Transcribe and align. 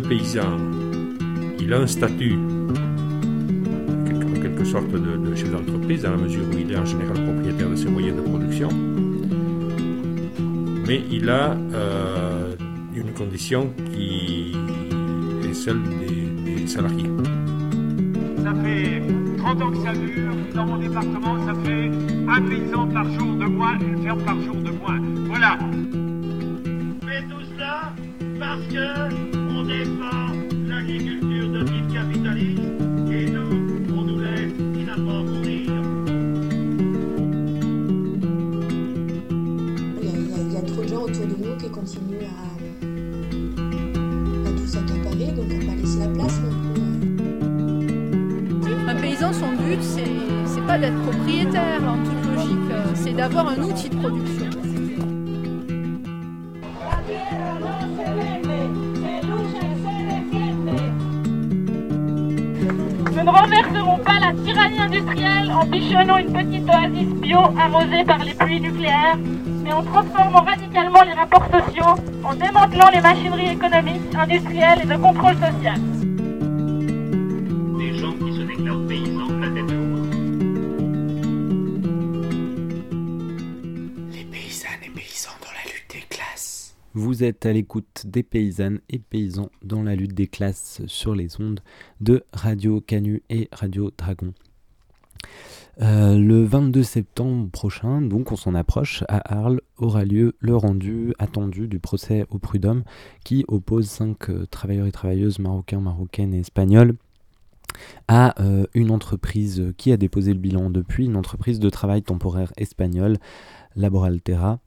le 0.00 0.08
paysan, 0.08 0.56
il 1.58 1.72
a 1.72 1.78
un 1.78 1.86
statut 1.86 2.34
en 2.34 4.40
quelque 4.40 4.64
sorte 4.64 4.90
de, 4.90 5.34
chef 5.34 5.50
d'entreprise, 5.50 6.02
dans 6.02 6.12
la 6.12 6.16
mesure 6.16 6.44
où 6.52 6.58
il 6.58 6.72
est 6.72 6.76
en 6.76 6.84
général 6.84 7.24
propriétaire 7.24 7.68
de 7.68 7.76
ses 7.76 7.88
moyens 7.88 8.16
de 8.16 8.22
production, 8.22 8.68
mais 10.86 11.02
il 11.10 11.28
a 11.28 11.56
euh, 11.74 12.54
une 12.94 13.12
condition 13.12 13.72
qui 13.92 14.56
est 15.44 15.54
celle 15.54 15.82
des, 15.82 16.66
salariés. 16.66 17.10
Ça 18.44 18.54
fait 18.62 19.02
30 19.38 19.62
ans 19.62 19.70
que 19.70 19.78
ça 19.78 19.92
dure, 19.92 20.34
dans 20.54 20.66
mon 20.66 20.78
département, 20.78 21.46
ça 21.46 21.54
fait 21.64 21.90
un 22.28 22.42
paysan 22.42 22.86
par 22.88 23.10
jour 23.10 23.34
de 23.34 23.46
moins, 23.46 23.78
une 23.80 24.02
ferme 24.02 24.22
par 24.22 24.40
jour 24.40 24.56
de 24.56 24.70
moins. 24.70 25.00
Voilà. 25.26 25.58
Mais 27.04 27.22
tout 27.22 27.42
cela 27.52 27.92
parce 28.38 28.66
que 28.68 29.19
propriétaire 51.20 51.80
en 51.86 51.96
toute 51.98 52.34
logique, 52.34 52.72
c'est 52.94 53.12
d'avoir 53.12 53.48
un 53.48 53.58
outil 53.58 53.88
de 53.90 53.96
production. 53.96 54.46
Nous 63.12 63.24
ne 63.24 63.30
renverserons 63.30 63.98
pas 63.98 64.18
la 64.18 64.32
tyrannie 64.32 64.80
industrielle 64.80 65.52
en 65.52 65.66
bichonnant 65.66 66.18
une 66.18 66.32
petite 66.32 66.68
oasis 66.68 67.14
bio 67.20 67.38
arrosée 67.58 68.04
par 68.04 68.18
les 68.18 68.34
pluies 68.34 68.60
nucléaires, 68.60 69.18
mais 69.62 69.72
en 69.72 69.82
transformant 69.82 70.42
radicalement 70.42 71.02
les 71.02 71.12
rapports 71.12 71.46
sociaux, 71.46 72.02
en 72.24 72.34
démantelant 72.34 72.88
les 72.92 73.00
machineries 73.00 73.50
économiques, 73.50 74.14
industrielles 74.18 74.80
et 74.82 74.86
de 74.86 74.96
contrôle 74.96 75.34
social. 75.34 75.89
Vous 87.10 87.24
êtes 87.24 87.44
à 87.44 87.52
l'écoute 87.52 88.04
des 88.06 88.22
paysannes 88.22 88.78
et 88.88 89.00
paysans 89.00 89.50
dans 89.64 89.82
la 89.82 89.96
lutte 89.96 90.14
des 90.14 90.28
classes 90.28 90.80
sur 90.86 91.12
les 91.12 91.40
ondes 91.40 91.58
de 92.00 92.22
Radio 92.32 92.80
Canu 92.80 93.24
et 93.28 93.48
Radio 93.50 93.90
Dragon. 93.98 94.32
Euh, 95.82 96.16
le 96.16 96.44
22 96.44 96.84
septembre 96.84 97.50
prochain, 97.50 98.00
donc 98.00 98.30
on 98.30 98.36
s'en 98.36 98.54
approche, 98.54 99.02
à 99.08 99.40
Arles 99.40 99.60
aura 99.76 100.04
lieu 100.04 100.36
le 100.38 100.54
rendu 100.54 101.12
attendu 101.18 101.66
du 101.66 101.80
procès 101.80 102.26
au 102.30 102.38
prud'homme 102.38 102.84
qui 103.24 103.44
oppose 103.48 103.88
cinq 103.88 104.30
euh, 104.30 104.46
travailleurs 104.48 104.86
et 104.86 104.92
travailleuses 104.92 105.40
marocains, 105.40 105.80
marocaines 105.80 106.32
et 106.32 106.38
espagnols 106.38 106.94
à 108.06 108.40
euh, 108.40 108.66
une 108.74 108.92
entreprise 108.92 109.74
qui 109.76 109.90
a 109.90 109.96
déposé 109.96 110.32
le 110.32 110.38
bilan 110.38 110.70
depuis, 110.70 111.06
une 111.06 111.16
entreprise 111.16 111.58
de 111.58 111.70
travail 111.70 112.02
temporaire 112.02 112.52
espagnole, 112.56 113.16
Laboraltera, 113.74 114.60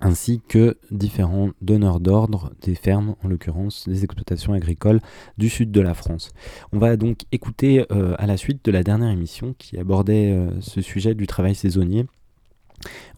ainsi 0.00 0.40
que 0.46 0.76
différents 0.90 1.50
donneurs 1.60 2.00
d'ordre 2.00 2.52
des 2.62 2.74
fermes, 2.74 3.16
en 3.24 3.28
l'occurrence 3.28 3.88
des 3.88 4.04
exploitations 4.04 4.52
agricoles 4.52 5.00
du 5.38 5.48
sud 5.48 5.70
de 5.72 5.80
la 5.80 5.94
France. 5.94 6.32
On 6.72 6.78
va 6.78 6.96
donc 6.96 7.22
écouter 7.32 7.84
euh, 7.90 8.14
à 8.18 8.26
la 8.26 8.36
suite 8.36 8.64
de 8.64 8.70
la 8.70 8.82
dernière 8.82 9.10
émission 9.10 9.54
qui 9.58 9.78
abordait 9.78 10.30
euh, 10.30 10.50
ce 10.60 10.80
sujet 10.80 11.14
du 11.14 11.26
travail 11.26 11.54
saisonnier. 11.54 12.06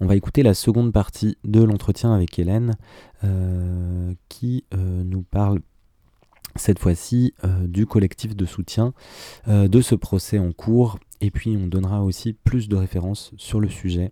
On 0.01 0.07
va 0.07 0.17
écouter 0.17 0.43
la 0.43 0.55
seconde 0.55 0.91
partie 0.91 1.37
de 1.45 1.63
l'entretien 1.63 2.15
avec 2.15 2.39
Hélène 2.39 2.77
euh, 3.25 4.15
qui 4.31 4.65
nous 4.73 5.21
parle 5.21 5.61
cette 6.57 6.79
fois-ci 6.79 7.35
du 7.65 7.85
collectif 7.85 8.35
de 8.35 8.47
soutien 8.47 8.95
de 9.47 9.81
ce 9.83 9.95
procès 9.95 10.39
en 10.39 10.53
cours 10.53 10.99
et 11.21 11.31
puis 11.31 11.57
on 11.57 11.67
donnera 11.67 12.03
aussi 12.03 12.33
plus 12.33 12.69
de 12.69 12.77
références 12.77 13.33
sur 13.37 13.61
le 13.61 13.69
sujet 13.69 14.11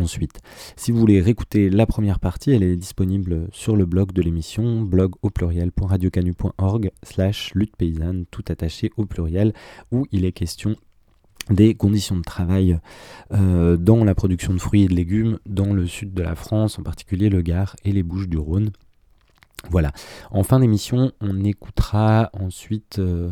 Ensuite, 0.00 0.40
si 0.74 0.90
vous 0.90 0.98
voulez 0.98 1.20
réécouter 1.20 1.70
la 1.70 1.86
première 1.86 2.18
partie, 2.18 2.50
elle 2.50 2.64
est 2.64 2.74
disponible 2.74 3.46
sur 3.52 3.76
le 3.76 3.86
blog 3.86 4.12
de 4.12 4.22
l'émission, 4.22 4.82
blog 4.82 5.12
au 5.22 5.30
pluriel.radiocanu.org 5.30 6.90
slash 7.04 7.52
lutte 7.54 7.76
paysanne, 7.76 8.24
tout 8.30 8.42
attaché 8.48 8.90
au 8.96 9.06
pluriel, 9.06 9.52
où 9.92 10.06
il 10.10 10.24
est 10.24 10.32
question 10.32 10.74
des 11.48 11.74
conditions 11.74 12.16
de 12.16 12.22
travail 12.22 12.78
euh, 13.32 13.76
dans 13.76 14.02
la 14.02 14.14
production 14.14 14.52
de 14.52 14.58
fruits 14.58 14.82
et 14.82 14.88
de 14.88 14.94
légumes 14.94 15.38
dans 15.46 15.72
le 15.72 15.86
sud 15.86 16.12
de 16.12 16.22
la 16.22 16.34
France, 16.34 16.78
en 16.78 16.82
particulier 16.82 17.28
le 17.28 17.42
Gard 17.42 17.76
et 17.84 17.92
les 17.92 18.02
Bouches 18.02 18.28
du 18.28 18.38
Rhône. 18.38 18.70
Voilà. 19.70 19.92
En 20.30 20.42
fin 20.42 20.58
d'émission, 20.58 21.12
on 21.20 21.44
écoutera 21.44 22.30
ensuite... 22.32 22.98
Euh, 22.98 23.30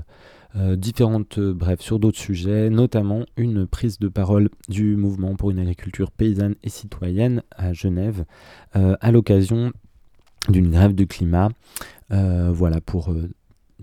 euh, 0.55 0.77
différentes, 0.77 1.39
euh, 1.39 1.55
bref, 1.55 1.81
sur 1.81 1.99
d'autres 1.99 2.19
sujets, 2.19 2.69
notamment 2.69 3.25
une 3.39 3.67
prise 3.67 3.99
de 3.99 4.09
parole 4.09 4.51
du 4.69 4.97
mouvement 4.97 5.35
pour 5.35 5.51
une 5.51 5.59
agriculture 5.59 6.11
paysanne 6.11 6.57
et 6.63 6.69
citoyenne 6.69 7.43
à 7.53 7.73
Genève, 7.73 8.25
euh, 8.77 8.97
à 9.01 9.13
l'occasion 9.13 9.73
d'une 10.49 10.71
grève 10.71 10.95
du 10.95 11.07
climat, 11.07 11.51
voilà, 12.11 12.83
pour 12.83 13.15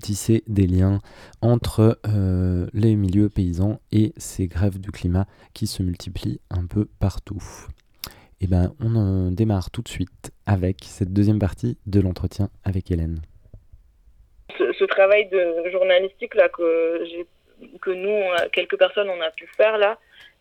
tisser 0.02 0.44
des 0.47 0.68
liens 0.68 1.00
entre 1.41 1.97
les 2.74 2.96
milieux 2.96 3.29
paysans 3.29 3.79
et 3.94 4.13
ces 4.18 4.47
grèves 4.47 4.78
du 4.78 4.91
climat 4.91 5.25
qui 5.53 5.68
se 5.68 5.81
multiplient 5.81 6.41
un 6.52 6.66
peu 6.66 6.85
partout. 7.00 7.41
Et 8.41 8.46
eh 8.46 8.47
ben, 8.47 8.74
on 8.81 9.31
démarre 9.31 9.72
tout 9.72 9.81
de 9.81 9.88
suite 9.88 10.31
avec 10.46 10.85
cette 10.85 11.13
deuxième 11.13 11.40
partie 11.40 11.78
de 11.88 12.02
l'entretien 12.02 12.50
avec 12.66 12.91
Hélène 12.91 13.22
ce, 14.74 14.84
travail 14.86 15.28
de 15.28 15.70
journalistique 15.72 16.36
là 16.36 16.50
que 16.50 17.03
que 17.81 17.92
nous, 17.92 18.24
quelques 18.53 18.78
personnes, 18.78 19.09
on 19.09 19.22
a 19.22 19.31
pu 19.31 19.46
faire 19.58 19.78
là, 19.78 19.97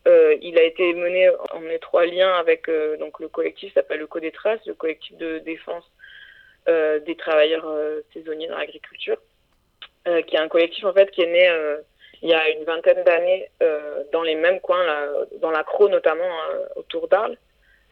euh, 0.06 0.36
il 0.40 0.58
a 0.58 0.62
été 0.62 0.94
mené 0.94 1.28
en 1.50 1.62
étroit 1.68 2.06
lien 2.06 2.32
avec 2.34 2.68
euh, 2.68 2.96
donc 2.96 3.20
le 3.20 3.28
collectif 3.28 3.74
s'appelle 3.74 3.98
le 3.98 4.06
Codétrace, 4.06 4.60
le 4.66 4.74
collectif 4.74 5.16
de 5.16 5.38
défense 5.40 5.84
euh, 6.68 7.00
des 7.00 7.16
travailleurs 7.16 7.66
saisonniers 8.12 8.48
dans 8.48 8.58
l'agriculture, 8.58 9.18
qui 10.26 10.36
est 10.36 10.38
un 10.38 10.48
collectif 10.48 10.84
en 10.84 10.92
fait 10.92 11.10
qui 11.10 11.22
est 11.22 11.26
né 11.26 11.50
il 12.22 12.28
y 12.28 12.34
a 12.34 12.48
une 12.48 12.64
vingtaine 12.64 13.04
d'années 13.04 13.50
dans 14.12 14.22
les 14.22 14.34
mêmes 14.34 14.60
coins, 14.60 14.84
là, 14.84 15.08
dans 15.40 15.50
la 15.50 15.62
Croix 15.62 15.88
notamment 15.88 16.30
autour 16.76 17.08
d'Arles. 17.08 17.36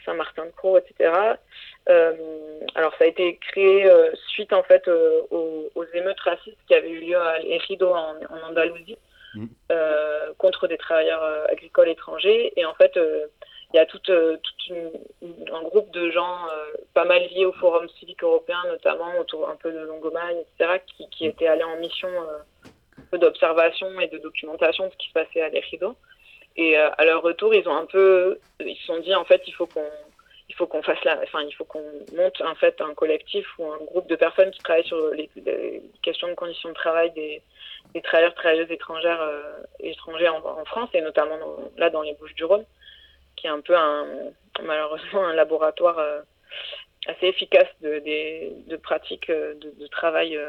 Saint-Martin-de-Croix, 0.07 0.81
etc. 0.81 1.13
Euh, 1.89 2.13
alors 2.75 2.93
ça 2.99 3.05
a 3.05 3.07
été 3.07 3.37
créé 3.37 3.85
euh, 3.85 4.11
suite 4.29 4.53
en 4.53 4.63
fait 4.63 4.89
euh, 4.89 5.21
aux, 5.31 5.85
émeutes 5.95 6.21
racistes 6.21 6.59
qui 6.67 6.75
avaient 6.75 6.91
eu 6.91 7.01
lieu 7.01 7.17
à 7.17 7.41
Ejido 7.43 7.91
en, 7.91 8.15
en 8.17 8.49
Andalousie 8.51 8.99
mmh. 9.35 9.47
contre 10.39 10.67
des 10.67 10.79
travailleurs 10.79 11.23
agricoles 11.51 11.89
étrangers. 11.89 12.53
Et 12.57 12.65
en 12.65 12.75
fait, 12.75 12.93
il 12.97 13.77
y 13.77 13.79
a 13.79 13.87
tout, 13.87 14.01
un 14.09 15.63
groupe 15.63 15.91
de 15.93 16.11
gens 16.11 16.39
pas 16.95 17.05
mal 17.05 17.23
liés 17.29 17.45
au 17.45 17.53
Forum 17.53 17.89
civique 17.99 18.23
européen, 18.23 18.63
notamment 18.69 19.19
autour 19.19 19.49
un 19.49 19.57
peu 19.57 19.73
de 19.73 19.79
Longomagne, 19.79 20.37
etc., 20.39 20.81
qui, 20.87 21.09
qui 21.11 21.27
mmh. 21.27 21.31
étaient 21.31 21.49
allés 21.49 21.65
en 21.65 21.77
mission 21.77 22.11
d'observation 23.13 24.01
et 24.01 24.09
de 24.09 24.19
documentation 24.19 24.87
de 24.87 24.93
ce 24.93 24.97
qui 24.97 25.09
se 25.09 25.13
passait 25.13 25.43
à 25.43 25.49
l'Ejido. 25.49 25.97
Et 26.57 26.79
euh, 26.79 26.89
à 26.97 27.05
leur 27.05 27.23
retour, 27.23 27.55
ils 27.55 27.69
ont 27.69 27.77
un 27.77 27.87
peu, 27.87 28.39
ils 28.61 28.77
se 28.77 28.87
sont 28.87 28.99
dit 28.99 29.15
en 29.15 29.25
fait, 29.25 29.43
il 29.47 29.53
faut 29.53 29.67
qu'on, 29.67 29.91
il 30.49 30.55
faut 30.55 30.67
qu'on 30.67 30.83
fasse 30.83 31.03
la, 31.05 31.21
enfin, 31.23 31.43
il 31.43 31.53
faut 31.53 31.65
qu'on 31.65 31.85
monte 32.15 32.41
en 32.41 32.55
fait 32.55 32.81
un 32.81 32.95
collectif 32.95 33.47
ou 33.59 33.71
un 33.71 33.79
groupe 33.79 34.09
de 34.09 34.17
personnes 34.17 34.51
qui 34.51 34.61
travaillent 34.61 34.87
sur 34.87 35.11
les, 35.11 35.29
questions 36.03 36.29
de 36.29 36.35
conditions 36.35 36.71
de 36.71 36.75
travail 36.75 37.11
des, 37.13 37.43
des 37.93 38.01
travailleurs, 38.01 38.35
travailleuses 38.35 38.71
étrangères, 38.71 39.21
euh, 39.21 39.63
étrangers 39.81 40.29
en, 40.29 40.65
France 40.65 40.89
et 40.95 41.03
notamment 41.03 41.37
là 41.77 41.91
dans 41.91 42.03
les 42.03 42.15
Bouches-du-Rhône, 42.15 42.65
qui 43.37 43.47
est 43.47 43.51
un 43.51 43.61
peu 43.61 43.77
un, 43.77 44.07
malheureusement 44.63 45.25
un 45.27 45.35
laboratoire 45.35 45.99
euh, 45.99 46.21
assez 47.07 47.27
efficace 47.27 47.69
de, 47.83 48.03
de 48.67 48.77
pratiques 48.77 49.31
de, 49.31 49.75
de 49.79 49.87
travail 49.89 50.41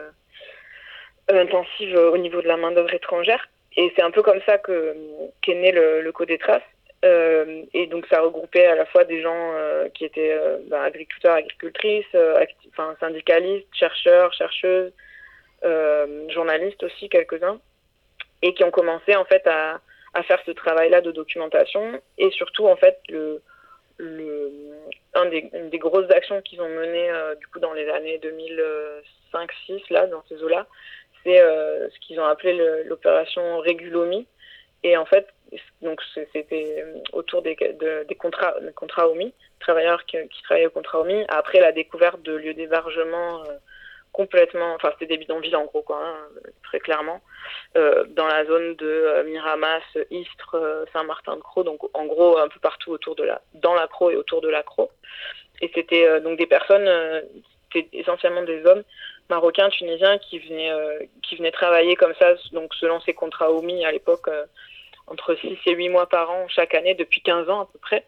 intensive 1.28 1.96
au 1.96 2.18
niveau 2.18 2.42
de 2.42 2.48
la 2.48 2.56
main 2.56 2.72
d'œuvre 2.72 2.94
étrangère. 2.94 3.46
Et 3.78 3.94
c'est 3.96 4.02
un 4.02 4.12
peu 4.12 4.24
comme 4.24 4.42
ça 4.46 4.58
que 4.58 4.96
qu'est 5.42 5.54
né 5.54 5.72
le, 5.72 6.12
Code 6.12 6.28
des 6.28 6.40
traces. 6.40 6.64
Euh, 7.06 7.62
et 7.76 7.86
donc 7.86 8.08
ça 8.08 8.22
regroupait 8.22 8.66
à 8.66 8.74
la 8.74 8.88
fois 8.88 9.04
des 9.04 9.22
gens 9.22 9.52
euh, 9.54 9.88
qui 9.90 10.04
étaient 10.04 10.34
euh, 10.34 10.58
bah, 10.68 10.82
agriculteurs, 10.82 11.36
agricultrices, 11.36 12.06
syndicalistes, 13.00 13.68
chercheurs, 13.72 14.34
chercheuses, 14.34 14.92
journalistes 16.30 16.82
aussi 16.84 17.08
quelques-uns, 17.10 17.60
et 18.42 18.56
qui 18.56 18.64
ont 18.64 18.72
commencé 18.72 19.16
en 19.16 19.26
fait 19.26 19.46
à, 19.48 19.80
faire 20.24 20.42
ce 20.48 20.52
travail-là 20.52 21.02
de 21.02 21.12
documentation. 21.12 22.02
Et 22.18 22.32
surtout 22.32 22.68
en 22.68 22.76
fait 22.76 23.00
le 23.10 23.42
une 24.00 25.70
des 25.70 25.80
grosses 25.80 26.10
actions 26.12 26.42
qu'ils 26.42 26.62
ont 26.62 26.70
menées 26.70 27.12
du 27.40 27.48
coup 27.48 27.60
dans 27.60 27.74
les 27.74 27.88
années 27.90 28.20
2005-6 29.34 29.82
là 29.92 30.08
dans 30.08 30.24
ces 30.28 30.42
eaux-là, 30.44 30.68
c'est 31.28 31.40
ce 31.40 32.00
qu'ils 32.00 32.20
ont 32.20 32.26
appelé 32.26 32.84
l'opération 32.86 33.60
Régulomie. 33.60 34.28
Et 34.84 34.96
en 34.96 35.06
fait, 35.06 35.28
donc 35.82 36.02
c'était 36.32 36.86
autour 37.12 37.42
des, 37.42 37.56
contrats, 38.18 38.56
des 38.62 38.74
contrats 38.74 39.10
OMI, 39.10 39.34
travailleurs 39.60 40.06
qui, 40.06 40.18
travaillaient 40.44 40.68
au 40.68 40.72
contrat 40.72 41.02
OMI, 41.02 41.26
après 41.28 41.60
la 41.60 41.72
découverte 41.72 42.22
de 42.22 42.34
lieux 42.34 42.54
d'hébergement 42.54 43.44
complètement, 44.18 44.74
enfin 44.74 44.90
c'était 44.94 45.14
des 45.14 45.18
bidonvilles 45.18 45.56
en 45.56 45.66
gros 45.66 45.84
quoi, 45.84 46.02
hein, 46.04 46.16
très 46.64 46.80
clairement, 46.80 47.22
euh, 47.78 48.04
dans 48.10 48.26
la 48.26 48.46
zone 48.46 48.76
de 48.76 48.88
euh, 48.88 49.24
Miramas, 49.24 49.84
Istres, 50.10 50.56
euh, 50.56 50.86
Saint-Martin-de-Croix, 50.92 51.64
donc 51.64 51.82
en 51.94 52.06
gros 52.06 52.38
un 52.40 52.48
peu 52.48 52.60
partout 52.60 52.92
autour 52.92 53.16
de 53.16 53.24
la, 53.24 53.42
dans 53.54 53.76
la 53.76 53.88
Croix 53.88 54.12
et 54.12 54.16
autour 54.16 54.42
de 54.42 54.50
la 54.50 54.64
Croix. 54.64 54.90
Et 55.62 55.72
c'était 55.74 56.22
donc 56.22 56.38
des 56.38 56.46
personnes, 56.46 56.88
c'était 57.72 57.98
essentiellement 57.98 58.44
des 58.44 58.66
hommes 58.66 58.84
marocains, 59.30 59.70
tunisiens 59.70 60.18
qui 60.18 60.40
venaient, 60.40 60.72
qui 61.22 61.36
venaient 61.36 61.52
travailler 61.52 61.96
comme 61.96 62.14
ça, 62.20 62.34
donc 62.54 62.74
selon 62.76 63.00
ces 63.02 63.14
contrats 63.14 63.52
OMI 63.52 63.86
à 63.86 63.92
l'époque, 63.92 64.30
entre 65.08 65.36
6 65.36 65.58
et 65.66 65.74
8 65.74 65.90
mois 65.90 66.08
par 66.08 66.32
an 66.32 66.48
chaque 66.48 66.74
année 66.76 66.96
depuis 66.96 67.22
15 67.22 67.50
ans 67.50 67.62
à 67.62 67.66
peu 67.66 67.80
près 67.80 68.06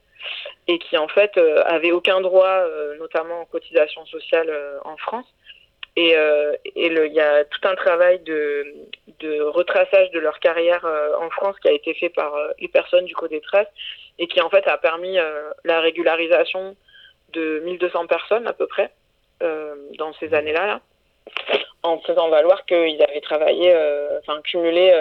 et 0.68 0.80
qui 0.80 0.98
en 0.98 1.08
fait 1.08 1.38
avaient 1.66 1.92
aucun 1.92 2.22
droit, 2.22 2.64
notamment 3.00 3.42
en 3.42 3.46
cotisation 3.46 4.06
sociale 4.06 4.50
en 4.86 4.96
France, 4.98 5.26
et, 6.00 6.16
euh, 6.16 6.56
il 6.76 7.14
y 7.14 7.20
a 7.20 7.44
tout 7.44 7.68
un 7.68 7.76
travail 7.76 8.20
de, 8.20 8.66
de 9.20 9.42
retraçage 9.42 10.12
de 10.12 10.20
leur 10.20 10.40
carrière 10.40 10.86
euh, 10.86 11.12
en 11.20 11.30
France 11.30 11.58
qui 11.62 11.68
a 11.68 11.74
été 11.74 11.94
fait 11.94 12.10
par 12.10 12.34
euh, 12.36 12.52
les 12.60 12.70
personnes 12.70 13.04
du 13.04 13.14
Code 13.16 13.32
des 13.32 13.42
Traces 13.42 13.68
et 14.18 14.28
qui 14.28 14.40
en 14.40 14.50
fait 14.50 14.66
a 14.68 14.78
permis 14.78 15.18
la 15.64 15.80
régularisation 15.80 16.76
de 17.34 17.62
1200 17.66 18.08
personnes 18.08 18.48
à 18.48 18.54
peu 18.54 18.68
près 18.68 18.92
dans 19.42 20.14
ces 20.20 20.34
années-là, 20.34 20.66
là, 20.68 20.82
en 21.84 22.00
faisant 22.00 22.30
valoir 22.30 22.66
qu'ils 22.66 23.02
avaient 23.02 23.22
travaillé, 23.22 23.74
enfin 24.20 24.42
cumulé 24.42 24.94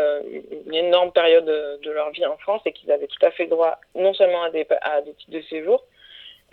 une 0.67 0.75
énorme 0.75 1.12
période 1.12 1.44
de 1.46 1.90
leur 1.90 2.11
vie 2.11 2.26
en 2.26 2.37
France 2.38 2.62
et 2.67 2.73
qu'ils 2.73 2.93
avaient 2.93 3.08
tout 3.08 3.25
à 3.26 3.31
fait 3.31 3.46
droit 3.46 3.79
non 3.94 4.14
seulement 4.14 4.43
à 4.43 4.50
des, 4.50 4.67
à 4.82 5.00
des 5.02 5.12
titres 5.14 5.32
de 5.32 5.43
séjour, 5.43 5.82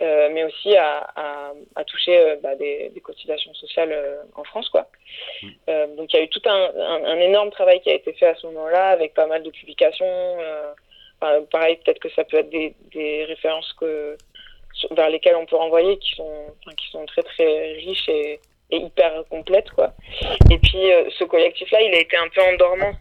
euh, 0.02 0.28
mais 0.30 0.44
aussi 0.44 0.76
à, 0.76 1.10
à, 1.16 1.52
à 1.74 1.84
toucher 1.84 2.18
euh, 2.18 2.36
bah, 2.42 2.54
des, 2.54 2.90
des, 2.90 3.00
cotisations 3.00 3.54
sociales 3.54 3.92
euh, 3.92 4.20
en 4.34 4.44
France. 4.44 4.68
Quoi. 4.68 4.88
Mm. 5.42 5.96
donc 5.96 6.12
il 6.12 6.16
y 6.16 6.20
a 6.20 6.22
eu 6.22 6.28
tout 6.28 6.42
un, 6.44 6.70
un, 6.76 7.04
un, 7.04 7.18
énorme 7.18 7.50
travail 7.50 7.80
qui 7.80 7.88
a 7.88 7.94
été 7.94 8.12
fait 8.12 8.26
à 8.26 8.34
ce 8.34 8.46
moment-là, 8.48 8.90
avec 8.90 9.14
pas 9.14 9.26
mal 9.26 9.42
de 9.42 9.48
publications. 9.48 10.36
pareil, 11.50 11.76
peut-être 11.76 11.98
que 11.98 12.10
ça 12.10 12.24
peut 12.24 12.36
être 12.36 12.50
des, 12.50 12.74
des 12.92 13.24
références 13.24 13.72
que, 13.80 14.18
vers 14.90 15.10
lesquelles 15.10 15.36
on 15.36 15.46
peut 15.46 15.56
renvoyer, 15.56 15.98
qui 15.98 16.14
sont, 16.14 16.54
qui 16.76 16.90
sont 16.90 17.06
très 17.06 17.22
très 17.22 17.72
riches 17.72 18.08
et, 18.08 18.40
hyper 18.70 19.22
complètes. 19.30 19.70
Quoi. 19.70 19.92
Et 20.50 20.58
puis 20.58 20.90
ce 21.18 21.24
collectif-là, 21.24 21.80
il 21.82 21.94
a 21.94 22.00
été 22.00 22.16
un 22.16 22.28
peu 22.28 22.40
en 22.42 22.56
dormance. 22.56 22.96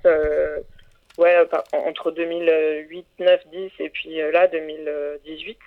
ouais, 1.17 1.35
entre 1.73 2.11
2008, 2.11 3.05
9, 3.19 3.47
10 3.51 3.71
et 3.79 3.89
puis 3.89 4.17
là 4.31 4.47
2018. 4.47 5.57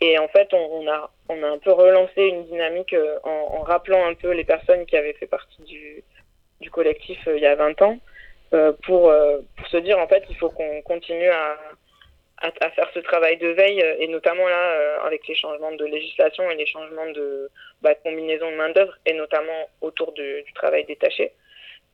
Et 0.00 0.18
en 0.18 0.28
fait, 0.28 0.52
on, 0.52 0.88
a, 0.88 1.10
on 1.28 1.42
a 1.42 1.48
un 1.48 1.58
peu 1.58 1.72
relancé 1.72 2.22
une 2.22 2.44
dynamique 2.44 2.92
euh, 2.92 3.18
en, 3.24 3.62
rappelant 3.62 4.06
un 4.06 4.14
peu 4.14 4.32
les 4.32 4.44
personnes 4.44 4.86
qui 4.86 4.96
avaient 4.96 5.14
fait 5.14 5.26
partie 5.26 5.62
du, 5.62 6.04
du 6.60 6.70
collectif 6.70 7.18
euh, 7.26 7.36
il 7.36 7.42
y 7.42 7.46
a 7.46 7.56
20 7.56 7.82
ans 7.82 7.98
euh, 8.54 8.72
pour, 8.84 9.12
pour 9.56 9.66
se 9.66 9.76
dire 9.78 9.98
en 9.98 10.06
fait 10.06 10.24
il 10.30 10.36
faut 10.36 10.50
qu'on 10.50 10.80
continue 10.82 11.28
à, 11.28 11.56
à, 12.40 12.70
faire 12.70 12.88
ce 12.94 13.00
travail 13.00 13.36
de 13.38 13.48
veille 13.48 13.84
et 13.98 14.08
notamment 14.08 14.46
là 14.46 15.02
avec 15.04 15.26
les 15.26 15.34
changements 15.34 15.72
de 15.72 15.84
législation 15.84 16.50
et 16.50 16.54
les 16.54 16.66
changements 16.66 17.10
de, 17.10 17.50
bah, 17.82 17.94
de 17.94 17.98
combinaison 18.02 18.50
de 18.50 18.56
main 18.56 18.70
d'œuvre 18.70 18.94
et 19.06 19.12
notamment 19.14 19.68
autour 19.80 20.12
du, 20.12 20.44
travail 20.54 20.84
détaché. 20.84 21.32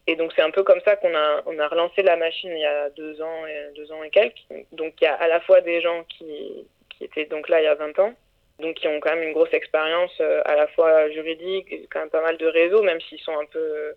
Et 0.07 0.17
donc 0.17 0.33
c'est 0.37 0.43
un 0.43 0.51
peu 0.51 0.63
comme 0.63 0.81
ça 0.85 0.97
qu'on 0.97 1.15
a 1.15 1.43
on 1.47 1.59
a 1.59 1.67
relancé 1.69 2.03
la 2.03 2.17
machine 2.17 2.51
il 2.51 2.61
y 2.61 2.67
a 2.67 2.91
deux 2.91 3.23
ans 3.23 3.47
et 3.47 3.75
deux 3.75 3.91
ans 3.91 4.03
et 4.03 4.11
quelques. 4.11 4.45
Donc 4.73 4.95
il 5.01 5.05
y 5.05 5.07
a 5.07 5.15
à 5.15 5.29
la 5.29 5.41
fois 5.41 5.61
des 5.63 5.81
gens 5.81 6.05
qui 6.05 6.67
qui 6.91 7.05
étaient 7.05 7.27
donc 7.27 7.49
là 7.49 7.61
il 7.61 7.65
y 7.65 7.69
a 7.69 7.75
20 7.75 7.99
ans, 7.99 8.15
donc 8.61 8.77
qui 8.77 8.89
ont 8.89 9.01
quand 9.01 9.15
même 9.15 9.23
une 9.23 9.33
grosse 9.33 9.53
expérience 9.53 10.13
euh, 10.21 10.41
à 10.45 10.55
la 10.55 10.67
fois 10.69 11.11
juridique, 11.11 11.89
quand 11.91 12.01
même 12.01 12.11
pas 12.11 12.23
mal 12.23 12.37
de 12.37 12.47
réseaux, 12.47 12.83
même 12.83 13.01
s'ils 13.01 13.21
sont 13.21 13.39
un 13.39 13.47
peu... 13.47 13.95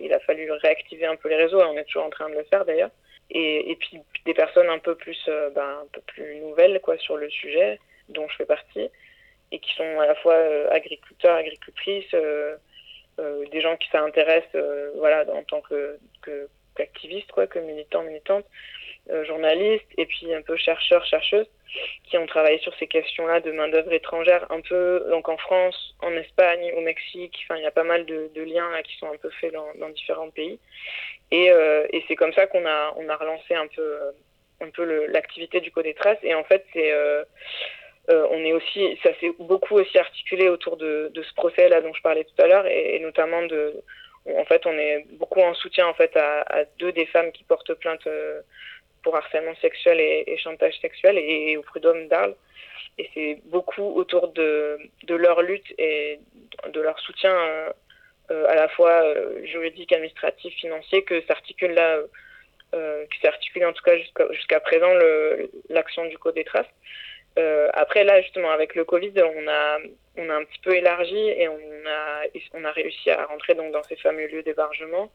Il 0.00 0.14
a 0.14 0.20
fallu 0.20 0.50
réactiver 0.50 1.04
un 1.04 1.16
peu 1.16 1.28
les 1.28 1.36
réseaux, 1.36 1.60
et 1.60 1.64
on 1.64 1.76
est 1.76 1.84
toujours 1.84 2.04
en 2.04 2.10
train 2.10 2.30
de 2.30 2.34
le 2.36 2.44
faire 2.44 2.64
d'ailleurs. 2.64 2.90
Et, 3.36 3.76
puis 3.80 4.00
des 4.24 4.34
personnes 4.34 4.68
un 4.68 4.78
peu 4.78 4.94
plus, 4.94 5.20
euh, 5.28 5.50
ben, 5.50 5.80
un 5.82 5.86
peu 5.92 6.00
plus 6.06 6.36
nouvelles 6.36 6.80
quoi, 6.80 6.96
sur 6.98 7.16
le 7.16 7.28
sujet, 7.28 7.80
dont 8.08 8.28
je 8.28 8.36
fais 8.36 8.46
partie, 8.46 8.88
et 9.50 9.58
qui 9.58 9.74
sont 9.74 10.00
à 10.00 10.06
la 10.06 10.14
fois 10.14 10.34
euh, 10.34 10.68
agriculteurs, 10.70 11.36
agricultrices, 11.36 12.14
euh, 12.14 12.56
des 13.18 13.60
gens 13.60 13.76
qui 13.76 13.88
s'intéressent 13.90 14.60
voilà, 14.96 15.24
en 15.32 15.42
tant 15.42 15.60
que, 15.60 15.98
que 16.22 16.48
quoi, 17.32 17.46
que 17.46 17.58
militants, 17.58 18.02
militantes, 18.02 18.46
journalistes 19.24 19.86
et 19.98 20.06
puis 20.06 20.34
un 20.34 20.42
peu 20.42 20.56
chercheurs, 20.56 21.04
chercheuses 21.04 21.46
qui 22.04 22.18
ont 22.18 22.26
travaillé 22.26 22.58
sur 22.58 22.74
ces 22.76 22.86
questions-là 22.86 23.40
de 23.40 23.52
main-d'œuvre 23.52 23.92
étrangère, 23.92 24.50
un 24.50 24.60
peu 24.60 25.06
donc 25.10 25.28
en 25.28 25.36
France, 25.36 25.94
en 26.00 26.12
Espagne, 26.12 26.72
au 26.76 26.80
Mexique. 26.80 27.38
Enfin, 27.44 27.56
il 27.58 27.62
y 27.62 27.66
a 27.66 27.70
pas 27.70 27.84
mal 27.84 28.06
de, 28.06 28.42
liens 28.42 28.70
qui 28.82 28.96
sont 28.96 29.12
un 29.12 29.16
peu 29.16 29.30
faits 29.30 29.52
dans 29.52 29.88
différents 29.90 30.30
pays. 30.30 30.58
Et, 31.34 31.50
euh, 31.50 31.84
et 31.92 32.04
c'est 32.06 32.14
comme 32.14 32.32
ça 32.32 32.46
qu'on 32.46 32.64
a, 32.64 32.94
on 32.96 33.08
a 33.08 33.16
relancé 33.16 33.54
un 33.56 33.66
peu, 33.66 35.06
l'activité 35.08 35.60
du 35.60 35.72
Code 35.72 35.84
des 35.84 35.94
Traces. 35.94 36.22
Et 36.22 36.32
en 36.32 36.44
fait, 36.44 36.64
euh, 36.76 37.24
euh, 38.08 38.26
on 38.30 38.38
est 38.44 38.52
aussi, 38.52 38.96
ça 39.02 39.10
s'est 39.18 39.32
beaucoup 39.40 39.74
aussi 39.74 39.98
articulé 39.98 40.48
autour 40.48 40.76
de, 40.76 41.10
ce 41.14 41.34
procès 41.34 41.68
là 41.68 41.80
dont 41.80 41.92
je 41.92 42.02
parlais 42.02 42.22
tout 42.22 42.40
à 42.40 42.46
l'heure, 42.46 42.66
et, 42.68 43.00
notamment 43.00 43.42
de, 43.46 43.82
en 44.26 44.44
fait, 44.44 44.64
on 44.64 44.78
est 44.78 45.06
beaucoup 45.18 45.40
en 45.40 45.54
soutien 45.54 45.88
en 45.88 45.94
fait 45.94 46.16
à, 46.16 46.64
deux 46.78 46.92
des 46.92 47.06
femmes 47.06 47.32
qui 47.32 47.42
portent 47.42 47.74
plainte 47.74 48.06
pour 49.02 49.16
harcèlement 49.16 49.56
sexuel 49.56 49.98
et, 50.00 50.36
chantage 50.38 50.78
sexuel 50.80 51.18
et, 51.18 51.56
au 51.56 51.62
prud'homme 51.62 52.06
d'Arles. 52.06 52.36
Et 52.98 53.10
c'est 53.12 53.40
beaucoup 53.46 53.90
autour 53.96 54.28
de, 54.28 54.78
de 55.02 55.14
leur 55.16 55.42
lutte 55.42 55.74
et 55.78 56.20
de 56.72 56.80
leur 56.80 56.98
soutien 57.00 57.34
à 58.30 58.54
la 58.54 58.68
fois 58.68 59.02
euh, 59.04 59.44
juridique, 59.44 59.92
administratif, 59.92 60.54
financier 60.54 61.04
que 61.04 61.20
s'articule 61.26 61.72
là, 61.72 61.98
euh, 62.74 63.04
qui 63.12 63.20
s'articule 63.20 63.66
en 63.66 63.72
tout 63.72 63.82
cas 63.84 63.96
jusqu'à 64.32 64.60
présent 64.60 64.92
l'action 65.68 66.06
du 66.06 66.18
Code 66.18 66.34
des 66.34 66.44
traces. 66.44 66.66
Euh, 67.36 67.68
après 67.72 68.04
là 68.04 68.22
justement 68.22 68.50
avec 68.52 68.76
le 68.76 68.84
Covid 68.84 69.12
on 69.16 69.48
a 69.48 69.78
on 70.16 70.30
a 70.30 70.34
un 70.36 70.44
petit 70.44 70.60
peu 70.60 70.72
élargi 70.76 71.18
et 71.18 71.48
on 71.48 71.58
a 71.84 72.22
on 72.52 72.64
a 72.64 72.70
réussi 72.70 73.10
à 73.10 73.26
rentrer 73.26 73.54
donc 73.56 73.72
dans 73.72 73.82
ces 73.82 73.96
fameux 73.96 74.28
lieux 74.28 74.44
d'hébergement 74.44 75.10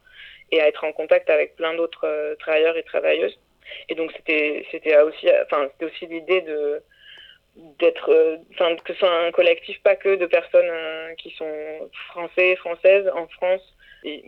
et 0.52 0.60
à 0.60 0.68
être 0.68 0.84
en 0.84 0.92
contact 0.92 1.30
avec 1.30 1.56
plein 1.56 1.74
d'autres 1.76 2.06
euh, 2.06 2.36
travailleurs 2.36 2.76
et 2.76 2.84
travailleuses 2.84 3.40
et 3.88 3.96
donc 3.96 4.12
c'était 4.18 4.66
c'était 4.70 5.00
aussi 5.02 5.30
enfin 5.46 5.70
c'était 5.72 5.86
aussi 5.86 6.08
l'idée 6.08 6.42
de 6.42 6.84
d'être 7.56 8.12
euh, 8.12 8.38
que 8.84 8.94
ce 8.94 9.00
soit 9.00 9.26
un 9.26 9.32
collectif 9.32 9.82
pas 9.82 9.96
que 9.96 10.16
de 10.16 10.26
personnes 10.26 10.70
euh, 10.70 11.14
qui 11.16 11.32
sont 11.32 11.90
français 12.10 12.56
françaises 12.58 13.10
en 13.14 13.28
France 13.28 13.62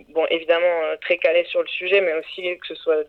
bon 0.10 0.25
évidemment 0.30 0.84
euh, 0.84 0.98
très 0.98 1.18
calé 1.18 1.46
sur 1.46 1.62
le 1.62 1.68
sujet 1.68 2.01
mais 2.01 2.13
aussi 2.13 2.58
que 2.58 2.68
ce 2.68 2.75
soit 2.75 3.04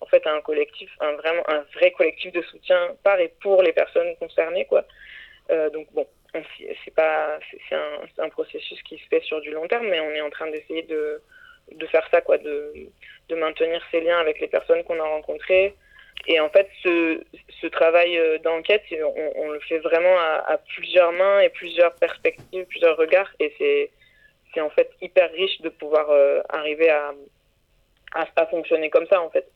en 0.00 0.06
fait 0.06 0.26
un 0.26 0.40
collectif 0.40 0.90
vraiment 1.18 1.42
un 1.48 1.64
vrai 1.74 1.90
collectif 1.90 2.32
de 2.32 2.42
soutien 2.42 2.96
par 3.02 3.18
et 3.20 3.32
pour 3.42 3.62
les 3.62 3.72
personnes 3.72 4.14
concernées 4.16 4.64
quoi 4.66 4.84
donc 5.72 5.92
bon 5.92 6.06
c'est 6.84 6.94
pas 6.94 7.38
c'est 7.68 7.74
un, 7.74 8.24
un 8.24 8.28
processus 8.28 8.80
qui 8.82 8.98
se 8.98 9.08
fait 9.08 9.20
sur 9.22 9.40
du 9.40 9.50
long 9.50 9.66
terme 9.66 9.88
mais 9.88 10.00
on 10.00 10.10
est 10.10 10.20
en 10.20 10.30
train 10.30 10.48
d'essayer 10.50 10.82
de 10.82 11.20
de 11.72 11.86
faire 11.86 12.06
ça, 12.10 12.20
quoi, 12.20 12.38
de, 12.38 12.72
de 13.28 13.34
maintenir 13.34 13.82
ces 13.90 14.00
liens 14.00 14.18
avec 14.18 14.40
les 14.40 14.48
personnes 14.48 14.82
qu'on 14.84 15.00
a 15.00 15.04
rencontrées. 15.04 15.74
Et 16.26 16.38
en 16.40 16.48
fait, 16.50 16.68
ce, 16.82 17.66
travail 17.68 18.18
euh, 18.18 18.38
d'enquête, 18.38 18.82
on, 19.36 19.50
le 19.50 19.60
fait 19.60 19.78
vraiment 19.78 20.18
à, 20.18 20.44
à, 20.52 20.58
plusieurs 20.58 21.12
mains 21.12 21.40
et 21.40 21.48
plusieurs 21.48 21.94
perspectives, 21.94 22.64
plusieurs 22.66 22.96
regards. 22.96 23.30
Et 23.38 23.54
c'est, 23.58 24.60
en 24.60 24.70
fait 24.70 24.90
hyper 25.00 25.30
riche 25.32 25.60
de 25.60 25.68
pouvoir 25.68 26.10
euh, 26.10 26.40
arriver 26.48 26.90
à, 26.90 27.14
à, 28.14 28.46
fonctionner 28.46 28.90
comme 28.90 29.06
ça, 29.06 29.20
en 29.22 29.30
fait. 29.30 29.48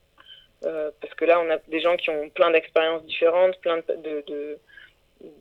Euh, 0.64 0.90
parce 1.00 1.12
que 1.14 1.25
là, 1.25 1.40
on 1.40 1.50
a 1.50 1.59
des 1.68 1.80
gens 1.80 1.97
qui 1.97 2.11
ont 2.11 2.30
plein 2.30 2.50
d'expériences 2.50 3.04
différentes, 3.04 3.61
plein 3.61 3.78
de, 3.78 4.25
de, 4.26 4.59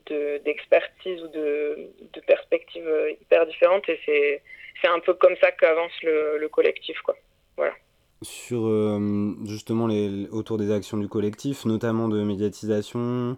de, 0.06 0.38
d'expertise 0.44 1.22
ou 1.22 1.28
de, 1.28 1.88
de 2.12 2.20
perspectives 2.20 2.90
hyper 3.20 3.46
différentes. 3.46 3.88
Et 3.88 3.98
c'est, 4.04 4.42
c'est 4.82 4.88
un 4.88 5.00
peu 5.00 5.14
comme 5.14 5.36
ça 5.40 5.52
qu'avance 5.52 5.92
le, 6.02 6.36
le, 6.36 6.48
collectif, 6.48 7.00
quoi. 7.00 7.16
Voilà. 7.56 7.72
Sur 8.22 8.66
euh, 8.66 9.34
justement 9.44 9.86
les, 9.86 10.28
autour 10.30 10.56
des 10.56 10.70
actions 10.70 10.96
du 10.96 11.08
collectif, 11.08 11.64
notamment 11.66 12.08
de 12.08 12.22
médiatisation, 12.22 13.36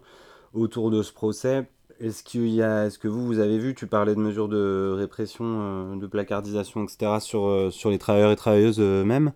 autour 0.53 0.91
de 0.91 1.01
ce 1.01 1.11
procès, 1.11 1.67
est-ce 1.99 2.23
qu'il 2.23 2.47
y 2.47 2.61
a, 2.61 2.85
est-ce 2.85 2.99
que 2.99 3.07
vous, 3.07 3.25
vous 3.25 3.39
avez 3.39 3.57
vu, 3.57 3.75
tu 3.75 3.87
parlais 3.87 4.15
de 4.15 4.19
mesures 4.19 4.47
de 4.47 4.93
répression, 4.95 5.45
euh, 5.45 5.95
de 5.97 6.07
placardisation, 6.07 6.83
etc. 6.83 7.19
sur, 7.19 7.47
euh, 7.47 7.69
sur 7.69 7.89
les 7.89 7.97
travailleurs 7.97 8.31
et 8.31 8.35
travailleuses 8.35 8.79
eux-mêmes. 8.79 9.33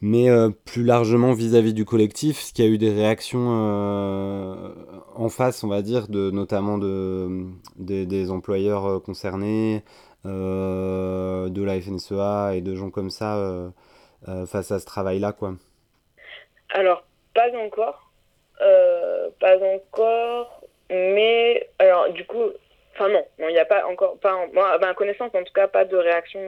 Mais 0.00 0.28
plus 0.64 0.84
largement 0.84 1.32
vis-à-vis 1.32 1.74
du 1.74 1.84
collectif, 1.84 2.38
ce 2.40 2.52
qui 2.52 2.62
a 2.62 2.66
eu 2.66 2.78
des 2.78 2.92
réactions 2.92 3.48
en 5.16 5.28
face, 5.28 5.64
on 5.64 5.68
va 5.68 5.82
dire, 5.82 6.06
de, 6.06 6.30
notamment 6.30 6.78
de, 6.78 7.46
des 7.76 8.30
employeurs 8.30 9.02
concernés, 9.02 9.82
de 10.24 11.62
la 11.62 11.80
FNSEA 11.80 12.54
et 12.54 12.60
de 12.60 12.76
gens 12.76 12.90
comme 12.90 13.10
ça 13.10 13.72
face 14.46 14.70
à 14.72 14.78
ce 14.78 14.86
travail-là, 14.86 15.32
quoi. 15.32 15.52
Alors, 16.70 17.04
pas 17.34 17.48
encore. 17.56 18.10
pas 19.40 19.58
encore. 19.58 20.62
Mais, 20.90 21.68
alors, 21.78 22.10
du 22.10 22.24
coup, 22.24 22.44
enfin 22.94 23.08
non, 23.08 23.24
il 23.38 23.48
n'y 23.48 23.58
a 23.58 23.64
pas 23.64 23.86
encore, 23.86 24.18
pas, 24.18 24.46
moi, 24.52 24.72
à 24.72 24.78
ma 24.78 24.94
connaissance, 24.94 25.34
en 25.34 25.44
tout 25.44 25.52
cas, 25.52 25.68
pas 25.68 25.84
de 25.84 25.96
réaction 25.96 26.40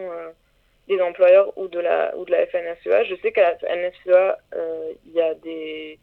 des 0.91 1.01
employeurs 1.01 1.57
ou 1.57 1.69
de 1.69 1.79
la, 1.79 2.17
ou 2.17 2.25
de 2.25 2.33
la 2.33 2.47
FNSEA. 2.47 3.05
Je 3.05 3.15
sais 3.23 3.33
qu'à 3.33 3.53
la 3.53 3.59
FNSEA, 3.59 4.39
euh, 4.55 4.93
il 5.07 5.13
y 5.13 5.21
a 5.21 5.35
des, 5.35 5.99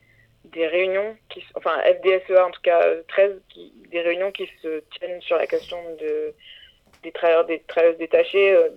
des 0.46 0.66
réunions, 0.66 1.16
qui, 1.30 1.44
enfin 1.56 1.78
FDSEA 1.82 2.46
en 2.46 2.52
tout 2.52 2.62
cas 2.62 2.82
13, 3.10 3.34
qui, 3.50 3.74
des 3.92 4.02
réunions 4.02 4.32
qui 4.32 4.50
se 4.62 4.80
tiennent 4.98 5.22
sur 5.22 5.36
la 5.36 5.46
question 5.46 5.78
de, 6.00 6.34
des 7.04 7.12
travailleurs 7.12 7.46
des 7.46 7.60
travailleuses 7.68 7.98
détachées, 7.98 8.54
euh, 8.54 8.70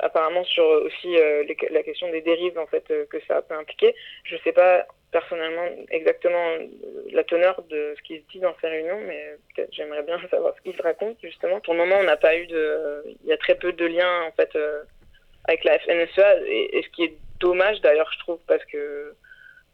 apparemment 0.00 0.44
sur 0.44 0.64
aussi 0.64 1.16
euh, 1.16 1.44
la 1.70 1.82
question 1.82 2.10
des 2.10 2.20
dérives 2.20 2.58
en 2.58 2.66
fait 2.66 2.84
que 3.10 3.20
ça 3.26 3.42
peut 3.42 3.54
impliquer. 3.54 3.94
Je 4.24 4.36
ne 4.36 4.40
sais 4.40 4.52
pas 4.52 4.86
personnellement 5.10 5.66
exactement 5.90 6.56
la 7.12 7.24
teneur 7.24 7.62
de 7.70 7.94
ce 7.96 8.02
qui 8.02 8.18
se 8.18 8.24
dit 8.30 8.40
dans 8.40 8.54
ces 8.60 8.68
réunions, 8.68 9.00
mais 9.06 9.36
peut-être 9.54 9.72
j'aimerais 9.72 10.02
bien 10.02 10.20
savoir 10.30 10.54
ce 10.56 10.62
qu'ils 10.62 10.76
se 10.76 10.82
racontent 10.82 11.18
justement. 11.22 11.60
Pour 11.60 11.74
le 11.74 11.80
moment, 11.80 11.96
on 12.00 12.04
n'a 12.04 12.16
pas 12.16 12.36
eu 12.36 12.46
de, 12.46 13.02
il 13.22 13.28
y 13.28 13.32
a 13.32 13.38
très 13.38 13.54
peu 13.54 13.72
de 13.72 13.86
liens 13.86 14.22
en 14.22 14.32
fait 14.32 14.56
avec 15.48 15.64
la 15.64 15.78
FNSEA, 15.78 16.46
et, 16.46 16.82
ce 16.82 16.88
qui 16.90 17.04
est 17.04 17.14
dommage 17.40 17.80
d'ailleurs, 17.80 18.10
je 18.12 18.18
trouve, 18.20 18.38
parce 18.46 18.64
que. 18.66 19.14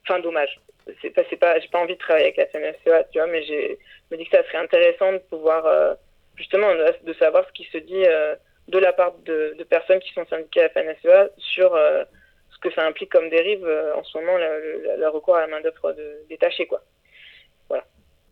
Enfin, 0.06 0.20
dommage. 0.20 0.60
C'est 1.00 1.10
pas, 1.10 1.24
pas, 1.40 1.58
j'ai 1.58 1.68
pas 1.68 1.80
envie 1.80 1.94
de 1.94 1.98
travailler 1.98 2.26
avec 2.26 2.36
la 2.36 2.46
FNSEA, 2.46 3.04
tu 3.10 3.18
vois, 3.18 3.26
mais 3.26 3.42
j'ai, 3.44 3.78
me 4.10 4.16
dis 4.16 4.24
que 4.26 4.36
ça 4.36 4.44
serait 4.44 4.58
intéressant 4.58 5.12
de 5.12 5.18
pouvoir, 5.18 5.66
euh, 5.66 5.94
justement, 6.36 6.68
de, 6.74 7.12
savoir 7.14 7.46
ce 7.48 7.52
qui 7.52 7.64
se 7.64 7.78
dit 7.78 8.04
euh, 8.06 8.36
de 8.68 8.78
la 8.78 8.92
part 8.92 9.14
de, 9.24 9.56
personnes 9.68 10.00
qui 10.00 10.12
sont 10.12 10.26
syndiquées 10.26 10.62
à 10.62 10.70
la 10.74 10.94
FNSEA 10.94 11.28
sur 11.36 11.74
euh, 11.74 12.04
ce 12.50 12.58
que 12.58 12.72
ça 12.72 12.86
implique 12.86 13.10
comme 13.10 13.28
dérive 13.28 13.66
en 13.94 14.02
ce 14.04 14.18
moment, 14.18 14.36
le, 14.38 15.08
recours 15.08 15.36
à 15.36 15.42
la 15.42 15.46
main-d'œuvre 15.48 15.94
détachée, 16.28 16.66
quoi. 16.66 16.82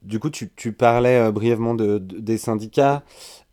Du 0.02 0.18
coup, 0.18 0.30
tu, 0.30 0.50
tu 0.56 0.72
parlais 0.72 1.20
euh, 1.20 1.30
brièvement 1.30 1.74
de, 1.74 1.98
des 1.98 2.36
syndicats. 2.36 3.04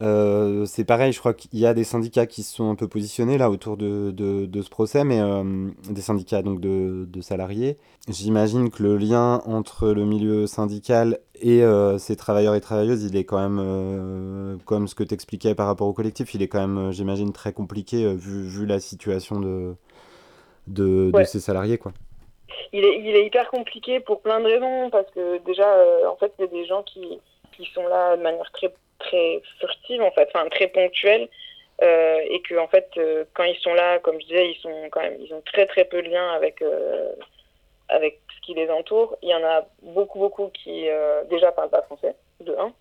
Euh, 0.02 0.66
c'est 0.66 0.84
pareil, 0.84 1.12
je 1.14 1.20
crois 1.20 1.34
qu'il 1.34 1.60
y 1.60 1.66
a 1.66 1.74
des 1.74 1.84
syndicats 1.84 2.26
qui 2.26 2.42
se 2.42 2.56
sont 2.56 2.70
un 2.72 2.76
peu 2.76 2.88
positionnés 2.88 3.38
là 3.38 3.52
autour 3.52 3.78
de, 3.78 4.12
de, 4.12 4.46
de 4.46 4.62
ce 4.62 4.70
procès, 4.70 5.04
mais 5.04 5.20
euh, 5.20 5.70
des 5.90 6.02
syndicats 6.02 6.42
donc 6.42 6.60
de, 6.60 7.06
de 7.08 7.22
salariés. 7.22 7.78
J'imagine 8.08 8.70
que 8.72 8.82
le 8.82 8.98
lien 8.98 9.42
entre 9.46 9.90
le 9.90 10.06
milieu 10.06 10.48
syndical 10.48 11.20
et 11.42 11.64
ces 12.00 12.16
travailleurs 12.16 12.56
et 12.56 12.62
travailleuses, 12.62 13.04
il 13.04 13.16
est 13.16 13.24
quand 13.24 13.40
même, 13.40 14.60
comme 14.66 14.90
ce 14.90 14.96
que 14.96 15.04
tu 15.04 15.14
expliquais 15.14 15.56
par 15.56 15.68
rapport 15.68 15.88
au 15.88 15.94
collectif, 15.94 16.34
il 16.34 16.42
est 16.42 16.48
quand 16.50 16.66
même, 16.68 16.92
j'imagine, 16.92 17.32
très 17.32 17.54
compliqué 17.54 18.14
vu, 18.16 18.44
vu 18.48 18.66
la 18.66 18.80
situation 18.82 19.40
de, 19.40 19.76
de, 20.68 21.12
de 21.12 21.24
ces 21.24 21.40
salariés. 21.40 21.78
quoi 21.78 21.94
il 22.72 22.86
est, 22.86 23.00
il 23.00 23.16
est 23.16 23.26
hyper 23.26 23.50
compliqué 23.50 24.00
pour 24.00 24.22
plein 24.22 24.40
de 24.40 24.46
raisons, 24.46 24.90
parce 24.90 25.10
que 25.12 25.38
déjà, 25.40 25.72
euh, 25.74 26.08
en 26.08 26.16
fait, 26.16 26.32
il 26.38 26.42
y 26.42 26.48
a 26.48 26.52
des 26.52 26.66
gens 26.66 26.84
qui, 26.84 27.20
qui 27.54 27.66
sont 27.74 27.88
là 27.88 28.16
de 28.18 28.22
manière 28.22 28.52
très, 28.52 28.74
très 29.00 29.42
furtive, 29.60 30.02
en 30.02 30.12
fait, 30.12 30.30
enfin, 30.34 30.48
très 30.50 30.68
ponctuelle, 30.68 31.28
euh, 31.82 32.20
et 32.30 32.42
que, 32.42 32.56
en 32.56 32.68
fait, 32.68 32.90
euh, 32.98 33.26
quand 33.34 33.44
ils 33.44 33.58
sont 33.58 33.74
là, 33.74 34.00
comme 34.00 34.20
je 34.22 34.28
disais, 34.28 34.52
ils 34.52 34.60
sont 34.62 34.90
quand 34.92 35.02
même, 35.02 35.18
ils 35.20 35.34
ont 35.34 35.42
très, 35.42 35.66
très 35.66 35.86
peu 35.86 36.02
de 36.02 36.10
lien 36.10 36.32
avec, 36.32 36.64
avec 37.90 38.20
ce 38.36 38.42
qui 38.46 38.54
les 38.54 38.70
entoure. 38.70 39.18
Il 39.22 39.30
y 39.30 39.36
en 39.36 39.44
a 39.44 39.66
beaucoup, 39.82 40.20
beaucoup 40.20 40.50
qui, 40.50 40.88
déjà, 41.30 41.52
parlent 41.52 41.70
pas 41.70 41.82
français, 41.84 42.16
de 42.42 42.56
un, 42.56 42.74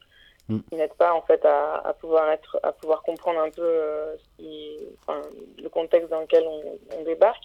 mm. 0.49 0.61
qui 0.69 0.75
n'aident 0.77 0.99
pas, 0.99 1.15
en 1.15 1.23
fait, 1.23 1.45
à, 1.45 1.77
à, 1.77 1.93
pouvoir 1.95 2.31
être, 2.31 2.59
à 2.63 2.73
pouvoir 2.73 3.03
comprendre 3.03 3.41
un 3.41 3.51
peu 3.51 4.17
qui, 4.37 4.79
enfin, 5.03 5.23
le 5.63 5.69
contexte 5.69 6.11
dans 6.11 6.21
lequel 6.21 6.45
on, 6.47 6.79
on 6.99 7.03
débarque. 7.05 7.45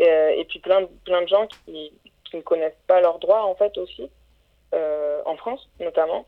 Euh, 0.00 0.30
et 0.30 0.44
puis 0.44 0.58
plein, 0.58 0.86
plein 1.04 1.22
de 1.22 1.28
gens 1.28 1.46
qui, 1.46 1.92
qui 2.24 2.36
ne 2.36 2.42
connaissent 2.42 2.72
pas 2.86 3.00
leurs 3.00 3.18
droits, 3.18 3.44
en 3.44 3.54
fait, 3.54 3.76
aussi, 3.78 4.10
euh, 4.74 5.20
en 5.24 5.36
France, 5.36 5.68
notamment. 5.80 6.26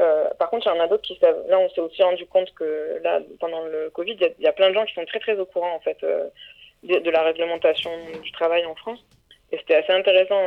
Euh, 0.00 0.28
par 0.38 0.50
contre, 0.50 0.66
il 0.66 0.76
y 0.76 0.78
en 0.78 0.82
a 0.82 0.88
d'autres 0.88 1.02
qui 1.02 1.16
savent. 1.18 1.44
Là, 1.48 1.58
on 1.58 1.68
s'est 1.70 1.80
aussi 1.80 2.02
rendu 2.02 2.26
compte 2.26 2.52
que 2.54 3.00
là, 3.02 3.20
pendant 3.38 3.64
le 3.64 3.90
Covid, 3.90 4.16
il 4.20 4.44
y, 4.44 4.46
a 4.46 4.52
plein 4.52 4.70
de 4.70 4.74
gens 4.74 4.84
qui 4.84 4.94
sont 4.94 5.04
très 5.04 5.20
très 5.20 5.38
au 5.38 5.44
courant 5.44 5.74
en 5.74 5.80
fait 5.80 5.98
de, 6.82 6.98
de, 7.00 7.10
la 7.10 7.22
réglementation 7.22 7.90
du 8.22 8.32
travail 8.32 8.64
en 8.64 8.74
France. 8.74 9.04
Et 9.52 9.58
c'était 9.58 9.74
assez 9.74 9.92
intéressant 9.92 10.40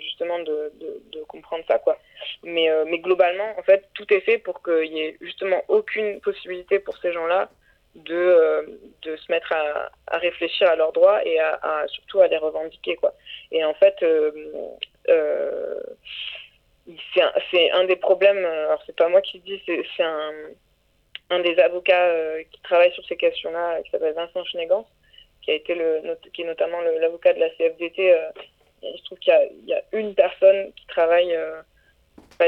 justement 0.00 0.40
de, 0.40 0.72
de, 0.80 1.02
de, 1.12 1.22
comprendre 1.24 1.64
ça, 1.68 1.78
quoi. 1.78 1.96
Mais, 2.42 2.68
mais 2.86 2.98
globalement, 2.98 3.54
en 3.56 3.62
fait, 3.62 3.88
tout 3.94 4.12
est 4.12 4.20
fait 4.20 4.36
pour 4.36 4.62
qu'il 4.62 4.92
y 4.92 5.00
ait 5.00 5.16
justement 5.20 5.62
aucune 5.68 6.20
possibilité 6.20 6.78
pour 6.78 6.96
ces 6.98 7.12
gens-là 7.12 7.48
de, 7.94 8.14
euh, 8.14 8.62
de 9.02 9.16
se 9.16 9.30
mettre 9.30 9.52
à, 9.52 9.90
à, 10.06 10.18
réfléchir 10.18 10.68
à 10.68 10.76
leurs 10.76 10.92
droits 10.92 11.24
et 11.24 11.38
à, 11.38 11.84
surtout 11.88 12.20
à 12.20 12.28
les 12.28 12.36
revendiquer. 12.36 12.96
Quoi. 12.96 13.14
Et 13.50 13.64
en 13.64 13.74
fait, 13.74 13.96
euh, 14.02 14.30
euh, 15.08 15.80
c'est 17.14 17.22
un, 17.22 17.80
un, 17.80 17.84
des 17.84 17.96
problèmes, 17.96 18.44
alors 18.44 18.82
c'est 18.86 18.96
pas 18.96 19.08
moi 19.08 19.20
qui 19.20 19.38
le 19.38 19.42
dis, 19.44 19.62
c'est 19.66 20.02
un, 20.02 20.32
un 21.30 21.40
des 21.40 21.58
avocats 21.58 22.42
qui 22.50 22.60
travaille 22.62 22.92
sur 22.92 23.04
ces 23.06 23.16
questions-là, 23.16 23.82
qui 23.82 23.90
s'appelle 23.90 24.14
Vincent 24.14 24.44
Schnegans, 24.44 24.86
qui, 25.42 25.50
a 25.50 25.54
été 25.54 25.74
le, 25.74 26.16
qui 26.32 26.42
est 26.42 26.46
notamment 26.46 26.80
l'avocat 26.80 27.34
de 27.34 27.40
la 27.40 27.50
CFDT. 27.50 28.16
se 28.82 29.04
trouve 29.04 29.18
qu'il 29.18 29.34
y, 29.66 29.70
y, 29.70 29.74
a 29.74 29.82
une 29.92 30.14
personne 30.14 30.72
qui 30.74 30.86
travaille 30.86 31.36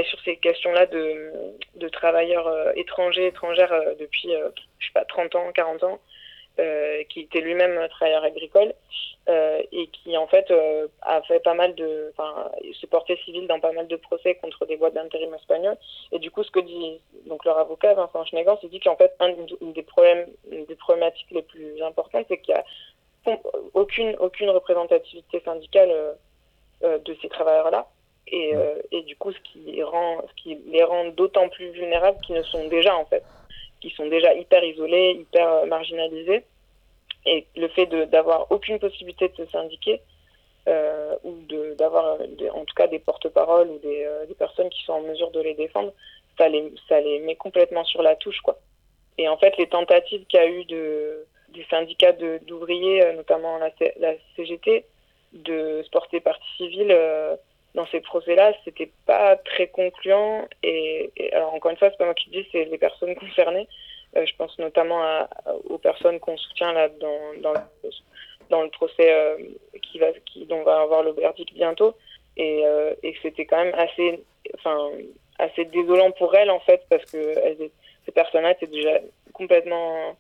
sur 0.05 0.21
ces 0.21 0.37
questions-là 0.37 0.87
de, 0.87 1.89
travailleurs 1.89 2.47
euh, 2.47 2.73
étrangers, 2.77 3.27
étrangères 3.27 3.73
euh, 3.73 3.95
depuis, 3.99 4.35
euh, 4.35 4.49
je 4.79 4.87
sais 4.87 4.93
pas, 4.93 5.05
30 5.05 5.35
ans, 5.35 5.53
40 5.53 5.83
ans, 5.85 5.99
qui 7.09 7.21
était 7.21 7.41
lui-même 7.41 7.89
travailleur 7.89 8.23
agricole 8.23 8.75
et 9.27 9.87
qui 9.87 10.15
en 10.19 10.27
fait 10.27 10.53
a 11.01 11.23
fait 11.23 11.41
pas 11.41 11.55
mal 11.55 11.75
de, 11.75 12.13
enfin, 12.13 12.51
se 12.75 12.85
portait 12.85 13.17
civil 13.25 13.47
dans 13.47 13.59
pas 13.61 13.73
mal 13.73 13.87
de 13.87 13.97
procès 13.97 14.35
contre 14.35 14.67
des 14.67 14.77
boîtes 14.77 14.93
d'intérim 14.93 15.33
espagnols. 15.33 15.79
Et 16.13 16.19
du 16.19 16.31
coup, 16.31 16.43
ce 16.43 16.51
que 16.51 16.61
dit 16.61 17.01
donc 17.25 17.47
leur 17.47 17.57
avocat 17.57 17.95
Vincent 17.95 18.27
Schnegan, 18.27 18.59
c'est 18.61 18.69
dit 18.69 18.79
qu'en 18.81 18.97
fait 18.97 19.15
un 19.21 19.31
des 19.73 19.83
problèmes, 19.83 20.27
une 20.53 20.67
des 20.67 20.75
problématiques 20.75 21.31
les 21.31 21.41
plus 21.41 21.83
importantes, 21.83 22.27
c'est 22.29 22.37
qu'il 22.37 22.55
y 22.55 22.59
a 22.59 23.39
aucune 23.73 24.15
aucune 24.19 24.51
représentativité 24.51 25.41
syndicale 25.41 25.91
de 26.83 27.17
ces 27.23 27.29
travailleurs-là. 27.31 27.89
Et, 28.27 28.55
euh, 28.55 28.77
et, 28.93 29.03
du 29.03 29.17
coup, 29.17 29.33
ce 29.33 29.41
qui, 29.41 29.59
les 29.59 29.83
rend, 29.83 30.23
ce 30.29 30.43
qui 30.43 30.59
les 30.67 30.85
rend 30.85 31.07
d'autant 31.09 31.49
plus 31.49 31.71
vulnérables 31.71 32.19
qu'ils 32.21 32.37
ne 32.37 32.43
sont 32.43 32.69
déjà, 32.69 32.97
en 32.97 33.05
fait, 33.05 33.25
qui 33.81 33.91
sont 33.91 34.07
déjà 34.07 34.35
hyper 34.35 34.63
isolés, 34.63 35.17
hyper 35.21 35.49
euh, 35.49 35.67
marginalisés. 35.67 36.45
Et 37.27 37.47
le 37.57 37.69
fait 37.69 37.87
d'avoir 37.87 38.51
aucune 38.51 38.79
possibilité 38.79 39.29
de 39.29 39.45
se 39.45 39.51
syndiquer, 39.51 40.01
euh, 40.69 41.17
ou 41.25 41.37
d'avoir 41.77 42.19
en 42.55 42.65
tout 42.65 42.75
cas 42.75 42.87
des 42.87 42.99
porte-paroles 42.99 43.69
ou 43.69 43.79
des, 43.79 44.05
euh, 44.05 44.27
des, 44.27 44.35
personnes 44.35 44.71
qui 44.71 44.83
sont 44.85 44.93
en 44.93 45.03
mesure 45.03 45.31
de 45.31 45.41
les 45.41 45.55
défendre, 45.55 45.93
ça 46.39 46.49
les, 46.49 46.73
ça 46.89 47.01
les 47.01 47.19
met 47.21 47.37
complètement 47.37 47.85
sur 47.85 48.03
la 48.03 48.17
touche. 48.17 48.41
quoi. 48.41 48.59
Et 49.19 49.29
en 49.29 49.37
fait, 49.37 49.57
les 49.59 49.69
tentatives 49.69 50.25
qu'il 50.27 50.41
y 50.41 50.43
a 50.43 50.47
eu 50.47 50.65
de, 50.65 51.27
des 51.51 51.65
syndicats 51.69 52.13
d'ouvriers, 52.13 53.13
notamment 53.15 53.59
la, 53.59 53.71
la, 53.99 54.15
CGT, 54.37 54.87
de 55.33 55.83
se 55.85 55.91
porter 55.91 56.21
partie 56.21 56.57
civile, 56.57 56.97
dans 57.75 57.87
ces 57.87 58.01
procès-là, 58.01 58.53
c'était 58.65 58.91
pas 59.07 59.37
très 59.37 59.69
concluant. 59.69 60.47
Et, 60.63 61.11
alors 61.33 61.55
encore 61.55 61.71
une 61.71 61.77
fois, 61.77 61.91
c'est 61.91 61.99
pas 61.99 62.05
moi 62.05 62.15
qui 62.15 62.31
le 62.31 62.43
dis, 62.43 62.49
c'est 62.51 62.65
les 62.65 62.79
personnes 62.79 63.15
concernées. 63.15 63.69
Euh, 64.17 64.27
je 64.27 64.35
pense 64.37 64.59
notamment 64.59 65.29
aux 65.69 65.79
personnes 65.79 66.19
qu'on 66.19 66.37
soutient 66.37 66.73
là 66.73 66.89
dans, 66.89 67.55
dans, 68.49 68.63
le, 68.63 68.71
procès 68.71 69.13
euh, 69.13 69.37
qui 69.83 70.01
va, 70.01 70.09
qui, 70.27 70.47
dont 70.47 70.59
on 70.59 70.65
va 70.65 70.81
avoir 70.81 71.03
le 71.05 71.13
verdict 71.13 71.53
bientôt. 71.55 71.95
Et, 72.37 72.63
euh, 72.65 72.95
et 73.03 73.15
c'était 73.23 73.45
quand 73.45 73.63
même 73.63 73.75
assez, 73.75 74.21
enfin, 74.55 74.91
assez 75.39 75.65
désolant 75.67 76.11
pour 76.11 76.35
elles 76.35 76.51
en 76.51 76.61
fait, 76.61 76.83
parce 76.89 77.05
que 77.05 77.35
ces 78.05 78.13
personnes-là 78.13 78.53
étaient 78.53 78.67
déjà 78.67 78.99
complètement 79.33 80.17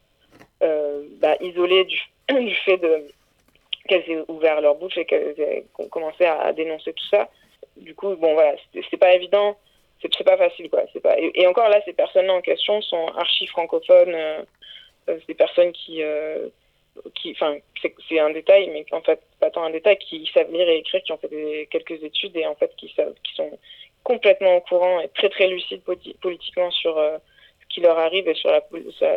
bah, 0.61 1.37
isolées 1.40 1.85
du 1.85 2.00
fait 2.64 2.76
de 2.76 3.09
qu'elles 3.89 4.09
aient 4.11 4.25
ouvert 4.29 4.61
leur 4.61 4.77
bouche 4.77 4.99
et 4.99 5.05
qu'elles 5.05 5.41
aient 5.41 5.65
commencé 5.91 6.25
à, 6.25 6.53
dénoncer 6.53 6.93
tout 6.93 7.07
ça. 7.07 7.29
Du 7.77 7.95
coup, 7.95 8.15
bon, 8.17 8.35
voilà, 8.35 8.55
c'est 8.91 8.97
pas 8.97 9.15
évident, 9.15 9.57
c'est 10.01 10.25
pas 10.25 10.37
facile, 10.37 10.71
quoi. 10.71 10.83
Et, 11.19 11.47
encore 11.47 11.69
là, 11.69 11.81
ces 11.85 11.93
personnes-là 11.93 12.35
en 12.35 12.41
question 12.41 12.81
sont 12.83 13.07
archi 13.17 13.47
francophones, 13.47 14.15
euh, 14.15 14.43
euh 15.09 15.19
des 15.27 15.35
personnes 15.35 15.73
qui, 15.73 16.03
euh, 16.03 16.49
enfin, 17.31 17.57
c'est 18.09 18.19
un 18.19 18.31
détail, 18.31 18.69
mais 18.71 18.85
en 18.93 19.03
fait, 19.03 19.21
pas 19.39 19.51
tant 19.51 19.65
un 19.65 19.71
détail, 19.71 19.99
qui 19.99 20.31
savent 20.33 20.53
lire 20.53 20.69
et 20.69 20.79
écrire, 20.79 21.03
qui 21.03 21.13
ont 21.13 21.19
fait 21.19 21.69
quelques 21.71 22.03
études 22.03 22.37
et 22.37 22.47
en 22.47 22.55
fait, 22.55 22.75
qui 22.77 22.93
sont 23.35 23.59
complètement 24.03 24.57
au 24.57 24.61
courant 24.61 25.01
et 25.01 25.09
très 25.09 25.29
très 25.29 25.47
lucides 25.47 25.83
politiquement 26.21 26.71
sur 26.71 26.97
euh, 26.99 27.19
ce 27.63 27.75
qui 27.75 27.81
leur 27.81 27.99
arrive 27.99 28.29
et 28.29 28.35
sur 28.35 28.51
la, 28.51 28.63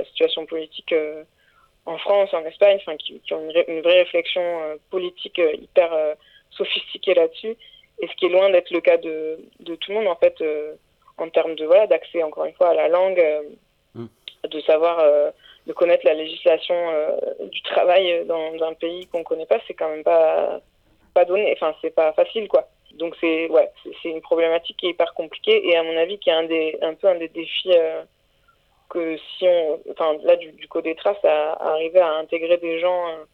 situation 0.06 0.46
politique 0.46 0.94
en 1.86 1.98
France, 1.98 2.34
en 2.34 2.46
Espagne, 2.46 2.78
enfin, 2.82 2.98
qui, 2.98 3.20
qui, 3.20 3.34
ont 3.34 3.50
une, 3.50 3.64
une 3.68 3.82
vraie 3.82 4.04
réflexion 4.04 4.42
euh, 4.42 4.76
politique 4.90 5.40
euh, 5.40 5.54
hyper 5.54 5.92
euh, 5.94 6.14
sophistiquée 6.52 7.14
là-dessus, 7.14 7.56
et 8.02 8.08
ce 8.08 8.16
qui 8.16 8.26
est 8.26 8.30
loin 8.30 8.50
d'être 8.50 8.72
le 8.72 8.82
cas 8.82 8.98
de, 8.98 9.40
de, 9.60 9.76
tout 9.76 9.92
le 9.92 9.98
monde, 9.98 10.08
en 10.08 10.16
fait, 10.16 10.44
en 11.18 11.30
termes 11.30 11.56
de 11.56 11.66
voilà, 11.66 11.88
d'accès, 11.88 12.24
encore 12.24 12.46
une 12.46 12.54
fois, 12.54 12.70
à 12.70 12.74
la 12.74 12.88
langue, 12.88 13.22
mm. 13.96 14.06
de 14.50 14.60
savoir, 14.62 15.04
de 15.68 15.74
connaître 15.74 16.06
la 16.06 16.16
législation 16.16 16.76
du 17.40 17.62
travail 17.62 18.26
dans, 18.26 18.52
dans 18.54 18.66
un 18.66 18.74
pays 18.74 19.08
qu'on 19.08 19.20
ne 19.20 19.24
connaît 19.24 19.46
pas, 19.46 19.60
c'est 19.68 19.74
quand 19.74 19.90
même 19.90 20.04
pas, 20.04 20.60
pas 21.14 21.26
donné, 21.26 21.54
enfin, 21.54 21.76
c'est 21.82 21.94
pas 21.94 22.14
facile, 22.14 22.48
quoi. 22.48 22.68
Donc, 22.96 23.16
c'est 23.22 23.48
ouais, 23.50 23.72
c'est 24.02 24.10
une 24.10 24.22
problématique 24.22 24.78
qui 24.78 24.88
est 24.88 24.92
hyper 24.92 25.14
compliquée, 25.14 25.70
et 25.70 25.76
à 25.78 25.84
mon 25.84 25.96
avis, 25.98 26.18
qui 26.18 26.30
est 26.30 26.34
un, 26.34 26.44
des, 26.44 26.78
un 26.82 26.96
peu 26.96 27.08
un 27.08 27.16
des 27.16 27.30
défis 27.30 27.74
que 28.94 29.18
si 29.18 29.46
on, 29.48 29.80
enfin 29.92 30.14
là 30.24 30.36
du, 30.36 30.52
du 30.52 30.68
Codetra, 30.68 31.16
ça 31.22 31.54
arriver 31.54 32.00
à 32.00 32.14
intégrer 32.20 32.58
des 32.58 32.80
gens 32.80 33.08
euh, 33.08 33.26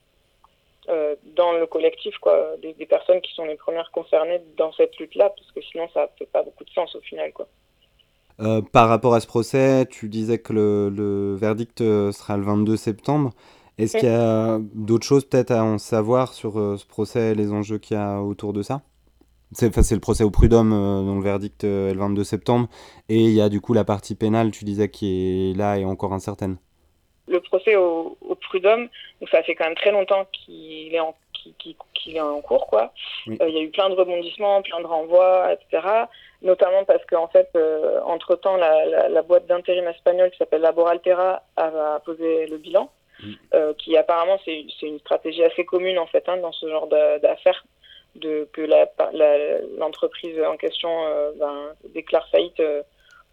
euh, 0.90 1.16
dans 1.36 1.52
le 1.52 1.68
collectif, 1.68 2.18
quoi, 2.20 2.56
des, 2.62 2.74
des, 2.74 2.86
personnes 2.86 3.22
qui 3.22 3.34
sont 3.36 3.44
les 3.44 3.58
premières 3.58 3.92
concernées 3.92 4.42
dans 4.58 4.72
cette 4.74 4.98
lutte-là, 4.98 5.30
parce 5.30 5.52
que 5.52 5.62
sinon 5.62 5.88
ça 5.94 6.10
fait 6.18 6.26
pas 6.26 6.42
beaucoup 6.42 6.64
de 6.64 6.70
sens 6.72 6.96
au 6.96 7.02
final, 7.02 7.32
quoi. 7.34 7.48
Euh, 8.40 8.62
par 8.62 8.88
rapport 8.88 9.14
à 9.14 9.20
ce 9.20 9.28
procès, 9.28 9.86
tu 9.88 10.08
disais 10.08 10.40
que 10.40 10.54
le, 10.54 10.90
le 10.90 11.36
verdict 11.36 11.80
sera 11.80 12.38
le 12.38 12.44
22 12.44 12.78
septembre. 12.78 13.32
Est-ce 13.78 13.98
qu'il 13.98 14.08
y 14.08 14.12
a 14.12 14.60
d'autres 14.74 15.06
choses 15.06 15.26
peut-être 15.26 15.52
à 15.52 15.64
en 15.64 15.78
savoir 15.78 16.34
sur 16.34 16.54
ce 16.54 16.86
procès 16.86 17.32
et 17.32 17.36
les 17.36 17.52
enjeux 17.52 17.78
qu'il 17.78 17.98
y 17.98 18.00
a 18.00 18.22
autour 18.22 18.54
de 18.54 18.62
ça? 18.62 18.82
C'est 19.52 19.92
le 19.92 20.00
procès 20.00 20.24
au 20.24 20.32
prud'homme 20.32 20.74
euh, 20.74 21.02
dont 21.04 21.16
le 21.16 21.24
verdict 21.24 21.64
euh, 21.64 21.90
est 21.90 21.94
le 21.94 22.00
22 22.00 22.24
septembre. 22.24 22.68
Et 23.10 23.18
il 23.18 23.34
y 23.34 23.42
a 23.42 23.50
du 23.50 23.62
coup 23.62 23.74
la 23.74 23.84
partie 23.84 24.16
pénale, 24.16 24.52
tu 24.52 24.64
disais, 24.66 24.90
qui 24.90 25.52
est 25.52 25.58
là 25.58 25.78
et 25.78 25.86
encore 25.86 26.14
incertaine. 26.14 26.58
Le 27.28 27.40
procès 27.42 27.76
au, 27.76 28.18
au 28.22 28.36
prud'homme, 28.36 28.90
donc 29.20 29.30
ça 29.30 29.44
fait 29.44 29.56
quand 29.56 29.66
même 29.66 29.76
très 29.76 29.92
longtemps 29.92 30.26
qu'il 30.32 30.94
est 30.94 31.00
en 31.00 31.16
qu'il 31.34 31.54
qu 31.94 32.12
est 32.16 32.20
en 32.20 32.42
cours 32.42 32.68
quoi. 32.68 32.92
Oui. 33.28 33.38
Euh, 33.42 33.48
il 33.48 33.56
y 33.56 33.60
a 33.60 33.62
eu 33.62 33.70
plein 33.70 33.90
de 33.90 33.96
rebondissements, 33.96 34.62
plein 34.62 34.82
de 34.82 34.86
renvois, 34.88 35.54
etc. 35.54 35.88
Notamment 36.42 36.84
parce 36.86 37.06
qu'en 37.06 37.28
fait, 37.28 37.50
euh, 37.56 38.00
entre 38.06 38.36
temps, 38.36 38.58
la, 38.58 38.86
la, 38.86 39.10
la 39.10 39.22
boîte 39.22 39.46
d'intérim 39.48 39.88
espagnole 39.88 40.32
qui 40.32 40.38
s'appelle 40.38 40.62
Laboraltera 40.62 41.44
a, 41.56 41.96
a 41.96 42.00
posé 42.00 42.48
le 42.48 42.58
bilan, 42.58 42.90
oui. 43.24 43.38
euh, 43.54 43.74
qui 43.78 43.96
apparemment 43.96 44.38
c'est 44.44 44.66
une 44.82 45.00
stratégie 45.00 45.44
assez 45.44 45.66
commune 45.66 46.00
en 46.00 46.08
fait 46.08 46.28
hein, 46.28 46.38
dans 46.38 46.52
ce 46.52 46.68
genre 46.68 46.88
d'affaires 46.88 47.64
de 48.16 48.48
que 48.54 48.62
l'entreprise 49.78 50.42
en 50.42 50.58
question 50.58 50.90
euh, 51.06 51.32
ben, 51.36 51.74
déclare 51.94 52.28
faillite 52.30 52.60
euh, 52.60 52.84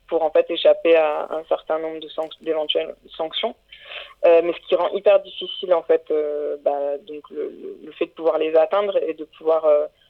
pour 0.08 0.22
en 0.22 0.30
fait 0.30 0.48
échapper 0.50 0.94
à 0.96 1.26
un 1.30 1.44
certain 1.44 1.78
nombre 1.78 2.00
de 2.00 2.08
d'éventuelles 2.44 2.94
sanctions. 3.16 3.54
Euh, 4.24 4.40
mais 4.44 4.52
ce 4.52 4.68
qui 4.68 4.74
rend 4.74 4.88
hyper 4.90 5.20
difficile 5.20 5.74
en 5.74 5.82
fait 5.82 6.04
bah, 6.62 6.98
donc 6.98 7.28
le, 7.30 7.90
fait 7.92 8.06
de 8.06 8.10
pouvoir 8.10 8.38
les 8.38 8.54
atteindre 8.54 8.96
et 9.02 9.14
de 9.14 9.24
pouvoir 9.24 9.66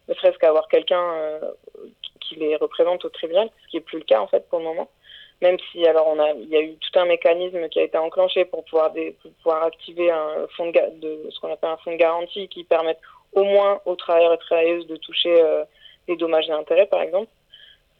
ne 0.08 0.14
serait-ce 0.14 0.38
qu'avoir 0.38 0.68
quelqu'un 0.68 1.40
qui 2.20 2.36
les 2.36 2.56
représente 2.56 3.04
au 3.04 3.08
tribunal, 3.08 3.48
ce 3.64 3.70
qui 3.70 3.76
est 3.78 3.80
plus 3.80 3.98
le 3.98 4.04
cas 4.04 4.20
en 4.20 4.26
fait 4.26 4.48
pour 4.48 4.58
le 4.58 4.66
moment. 4.66 4.90
Même 5.42 5.58
si 5.70 5.86
alors 5.86 6.08
on 6.08 6.18
a 6.18 6.30
il 6.32 6.48
y 6.48 6.56
a 6.56 6.62
eu 6.62 6.76
tout 6.76 6.98
un 6.98 7.04
mécanisme 7.04 7.68
qui 7.68 7.78
a 7.78 7.82
été 7.82 7.98
enclenché 7.98 8.44
pour 8.44 8.64
pouvoir 8.64 8.92
pour 9.22 9.32
pouvoir 9.42 9.64
activer 9.64 10.10
un 10.10 10.46
fonds 10.56 10.70
de, 10.70 11.28
ce 11.30 11.40
qu'on 11.40 11.52
appelle 11.52 11.70
un 11.70 11.76
fonds 11.78 11.92
de 11.92 11.96
garantie 11.96 12.48
qui 12.48 12.64
permette 12.64 12.98
au 13.32 13.44
moins 13.44 13.80
aux 13.84 13.96
travailleurs 13.96 14.34
et 14.34 14.38
travailleuses 14.38 14.86
de 14.86 14.96
toucher 14.96 15.40
euh, 15.42 15.64
les 16.08 16.16
dommages 16.16 16.48
et 16.48 16.52
intérêts, 16.52 16.86
par 16.86 17.02
exemple. 17.02 17.28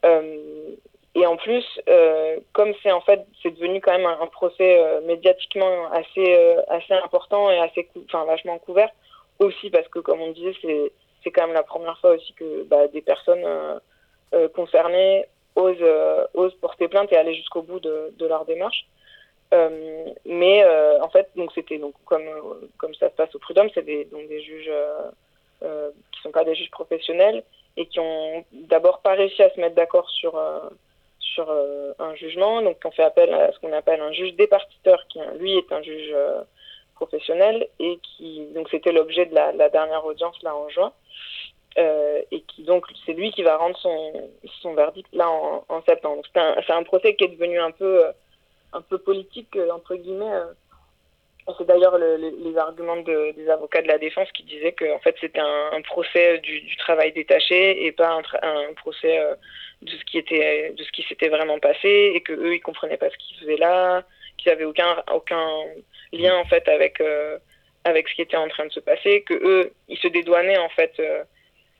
Euh, 0.05 0.77
et 1.17 1.25
en 1.25 1.37
plus, 1.39 1.65
euh, 1.89 2.39
comme 2.53 2.75
c'est 2.83 2.93
en 2.93 3.01
fait, 3.01 3.27
c'est 3.43 3.51
devenu 3.51 3.81
quand 3.81 3.97
même 3.97 4.05
un, 4.05 4.27
procès 4.27 4.79
euh, 4.79 5.01
médiatiquement 5.01 5.91
assez 5.91 6.35
euh, 6.37 6.61
assez 6.69 6.93
important 6.93 7.51
et 7.51 7.59
assez, 7.59 7.89
enfin 8.05 8.27
vachement 8.27 8.59
couvert, 8.59 8.91
aussi 9.39 9.71
parce 9.71 9.89
que 9.89 9.99
comme 9.99 10.21
on 10.21 10.33
disait, 10.33 10.53
c'est 11.25 11.31
quand 11.31 11.47
même 11.47 11.55
la 11.55 11.63
première 11.63 11.99
fois 12.01 12.11
aussi 12.11 12.35
que 12.35 12.65
bah, 12.65 12.87
des 12.89 13.01
personnes 13.01 13.47
euh, 14.35 14.49
concernées 14.51 15.25
osent 15.55 15.83
osent 16.35 16.55
porter 16.61 16.87
plainte 16.87 17.11
et 17.13 17.17
aller 17.17 17.35
jusqu'au 17.35 17.63
bout 17.63 17.81
de, 17.81 18.13
leur 18.21 18.45
démarche. 18.45 18.87
Euh, 19.55 20.05
mais 20.27 20.65
euh, 20.65 21.01
en 21.01 21.09
fait, 21.09 21.31
donc 21.35 21.51
c'était 21.55 21.79
donc 21.79 21.95
comme 22.05 22.29
comme 22.77 22.95
ça 22.95 23.09
se 23.09 23.15
passe 23.15 23.35
au 23.35 23.39
prud'homme, 23.39 23.71
c'est 23.73 23.87
des 23.87 24.05
donc 24.05 24.29
des 24.29 24.43
juges 24.43 24.71
euh, 25.63 25.67
euh, 25.67 25.91
qui 26.13 26.21
sont 26.23 26.31
pas 26.31 26.45
des 26.45 26.55
juges 26.55 26.71
professionnels 26.71 27.43
et 27.77 27.87
qui 27.87 28.01
ont 28.01 28.45
d'abord 28.53 29.01
pas 29.01 29.15
réussi 29.15 29.43
à 29.43 29.51
se 29.51 29.61
mettre 29.61 29.75
d'accord 29.75 30.09
sur 30.11 30.41
sur 31.19 31.51
un 31.99 32.15
jugement, 32.15 32.63
donc 32.63 32.79
on 32.85 32.91
fait 32.91 33.03
appel 33.03 33.33
à 33.35 33.53
ce 33.53 33.59
qu'on 33.59 33.73
appelle 33.73 34.01
un 34.01 34.13
juge 34.13 34.35
départiteur 34.37 35.07
qui 35.09 35.19
lui 35.39 35.59
est 35.59 35.71
un 35.71 35.83
juge 35.83 36.15
professionnel 36.95 37.69
et 37.79 37.99
qui 38.03 38.47
donc 38.55 38.69
c'était 38.71 38.93
l'objet 38.93 39.27
de 39.27 39.35
la, 39.35 39.69
dernière 39.69 40.05
audience 40.05 40.43
là 40.43 40.57
en 40.57 40.69
juin. 40.69 40.93
Euh, 41.79 42.23
et 42.31 42.41
qui 42.41 42.63
donc 42.63 42.87
c'est 43.05 43.13
lui 43.13 43.31
qui 43.33 43.43
va 43.43 43.59
rendre 43.59 43.77
son, 43.77 44.31
son 44.63 44.73
verdict 44.73 45.09
là 45.13 45.29
en, 45.29 45.83
septembre. 45.87 46.23
C'est 46.33 46.41
un, 46.41 46.79
un 46.79 46.83
procès 46.85 47.15
qui 47.15 47.25
est 47.25 47.29
devenu 47.29 47.61
un 47.61 47.71
peu 47.71 48.07
euh, 48.07 48.13
un 48.73 48.81
peu 48.81 48.99
politique, 48.99 49.55
euh, 49.57 49.71
entre 49.71 49.95
guillemets. 49.95 50.33
C'est 51.59 51.67
d'ailleurs 51.67 51.97
le, 51.97 52.17
le, 52.17 52.51
les 52.51 52.57
arguments 52.59 52.97
de, 52.97 53.33
des 53.37 53.49
avocats 53.49 53.81
de 53.81 53.87
la 53.87 53.99
défense 53.99 54.31
qui 54.33 54.43
disaient 54.43 54.73
que 54.73 54.93
en 54.93 54.99
fait 54.99 55.15
c'était 55.21 55.41
un, 55.41 55.71
un, 55.73 55.81
procès 55.83 56.39
du, 56.39 56.61
du, 56.61 56.77
travail 56.77 57.13
détaché 57.13 57.87
et 57.87 57.93
pas 57.93 58.11
un, 58.11 58.23
un 58.43 58.75
procès 58.75 59.21
euh, 59.21 59.35
de 59.83 59.91
ce 59.91 60.05
qui 60.07 60.19
était 60.19 60.73
de 60.77 60.83
ce 60.83 60.91
qui 60.91 61.03
s'était 61.05 61.29
vraiment 61.29 61.61
passé 61.61 62.13
et 62.15 62.21
que 62.21 62.33
eux 62.33 62.55
ils 62.55 62.61
comprenaient 62.61 62.97
pas 62.97 63.11
ce 63.11 63.17
qu'ils 63.17 63.39
faisaient 63.39 63.59
là, 63.59 64.03
qu'ils 64.39 64.51
avaient 64.51 64.65
aucun 64.65 65.03
aucun 65.13 65.47
lien 66.13 66.37
en 66.37 66.45
fait 66.47 66.69
avec 66.69 67.01
euh, 67.01 67.39
avec 67.85 68.09
ce 68.09 68.15
qui 68.17 68.23
était 68.23 68.37
en 68.37 68.49
train 68.49 68.67
de 68.67 68.73
se 68.73 68.81
passer, 68.81 69.23
que 69.23 69.35
eux 69.35 69.73
ils 69.89 69.99
se 69.99 70.09
dédouanaient 70.09 70.59
en 70.59 70.69
fait 70.71 70.95
euh, 70.99 71.23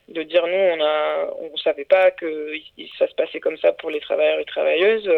de 0.07 0.23
dire 0.23 0.47
nous 0.47 0.53
on 0.53 0.81
a 0.81 1.29
on 1.41 1.57
savait 1.57 1.85
pas 1.85 2.11
que 2.11 2.53
ça 2.97 3.07
se 3.09 3.15
passait 3.15 3.41
comme 3.41 3.57
ça 3.57 3.73
pour 3.73 3.89
les 3.89 3.99
travailleurs 3.99 4.39
et 4.39 4.45
travailleuses 4.45 5.11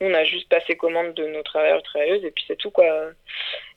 on 0.00 0.14
a 0.14 0.24
juste 0.24 0.48
passé 0.48 0.76
commande 0.76 1.14
de 1.14 1.26
nos 1.26 1.42
travailleurs 1.42 1.78
et 1.78 1.82
travailleuses 1.82 2.24
et 2.24 2.30
puis 2.30 2.44
c'est 2.46 2.56
tout 2.56 2.70
quoi. 2.70 2.84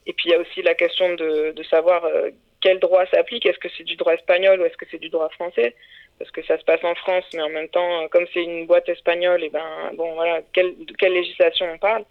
Et 0.05 0.13
puis 0.13 0.29
il 0.29 0.31
y 0.31 0.35
a 0.35 0.39
aussi 0.39 0.61
la 0.61 0.73
question 0.73 1.13
de, 1.15 1.51
de 1.51 1.63
savoir 1.63 2.05
euh, 2.05 2.29
quel 2.61 2.79
droit 2.79 3.05
s'applique. 3.07 3.45
Est-ce 3.45 3.59
que 3.59 3.69
c'est 3.77 3.83
du 3.83 3.95
droit 3.95 4.13
espagnol 4.13 4.59
ou 4.59 4.65
est-ce 4.65 4.77
que 4.77 4.85
c'est 4.89 4.99
du 4.99 5.09
droit 5.09 5.29
français? 5.29 5.75
Parce 6.19 6.31
que 6.31 6.43
ça 6.43 6.57
se 6.57 6.63
passe 6.63 6.83
en 6.83 6.95
France, 6.95 7.25
mais 7.33 7.41
en 7.41 7.49
même 7.49 7.69
temps, 7.69 8.03
euh, 8.03 8.07
comme 8.07 8.25
c'est 8.33 8.43
une 8.43 8.65
boîte 8.65 8.89
espagnole, 8.89 9.43
et 9.43 9.49
ben 9.49 9.91
bon 9.93 10.13
voilà, 10.15 10.41
quelle, 10.53 10.73
de 10.85 10.93
quelle 10.93 11.13
législation 11.13 11.67
on 11.71 11.77
parle? 11.77 12.05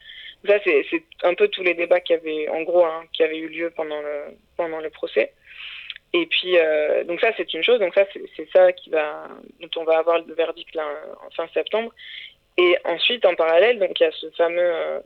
Ça 0.46 0.58
c'est 0.64 0.84
un 1.24 1.34
peu 1.34 1.48
tous 1.48 1.62
les 1.62 1.74
débats 1.74 2.00
qui 2.00 2.12
avaient, 2.12 2.48
en 2.48 2.62
gros, 2.62 2.84
hein, 2.84 3.04
qui 3.12 3.24
avaient 3.24 3.38
eu 3.38 3.48
lieu 3.48 3.70
pendant 3.70 4.00
le 4.00 4.36
pendant 4.56 4.78
le 4.78 4.90
procès. 4.90 5.32
Et 6.12 6.26
puis 6.26 6.56
euh, 6.56 7.02
donc 7.04 7.20
ça 7.20 7.32
c'est 7.36 7.52
une 7.52 7.64
chose. 7.64 7.80
Donc 7.80 7.94
ça 7.94 8.04
c'est 8.36 8.48
ça 8.52 8.72
qui 8.72 8.90
va 8.90 9.28
dont 9.60 9.80
on 9.80 9.84
va 9.84 9.98
avoir 9.98 10.24
le 10.24 10.34
verdict 10.34 10.74
là 10.74 10.86
en 11.26 11.30
fin 11.30 11.48
septembre. 11.52 11.92
Et 12.58 12.76
ensuite, 12.84 13.24
en 13.26 13.34
parallèle, 13.34 13.78
donc 13.78 13.98
il 14.00 14.02
y 14.02 14.06
a 14.06 14.12
ce 14.12 14.30
fameux 14.30 14.60
euh, 14.60 15.00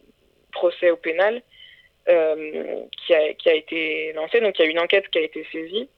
procès 0.52 0.90
au 0.90 0.96
pénal 0.96 1.42
euh, 2.08 2.82
qui, 3.06 3.14
a, 3.14 3.54
été 3.54 4.12
lancé. 4.12 4.40
Donc 4.40 4.58
il 4.58 4.64
y 4.64 4.68
a 4.68 4.70
une 4.70 4.78
enquête 4.78 5.08
qui 5.08 5.18
a 5.18 5.22
été 5.22 5.44
saisie. 5.50 5.88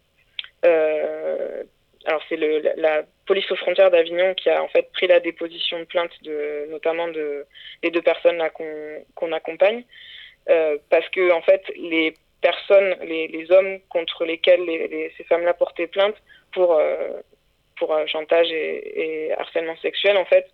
Euh, 0.64 1.62
alors 2.06 2.22
c'est 2.28 2.36
la, 2.36 2.74
la 2.76 3.02
police 3.26 3.50
aux 3.52 3.56
frontières 3.56 3.90
d'Avignon 3.90 4.34
qui 4.34 4.48
a 4.48 4.62
en 4.62 4.68
fait 4.68 4.90
pris 4.92 5.06
la 5.06 5.20
déposition 5.20 5.78
de 5.78 5.84
plainte 5.84 6.10
de 6.22 6.66
notamment 6.70 7.06
de 7.08 7.46
des 7.82 7.90
deux 7.90 8.02
personnes 8.02 8.42
qu'on 8.54 9.28
qu 9.28 9.32
accompagne 9.32 9.84
parce 10.46 11.08
que 11.10 11.30
en 11.32 11.42
fait 11.42 11.62
les 11.76 12.14
personnes 12.40 12.96
les, 13.02 13.46
hommes 13.52 13.78
contre 13.88 14.24
lesquels 14.24 14.64
les, 14.64 14.88
les, 14.88 15.12
ces 15.16 15.22
femmes 15.24 15.44
là 15.44 15.54
portaient 15.54 15.86
plainte 15.86 16.16
pour 16.52 16.80
pour 17.76 17.96
chantage 18.08 18.50
et, 18.50 19.28
et 19.28 19.32
harcèlement 19.34 19.76
sexuel 19.76 20.16
en 20.16 20.24
fait 20.24 20.48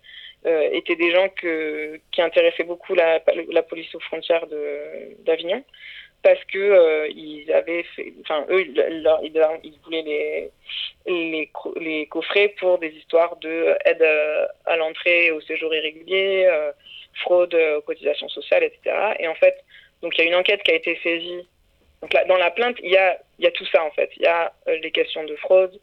euh, 0.45 0.69
étaient 0.71 0.95
des 0.95 1.11
gens 1.11 1.27
qui 1.29 2.21
intéressaient 2.21 2.63
beaucoup 2.63 2.95
la, 2.95 3.19
police 3.63 3.93
aux 3.95 3.99
frontières 3.99 4.45
d'Avignon 5.25 5.63
parce 6.21 6.43
que 6.45 6.57
euh, 6.57 7.07
ils 7.09 7.51
avaient 7.51 7.85
enfin 8.21 8.45
eux 8.49 8.65
ils, 8.67 9.79
voulaient 9.83 10.01
les, 10.01 10.51
les 11.05 11.51
les 11.79 12.05
coffrer 12.07 12.49
pour 12.59 12.77
des 12.77 12.89
histoires 12.89 13.37
de 13.37 13.75
aide 13.85 14.05
à 14.65 14.75
l'entrée 14.75 15.31
au 15.31 15.41
séjour 15.41 15.73
irrégulier, 15.73 16.45
euh, 16.45 16.71
fraude 17.21 17.55
aux 17.55 17.81
cotisations 17.81 18.29
sociales, 18.29 18.63
etc. 18.63 18.95
Et 19.19 19.27
en 19.27 19.35
fait, 19.35 19.63
donc 20.01 20.17
il 20.17 20.21
y 20.21 20.27
a 20.27 20.27
une 20.27 20.35
enquête 20.35 20.61
qui 20.63 20.71
a 20.71 20.75
été 20.75 20.99
saisie. 21.03 21.47
Donc 22.01 22.13
là, 22.13 22.25
dans 22.25 22.37
la 22.37 22.51
plainte, 22.51 22.77
il 22.83 22.91
y 22.91 22.97
a 22.97 23.19
il 23.39 23.45
y 23.45 23.47
a 23.47 23.51
tout 23.51 23.65
ça 23.67 23.83
en 23.83 23.91
fait. 23.91 24.09
Il 24.17 24.23
y 24.23 24.27
a 24.27 24.53
euh, 24.67 24.77
les 24.77 24.91
questions 24.91 25.23
de 25.23 25.35
fraude, 25.37 25.79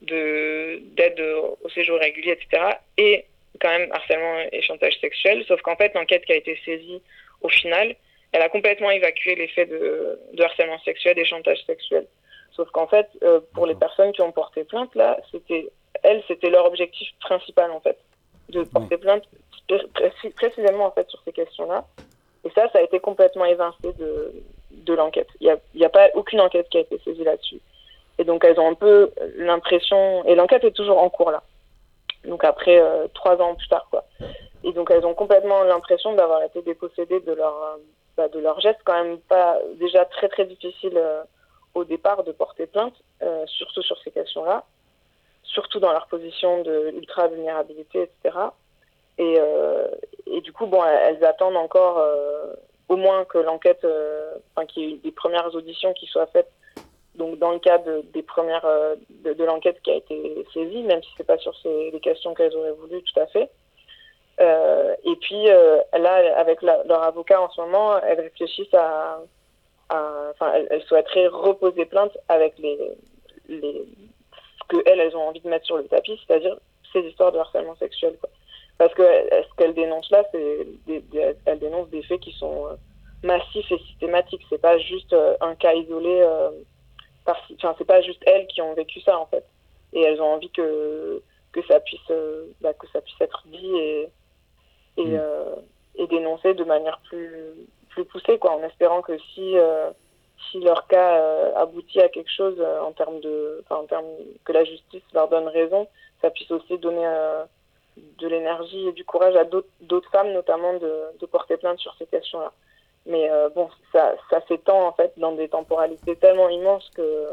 de 0.00 0.80
d'aide 0.96 1.20
au 1.20 1.68
séjour 1.70 1.96
irrégulier, 1.98 2.32
etc. 2.32 2.78
Et 2.96 3.26
quand 3.60 3.68
même 3.68 3.90
harcèlement 3.92 4.36
et 4.52 4.62
chantage 4.62 4.98
sexuel, 5.00 5.44
sauf 5.46 5.60
qu'en 5.62 5.76
fait, 5.76 5.94
l'enquête 5.94 6.24
qui 6.24 6.32
a 6.32 6.36
été 6.36 6.58
saisie 6.64 7.00
au 7.40 7.48
final, 7.48 7.94
elle 8.32 8.42
a 8.42 8.48
complètement 8.48 8.90
évacué 8.90 9.34
les 9.34 9.48
faits 9.48 9.70
de, 9.70 10.18
de 10.32 10.42
harcèlement 10.42 10.78
sexuel 10.80 11.18
et 11.18 11.24
chantage 11.24 11.62
sexuel. 11.64 12.06
Sauf 12.52 12.68
qu'en 12.70 12.86
fait, 12.86 13.08
euh, 13.22 13.40
pour 13.54 13.66
les 13.66 13.74
personnes 13.74 14.12
qui 14.12 14.22
ont 14.22 14.32
porté 14.32 14.64
plainte, 14.64 14.94
là, 14.94 15.18
c'était, 15.30 15.68
elles, 16.02 16.22
c'était 16.28 16.50
leur 16.50 16.66
objectif 16.66 17.08
principal, 17.20 17.70
en 17.70 17.80
fait, 17.80 17.98
de 18.50 18.64
porter 18.64 18.96
plainte 18.96 19.24
précisément, 20.36 20.86
en 20.86 20.90
fait, 20.90 21.08
sur 21.08 21.20
ces 21.24 21.32
questions-là. 21.32 21.84
Et 22.44 22.50
ça, 22.50 22.68
ça 22.72 22.78
a 22.78 22.82
été 22.82 23.00
complètement 23.00 23.44
évincé 23.44 23.92
de, 23.98 24.32
de 24.70 24.94
l'enquête. 24.94 25.28
Il 25.40 25.46
n'y 25.46 25.52
a, 25.52 25.56
y 25.74 25.84
a 25.84 25.88
pas 25.88 26.08
aucune 26.14 26.40
enquête 26.40 26.68
qui 26.68 26.78
a 26.78 26.80
été 26.80 26.98
saisie 27.04 27.24
là-dessus. 27.24 27.60
Et 28.18 28.24
donc 28.24 28.44
elles 28.44 28.60
ont 28.60 28.70
un 28.70 28.74
peu 28.74 29.10
l'impression, 29.36 30.24
et 30.26 30.34
l'enquête 30.34 30.62
est 30.64 30.70
toujours 30.70 30.98
en 30.98 31.10
cours 31.10 31.32
là. 31.32 31.42
Donc 32.24 32.44
après 32.44 32.80
euh, 32.80 33.06
trois 33.14 33.40
ans 33.40 33.54
plus 33.54 33.68
tard 33.68 33.86
quoi. 33.90 34.04
Et 34.62 34.72
donc 34.72 34.90
elles 34.90 35.04
ont 35.04 35.14
complètement 35.14 35.62
l'impression 35.62 36.14
d'avoir 36.14 36.42
été 36.42 36.62
dépossédées 36.62 37.20
de 37.20 37.32
leur 37.32 37.54
euh, 37.54 37.76
bah, 38.16 38.28
de 38.28 38.38
leur 38.38 38.60
geste 38.60 38.80
quand 38.84 39.02
même 39.02 39.18
pas 39.18 39.58
déjà 39.74 40.04
très 40.04 40.28
très 40.28 40.44
difficile 40.46 40.96
euh, 40.96 41.22
au 41.74 41.84
départ 41.84 42.22
de 42.22 42.30
porter 42.30 42.66
plainte, 42.68 42.94
surtout 43.46 43.82
sur 43.82 43.98
ces 44.04 44.12
questions-là, 44.12 44.62
surtout 45.42 45.80
dans 45.80 45.90
leur 45.90 46.06
position 46.06 46.62
de 46.62 46.92
ultra 46.94 47.26
vulnérabilité 47.26 48.02
etc. 48.02 48.38
Et, 49.18 49.40
et 50.28 50.40
du 50.40 50.52
coup 50.52 50.66
bon 50.66 50.84
elles, 50.84 51.24
attendent 51.24 51.56
encore 51.56 52.00
au 52.88 52.94
moins 52.94 53.24
que 53.24 53.38
l'enquête, 53.38 53.84
enfin 54.54 54.66
qu'il 54.66 54.88
y 54.88 54.92
ait 54.92 54.98
des 54.98 55.10
premières 55.10 55.52
auditions 55.52 55.92
qui 55.94 56.06
soient 56.06 56.28
faites 56.28 56.52
donc 57.16 57.38
dans 57.38 57.52
le 57.52 57.58
cadre 57.58 58.02
des 58.12 58.22
premières 58.22 58.64
euh, 58.64 58.96
de, 59.24 59.44
l'enquête 59.44 59.80
qui 59.82 59.90
a 59.90 59.96
été 59.96 60.44
saisie, 60.52 60.82
même 60.82 61.02
si 61.02 61.10
c'est 61.16 61.26
pas 61.26 61.38
sur 61.38 61.56
ces, 61.58 61.90
les 61.90 62.00
questions 62.00 62.34
qu'elles 62.34 62.54
auraient 62.56 62.72
voulu 62.72 63.02
tout 63.02 63.20
à 63.20 63.26
fait. 63.26 63.50
Euh, 64.40 64.94
et 65.04 65.14
puis 65.16 65.48
euh, 65.48 65.78
là, 65.92 66.38
avec 66.38 66.60
leur 66.62 67.02
avocat 67.02 67.40
en 67.40 67.50
ce 67.50 67.60
moment, 67.60 68.00
elles 68.00 68.20
réfléchissent 68.20 68.74
à, 68.74 69.20
enfin, 69.90 70.52
elles, 70.70 70.82
souhaiteraient 70.82 71.28
reposer 71.28 71.84
plainte 71.84 72.16
avec 72.28 72.58
les, 72.58 72.78
les 73.48 73.84
ce 74.60 74.76
que 74.76 74.82
elles, 74.86 74.98
elles 74.98 75.16
ont 75.16 75.28
envie 75.28 75.40
de 75.40 75.48
mettre 75.48 75.66
sur 75.66 75.76
le 75.76 75.84
tapis, 75.84 76.18
c'est-à-dire 76.26 76.56
ces 76.92 77.00
histoires 77.00 77.30
de 77.30 77.38
harcèlement 77.38 77.76
sexuel. 77.76 78.16
Quoi. 78.20 78.30
Parce 78.78 78.92
que 78.94 79.02
ce 79.02 79.54
qu'elles 79.56 79.74
dénoncent 79.74 80.10
là, 80.10 80.24
c'est 80.32 80.66
elles 81.44 81.58
dénoncent 81.60 81.90
des 81.90 82.02
faits 82.02 82.20
qui 82.20 82.32
sont 82.32 82.76
massifs 83.22 83.70
et 83.70 83.78
systématiques. 83.78 84.42
C'est 84.50 84.60
pas 84.60 84.78
juste 84.78 85.14
un 85.40 85.54
cas 85.54 85.74
isolé 85.74 86.26
enfin 87.26 87.74
c'est 87.78 87.86
pas 87.86 88.02
juste 88.02 88.22
elles 88.26 88.46
qui 88.46 88.60
ont 88.60 88.74
vécu 88.74 89.00
ça 89.00 89.18
en 89.18 89.26
fait 89.26 89.44
et 89.92 90.02
elles 90.02 90.20
ont 90.20 90.34
envie 90.34 90.50
que 90.50 91.22
que 91.52 91.62
ça 91.66 91.80
puisse 91.80 92.00
euh, 92.10 92.46
bah, 92.60 92.74
que 92.74 92.86
ça 92.92 93.00
puisse 93.00 93.20
être 93.20 93.42
dit 93.46 93.76
et 93.76 94.08
et, 94.96 95.04
mm. 95.04 95.18
euh, 95.18 95.54
et 95.96 96.06
dénoncé 96.06 96.54
de 96.54 96.64
manière 96.64 96.98
plus 97.08 97.32
plus 97.90 98.04
poussée 98.04 98.38
quoi 98.38 98.52
en 98.56 98.62
espérant 98.62 99.02
que 99.02 99.16
si 99.34 99.56
euh, 99.56 99.90
si 100.50 100.60
leur 100.60 100.86
cas 100.88 101.54
aboutit 101.56 102.00
à 102.00 102.08
quelque 102.08 102.30
chose 102.30 102.60
en 102.82 102.92
termes 102.92 103.20
de 103.20 103.64
en 103.70 103.84
termes 103.84 104.04
que 104.44 104.52
la 104.52 104.64
justice 104.64 105.02
leur 105.14 105.28
donne 105.28 105.48
raison 105.48 105.88
ça 106.20 106.30
puisse 106.30 106.50
aussi 106.50 106.76
donner 106.78 107.06
de 107.96 108.28
l'énergie 108.28 108.88
et 108.88 108.92
du 108.92 109.04
courage 109.04 109.36
à 109.36 109.44
d'autres 109.44 110.10
femmes 110.10 110.32
notamment 110.32 110.74
de, 110.74 111.18
de 111.18 111.26
porter 111.26 111.56
plainte 111.56 111.78
sur 111.78 111.94
ces 111.96 112.06
questions 112.06 112.40
là 112.40 112.52
mais 113.06 113.30
euh, 113.30 113.48
bon, 113.50 113.68
ça, 113.92 114.14
ça 114.30 114.40
s'étend 114.48 114.86
en 114.86 114.92
fait 114.92 115.12
dans 115.18 115.32
des 115.32 115.48
temporalités 115.48 116.16
tellement 116.16 116.48
immenses 116.48 116.88
que, 116.94 117.28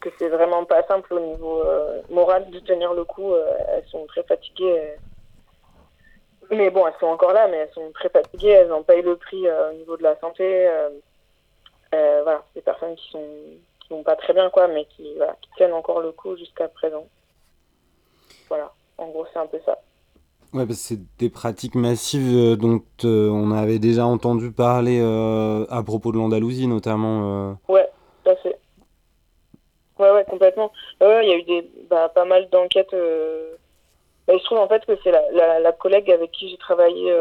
que 0.00 0.10
c'est 0.18 0.28
vraiment 0.28 0.64
pas 0.64 0.82
simple 0.86 1.14
au 1.14 1.20
niveau 1.20 1.62
euh, 1.62 2.02
moral 2.10 2.50
de 2.50 2.58
tenir 2.60 2.92
le 2.92 3.04
coup. 3.04 3.32
Euh, 3.32 3.46
elles 3.68 3.86
sont 3.88 4.06
très 4.06 4.22
fatiguées. 4.24 4.94
Mais 6.50 6.68
bon, 6.70 6.86
elles 6.86 6.98
sont 6.98 7.06
encore 7.06 7.32
là, 7.32 7.46
mais 7.48 7.58
elles 7.58 7.72
sont 7.72 7.92
très 7.92 8.08
fatiguées. 8.08 8.50
Elles 8.50 8.72
en 8.72 8.82
payent 8.82 9.02
le 9.02 9.16
prix 9.16 9.48
au 9.48 9.72
niveau 9.74 9.96
de 9.96 10.02
la 10.02 10.18
santé. 10.18 10.68
voilà, 11.92 12.42
des 12.54 12.60
personnes 12.60 12.96
qui 12.96 13.10
sont 13.10 13.28
qui 13.80 13.88
vont 13.90 14.02
pas 14.02 14.16
très 14.16 14.32
bien, 14.32 14.50
quoi, 14.50 14.68
mais 14.68 14.84
qui, 14.84 15.16
tiennent 15.56 15.72
encore 15.72 16.00
le 16.00 16.12
coup 16.12 16.36
jusqu'à 16.36 16.68
présent. 16.68 17.06
Voilà, 18.48 18.72
en 18.98 19.08
gros, 19.08 19.26
c'est 19.32 19.38
un 19.38 19.46
peu 19.46 19.60
ça. 19.64 19.78
Ouais, 20.52 20.66
parce 20.66 20.78
que 20.78 20.94
c'est 20.96 21.18
des 21.18 21.30
pratiques 21.30 21.76
massives 21.76 22.34
euh, 22.34 22.56
dont 22.56 22.82
euh, 23.04 23.30
on 23.30 23.52
avait 23.52 23.78
déjà 23.78 24.04
entendu 24.04 24.50
parler 24.50 24.98
euh, 25.00 25.64
à 25.70 25.84
propos 25.84 26.10
de 26.10 26.16
l'Andalousie, 26.16 26.66
notamment. 26.66 27.56
Ouais, 27.68 27.88
tout 28.24 28.30
à 28.30 28.36
fait. 28.36 28.58
Ouais, 30.00 30.10
ouais, 30.10 30.24
complètement. 30.24 30.72
Il 31.00 31.06
y 31.06 31.32
a 31.32 31.36
eu 31.36 31.42
des, 31.44 31.70
bah, 31.88 32.08
pas 32.08 32.24
mal 32.24 32.48
d'enquêtes. 32.50 32.90
Bah, 34.26 34.34
il 34.34 34.40
se 34.40 34.44
trouve 34.44 34.58
en 34.58 34.66
fait 34.66 34.84
que 34.86 34.98
c'est 35.04 35.12
la, 35.12 35.60
la, 35.60 35.72
collègue 35.72 36.10
avec 36.10 36.32
qui 36.32 36.50
j'ai 36.50 36.56
travaillé 36.56 37.14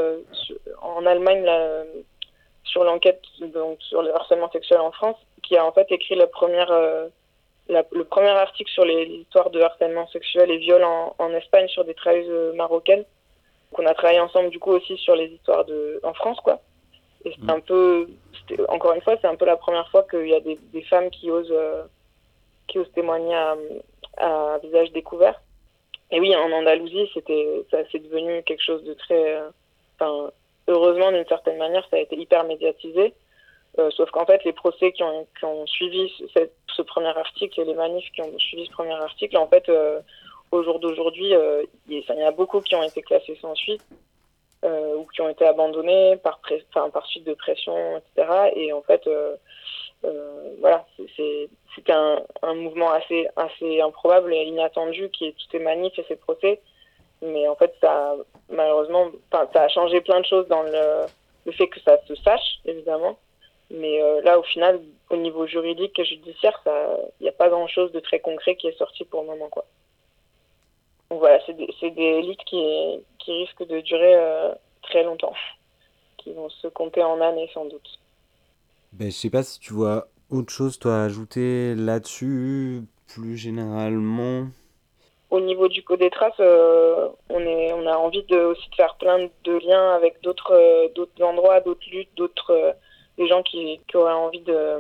en 0.82 1.06
Allemagne 1.06 1.46
sur 2.64 2.84
l'enquête 2.84 3.22
donc 3.54 3.80
sur 3.82 4.02
le 4.02 4.14
harcèlement 4.16 4.50
sexuel 4.52 4.80
en 4.80 4.92
France, 4.92 5.18
qui 5.44 5.56
a 5.56 5.66
en 5.66 5.72
fait 5.72 5.88
écrit 5.92 6.16
la 6.16 6.28
première 6.28 6.72
le 7.70 8.04
premier 8.04 8.30
article 8.30 8.72
sur 8.72 8.86
les 8.86 9.26
de 9.52 9.62
harcèlement 9.62 10.08
sexuel 10.08 10.50
et 10.50 10.58
viol 10.58 10.84
en, 10.84 11.16
en 11.20 11.34
Espagne 11.34 11.68
sur 11.68 11.86
des 11.86 11.94
travailleuses 11.94 12.56
marocaines 12.56 13.06
qu'on 13.74 13.86
a 13.86 13.94
travaillé 13.94 14.20
ensemble 14.20 14.50
du 14.50 14.60
coup 14.60 14.72
aussi 14.72 14.98
sur 14.98 15.16
les 15.16 15.28
histoires 15.28 15.66
de 15.66 16.00
en 16.04 16.14
France 16.14 16.40
quoi. 16.42 16.62
Et 17.26 17.32
c'est 17.32 17.44
mm. 17.44 17.50
un 17.50 17.60
peu, 17.60 18.08
encore 18.70 18.94
une 18.94 19.02
fois, 19.02 19.18
c'est 19.20 19.28
un 19.28 19.36
peu 19.36 19.46
la 19.46 19.58
première 19.58 19.90
fois 19.90 20.04
qu'il 20.04 20.28
y 20.28 20.34
a 20.34 20.40
des, 20.40 20.58
des 20.74 20.82
femmes 20.84 21.10
qui 21.10 21.30
osent, 21.30 21.52
euh, 21.52 21.84
qui 22.68 22.80
osent 22.80 22.92
témoigner 22.94 23.36
à, 23.36 23.56
à, 24.18 24.58
visage 24.60 24.92
découvert. 24.92 25.42
Et 26.12 26.20
oui, 26.20 26.36
en 26.36 26.52
Andalousie, 26.52 27.10
c'était, 27.14 27.64
ça 27.70 27.80
c'est 27.92 28.00
devenu 28.00 28.42
quelque 28.44 28.64
chose 28.64 28.84
de 28.84 28.94
très, 28.94 29.36
euh, 29.36 29.50
enfin, 30.00 30.32
heureusement 30.68 31.12
d'une 31.12 31.28
certaine 31.28 31.58
manière, 31.58 31.86
ça 31.90 31.98
a 31.98 32.00
été 32.00 32.18
hyper 32.18 32.46
médiatisé. 32.46 33.14
Euh, 33.78 33.92
sauf 33.92 34.10
qu'en 34.10 34.26
fait, 34.26 34.44
les 34.46 34.54
procès 34.54 34.92
qui 34.92 35.04
ont, 35.04 35.28
qui 35.38 35.46
ont 35.46 35.68
suivi 35.68 36.12
ce, 36.18 36.48
ce, 36.76 36.82
premier 36.82 37.16
article 37.16 37.62
et 37.62 37.66
les 37.66 37.76
manifs 37.76 38.10
qui 38.14 38.22
ont 38.22 38.40
suivi 38.40 38.66
ce 38.66 38.72
premier 38.72 38.94
article, 38.94 39.38
en 39.38 39.48
fait, 39.48 39.70
euh, 39.70 40.00
au 40.52 40.64
jour 40.64 40.80
d'aujourd'hui, 40.80 41.34
euh, 41.36 41.64
il 41.88 42.00
y, 42.00 42.22
a 42.24 42.32
beaucoup 42.32 42.62
qui 42.62 42.76
ont 42.76 42.84
été 42.84 43.02
classés 43.02 43.38
sans 43.42 43.56
suite 43.56 43.84
euh, 44.64 44.96
ou 44.96 45.06
qui 45.06 45.22
ont 45.22 45.30
été 45.30 45.46
abandonnés 45.46 46.18
par, 46.18 46.40
suite 47.08 47.24
de 47.24 47.34
pression, 47.34 47.98
etc. 47.98 48.52
Et 48.56 48.74
en 48.74 48.82
fait, 48.82 49.06
euh, 49.08 49.36
voilà, 50.60 50.86
c'était 51.08 51.94
un, 51.94 52.54
mouvement 52.56 52.92
assez, 52.92 53.28
assez 53.36 53.82
improbable 53.82 54.34
et 54.34 54.44
inattendu 54.44 55.10
qui 55.10 55.28
est 55.28 55.32
tous 55.34 55.48
ces 55.52 55.60
manifs 55.60 55.98
et 55.98 56.06
ces 56.08 56.16
procès. 56.16 56.60
Mais 57.22 57.48
en 57.48 57.56
fait, 57.56 57.74
ça, 57.82 58.16
malheureusement, 58.50 59.08
ça 59.32 59.48
a 59.54 59.68
changé 59.68 60.02
plein 60.02 60.22
de 60.22 60.26
choses 60.26 60.48
dans 60.48 60.64
le, 60.64 61.06
le 61.46 61.52
fait 61.52 61.68
que 61.68 61.80
ça 61.82 61.98
se 62.08 62.16
sache, 62.16 62.60
évidemment. 62.66 63.18
Mais 63.72 64.00
là, 64.24 64.40
au 64.40 64.44
final, 64.44 64.80
au 65.10 65.18
niveau 65.18 65.46
juridique 65.46 66.00
et 66.00 66.06
judiciaire, 66.06 66.60
il 67.20 67.24
n'y 67.24 67.30
a 67.30 67.34
pas 67.34 67.50
grand-chose 67.50 67.92
de 67.92 68.00
très 68.00 68.20
concret 68.20 68.56
qui 68.56 68.68
est 68.68 68.78
sorti 68.78 69.04
pour 69.04 69.22
le 69.22 69.28
moment, 69.28 69.50
quoi. 69.50 69.66
Donc 71.10 71.20
voilà, 71.20 71.40
c'est 71.46 71.54
des, 71.54 71.68
des 71.82 72.02
élites 72.02 72.44
qui, 72.46 73.04
qui 73.18 73.32
risquent 73.32 73.68
de 73.68 73.82
durer 73.82 74.16
euh, 74.16 74.54
très 74.84 75.04
longtemps, 75.04 75.34
qui 76.18 76.34
vont 76.34 76.50
se 76.50 76.68
compter 76.68 77.02
en 77.02 77.20
années 77.20 77.50
sans 77.54 77.66
doute. 77.66 78.00
Ben, 78.94 79.10
je 79.10 79.16
sais 79.16 79.30
pas 79.30 79.44
si 79.44 79.60
tu 79.60 79.74
vois 79.74 80.08
autre 80.30 80.52
chose, 80.52 80.78
toi, 80.78 81.02
à 81.02 81.04
ajouter 81.06 81.74
là-dessus, 81.76 82.84
plus 83.08 83.38
généralement. 83.38 84.48
Au 85.32 85.40
niveau 85.40 85.68
du 85.68 85.84
code 85.84 86.00
des 86.00 86.10
traces, 86.12 86.34
euh, 86.40 87.10
on, 87.30 87.40
est, 87.40 87.74
on 87.74 87.88
a 87.88 87.96
envie 87.96 88.24
de, 88.24 88.38
aussi 88.38 88.70
de 88.70 88.76
faire 88.76 88.96
plein 88.96 89.28
de 89.44 89.68
liens 89.68 89.94
avec 89.96 90.22
d'autres 90.22 90.54
euh, 90.54 90.88
d'autres 90.96 91.24
endroits, 91.24 91.60
d'autres 91.62 91.88
luttes, 91.92 92.10
d'autres 92.16 92.76
des 93.18 93.28
gens 93.28 93.44
qui, 93.44 93.80
qui, 93.88 93.98
auraient 93.98 94.14
envie 94.14 94.42
de 94.42 94.80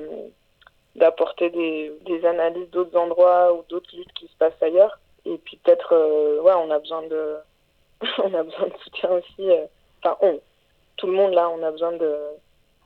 d'apporter 0.95 1.49
des, 1.49 1.91
des 2.05 2.25
analyses 2.25 2.69
d'autres 2.71 2.97
endroits 2.97 3.53
ou 3.53 3.63
d'autres 3.69 3.95
luttes 3.95 4.13
qui 4.13 4.27
se 4.27 4.35
passent 4.37 4.61
ailleurs. 4.61 4.99
Et 5.29 5.37
puis 5.37 5.57
peut-être, 5.57 5.93
euh, 5.93 6.41
ouais, 6.41 6.53
on 6.55 6.71
a 6.71 6.79
besoin 6.79 7.03
de, 7.03 7.37
on 8.23 8.33
a 8.33 8.43
besoin 8.43 8.67
de 8.67 8.77
soutien 8.83 9.11
aussi. 9.11 9.51
Euh, 9.51 9.65
enfin, 10.03 10.17
on, 10.21 10.39
tout 10.97 11.05
le 11.05 11.13
monde 11.13 11.33
là, 11.33 11.49
on 11.49 11.61
a 11.61 11.71
besoin 11.71 11.91
de. 11.93 12.17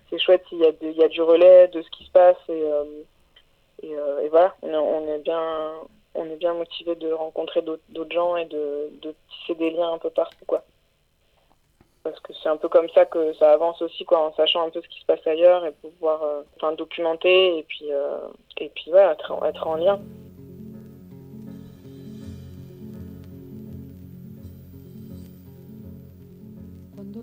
C'est 0.10 0.20
chouette 0.20 0.44
s'il 0.50 0.60
y 0.60 0.66
a, 0.66 0.72
il 0.82 0.92
y 0.92 1.04
a 1.04 1.08
du 1.08 1.22
relais 1.22 1.70
de 1.70 1.82
ce 1.82 1.90
qui 1.90 2.04
se 2.06 2.12
passe 2.12 2.38
et, 2.50 2.62
euh, 2.62 4.22
et, 4.22 4.30
voilà, 4.30 4.56
on 4.62 5.08
est, 5.08 5.20
bien, 5.20 5.74
on 6.14 6.26
est 6.26 6.36
bien 6.36 6.54
motivé 6.54 6.96
de 6.96 7.12
rencontrer 7.12 7.62
d'autres 7.62 8.14
gens 8.14 8.36
et 8.36 8.46
de, 8.46 8.90
tisser 9.30 9.56
des 9.56 9.72
liens 9.72 9.94
un 9.94 9.98
peu 9.98 10.10
partout, 10.10 10.46
quoi. 10.46 10.64
Parce 12.04 12.20
que 12.20 12.34
c'est 12.34 12.50
un 12.50 12.58
peu 12.58 12.70
comme 12.70 12.90
ça 12.90 13.06
que 13.06 13.34
ça 13.34 13.52
avance 13.52 13.82
aussi, 13.82 14.06
quoi, 14.06 14.20
en 14.20 14.34
sachant 14.34 14.68
un 14.68 14.70
peu 14.70 14.82
ce 14.82 14.88
qui 14.88 15.00
se 15.02 15.06
passe 15.06 15.26
ailleurs 15.26 15.66
et 15.66 15.72
pouvoir, 15.72 16.22
enfin, 16.56 16.74
documenter 16.74 17.58
et 17.58 17.64
puis, 17.64 17.90
et 18.58 18.70
puis, 18.70 18.94
ouais, 18.94 19.04
être 19.04 19.68
en 19.68 19.76
lien. 19.76 20.00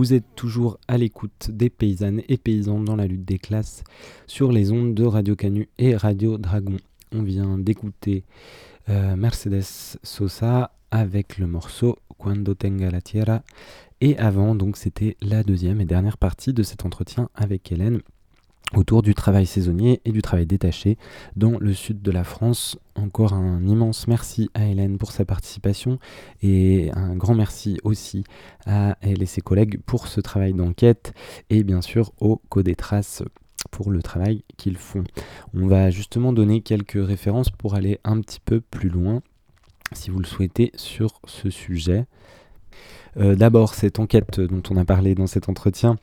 Vous 0.00 0.14
êtes 0.14 0.34
toujours 0.34 0.78
à 0.88 0.96
l'écoute 0.96 1.50
des 1.50 1.68
paysannes 1.68 2.22
et 2.26 2.38
paysans 2.38 2.80
dans 2.80 2.96
la 2.96 3.06
lutte 3.06 3.26
des 3.26 3.38
classes 3.38 3.84
sur 4.26 4.50
les 4.50 4.72
ondes 4.72 4.94
de 4.94 5.04
Radio 5.04 5.36
Canu 5.36 5.68
et 5.76 5.94
Radio 5.94 6.38
Dragon. 6.38 6.78
On 7.12 7.22
vient 7.22 7.58
d'écouter 7.58 8.24
euh, 8.88 9.14
Mercedes 9.14 9.98
Sosa 10.02 10.72
avec 10.90 11.36
le 11.36 11.46
morceau 11.46 11.98
Cuando 12.18 12.54
tenga 12.54 12.90
la 12.90 13.02
tierra. 13.02 13.42
Et 14.00 14.16
avant, 14.16 14.54
donc, 14.54 14.78
c'était 14.78 15.18
la 15.20 15.42
deuxième 15.42 15.82
et 15.82 15.84
dernière 15.84 16.16
partie 16.16 16.54
de 16.54 16.62
cet 16.62 16.86
entretien 16.86 17.28
avec 17.34 17.70
Hélène 17.70 18.00
autour 18.74 19.02
du 19.02 19.14
travail 19.14 19.46
saisonnier 19.46 20.00
et 20.04 20.12
du 20.12 20.22
travail 20.22 20.46
détaché 20.46 20.96
dans 21.36 21.58
le 21.58 21.72
sud 21.74 22.02
de 22.02 22.10
la 22.10 22.24
France. 22.24 22.78
Encore 22.94 23.32
un 23.32 23.64
immense 23.66 24.06
merci 24.06 24.50
à 24.54 24.66
Hélène 24.66 24.98
pour 24.98 25.12
sa 25.12 25.24
participation 25.24 25.98
et 26.42 26.90
un 26.94 27.16
grand 27.16 27.34
merci 27.34 27.78
aussi 27.84 28.24
à 28.66 28.96
elle 29.00 29.22
et 29.22 29.26
ses 29.26 29.40
collègues 29.40 29.80
pour 29.86 30.06
ce 30.06 30.20
travail 30.20 30.52
d'enquête 30.52 31.14
et 31.48 31.64
bien 31.64 31.80
sûr 31.80 32.12
au 32.20 32.40
Codétrace 32.48 33.22
pour 33.70 33.90
le 33.90 34.02
travail 34.02 34.44
qu'ils 34.56 34.78
font. 34.78 35.04
On 35.54 35.66
va 35.66 35.90
justement 35.90 36.32
donner 36.32 36.60
quelques 36.60 37.04
références 37.04 37.50
pour 37.50 37.74
aller 37.74 37.98
un 38.04 38.20
petit 38.20 38.40
peu 38.40 38.60
plus 38.60 38.88
loin 38.88 39.22
si 39.92 40.10
vous 40.10 40.18
le 40.18 40.26
souhaitez 40.26 40.70
sur 40.76 41.20
ce 41.26 41.50
sujet. 41.50 42.06
Euh, 43.16 43.34
D'abord, 43.34 43.74
cette 43.74 43.98
enquête 43.98 44.40
dont 44.40 44.62
on 44.70 44.76
a 44.76 44.84
parlé 44.84 45.14
dans 45.14 45.26
cet 45.26 45.48
entretien, 45.48 45.96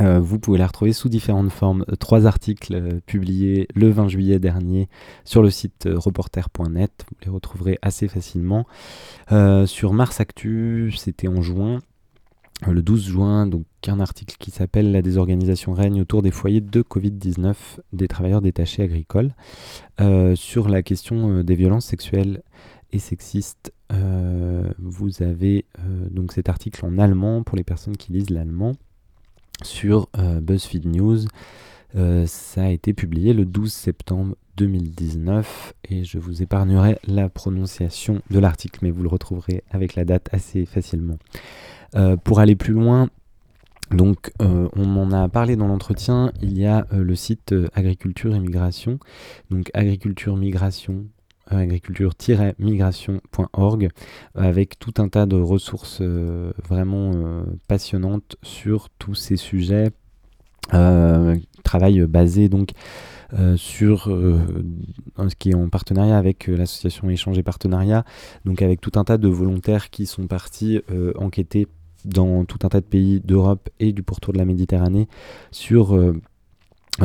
euh, 0.00 0.20
vous 0.20 0.38
pouvez 0.38 0.58
la 0.58 0.66
retrouver 0.66 0.92
sous 0.92 1.08
différentes 1.08 1.50
formes. 1.50 1.84
Euh, 1.90 1.96
trois 1.96 2.26
articles 2.26 2.74
euh, 2.74 3.00
publiés 3.04 3.68
le 3.74 3.90
20 3.90 4.08
juillet 4.08 4.38
dernier 4.38 4.88
sur 5.24 5.42
le 5.42 5.50
site 5.50 5.88
reporter.net. 5.92 7.04
Vous 7.10 7.16
les 7.24 7.30
retrouverez 7.30 7.78
assez 7.82 8.08
facilement. 8.08 8.66
Sur 9.66 9.92
Mars 9.92 10.20
Actu, 10.20 10.92
c'était 10.96 11.28
en 11.28 11.40
juin. 11.40 11.78
Le 12.66 12.82
12 12.82 13.04
juin, 13.04 13.46
donc 13.46 13.64
un 13.88 13.98
article 13.98 14.36
qui 14.38 14.50
s'appelle 14.50 14.92
La 14.92 15.02
désorganisation 15.02 15.72
règne 15.72 16.00
autour 16.00 16.22
des 16.22 16.30
foyers 16.30 16.60
de 16.60 16.82
Covid-19 16.82 17.54
des 17.92 18.08
travailleurs 18.08 18.42
détachés 18.42 18.82
agricoles 18.82 19.34
sur 20.34 20.68
la 20.68 20.82
question 20.82 21.42
des 21.42 21.54
violences 21.54 21.86
sexuelles 21.86 22.42
et 22.92 22.98
sexistes. 22.98 23.72
vous 24.78 25.22
avez 25.22 25.64
donc 26.10 26.32
cet 26.32 26.48
article 26.48 26.84
en 26.84 26.98
allemand 26.98 27.42
pour 27.42 27.56
les 27.56 27.64
personnes 27.64 27.96
qui 27.96 28.12
lisent 28.12 28.30
l'allemand 28.30 28.74
sur 29.64 30.08
euh, 30.18 30.40
BuzzFeed 30.40 30.86
News. 30.86 31.20
Euh, 31.94 32.24
ça 32.26 32.64
a 32.64 32.68
été 32.68 32.92
publié 32.94 33.32
le 33.32 33.44
12 33.44 33.72
septembre 33.72 34.36
2019 34.56 35.74
et 35.90 36.04
je 36.04 36.18
vous 36.18 36.42
épargnerai 36.42 36.98
la 37.06 37.28
prononciation 37.28 38.22
de 38.30 38.38
l'article, 38.38 38.80
mais 38.82 38.90
vous 38.90 39.02
le 39.02 39.08
retrouverez 39.08 39.62
avec 39.70 39.94
la 39.94 40.04
date 40.04 40.28
assez 40.32 40.66
facilement. 40.66 41.18
Euh, 41.94 42.16
pour 42.16 42.40
aller 42.40 42.56
plus 42.56 42.72
loin, 42.72 43.08
donc 43.90 44.32
on 44.40 44.96
en 44.96 45.12
a 45.12 45.28
parlé 45.28 45.54
dans 45.54 45.68
l'entretien, 45.68 46.32
il 46.40 46.58
y 46.58 46.64
a 46.64 46.86
le 46.92 47.14
site 47.14 47.54
Agriculture 47.74 48.34
et 48.34 48.40
Migration, 48.40 48.98
donc 49.50 49.70
Agriculture 49.74 50.34
Migration 50.38 51.04
agriculture-migration.org 51.58 53.90
avec 54.34 54.78
tout 54.78 54.94
un 54.98 55.08
tas 55.08 55.26
de 55.26 55.36
ressources 55.36 56.00
vraiment 56.00 57.12
passionnantes 57.68 58.36
sur 58.42 58.88
tous 58.98 59.14
ces 59.14 59.36
sujets. 59.36 59.90
travail 61.62 62.00
basé 62.06 62.48
donc 62.48 62.70
sur 63.56 64.04
ce 64.06 65.34
qui 65.38 65.50
est 65.50 65.54
en 65.54 65.68
partenariat 65.68 66.16
avec 66.18 66.46
l'association 66.46 67.10
Échange 67.10 67.36
et 67.38 67.42
Partenariat, 67.42 68.04
donc 68.44 68.62
avec 68.62 68.80
tout 68.80 68.92
un 68.96 69.04
tas 69.04 69.18
de 69.18 69.28
volontaires 69.28 69.90
qui 69.90 70.06
sont 70.06 70.26
partis 70.26 70.80
enquêter 71.16 71.68
dans 72.04 72.44
tout 72.44 72.58
un 72.64 72.68
tas 72.68 72.80
de 72.80 72.86
pays 72.86 73.20
d'Europe 73.20 73.68
et 73.80 73.92
du 73.92 74.02
pourtour 74.02 74.32
de 74.32 74.38
la 74.38 74.44
Méditerranée 74.44 75.08
sur 75.50 75.94
euh, 75.94 76.02
euh, 76.02 76.20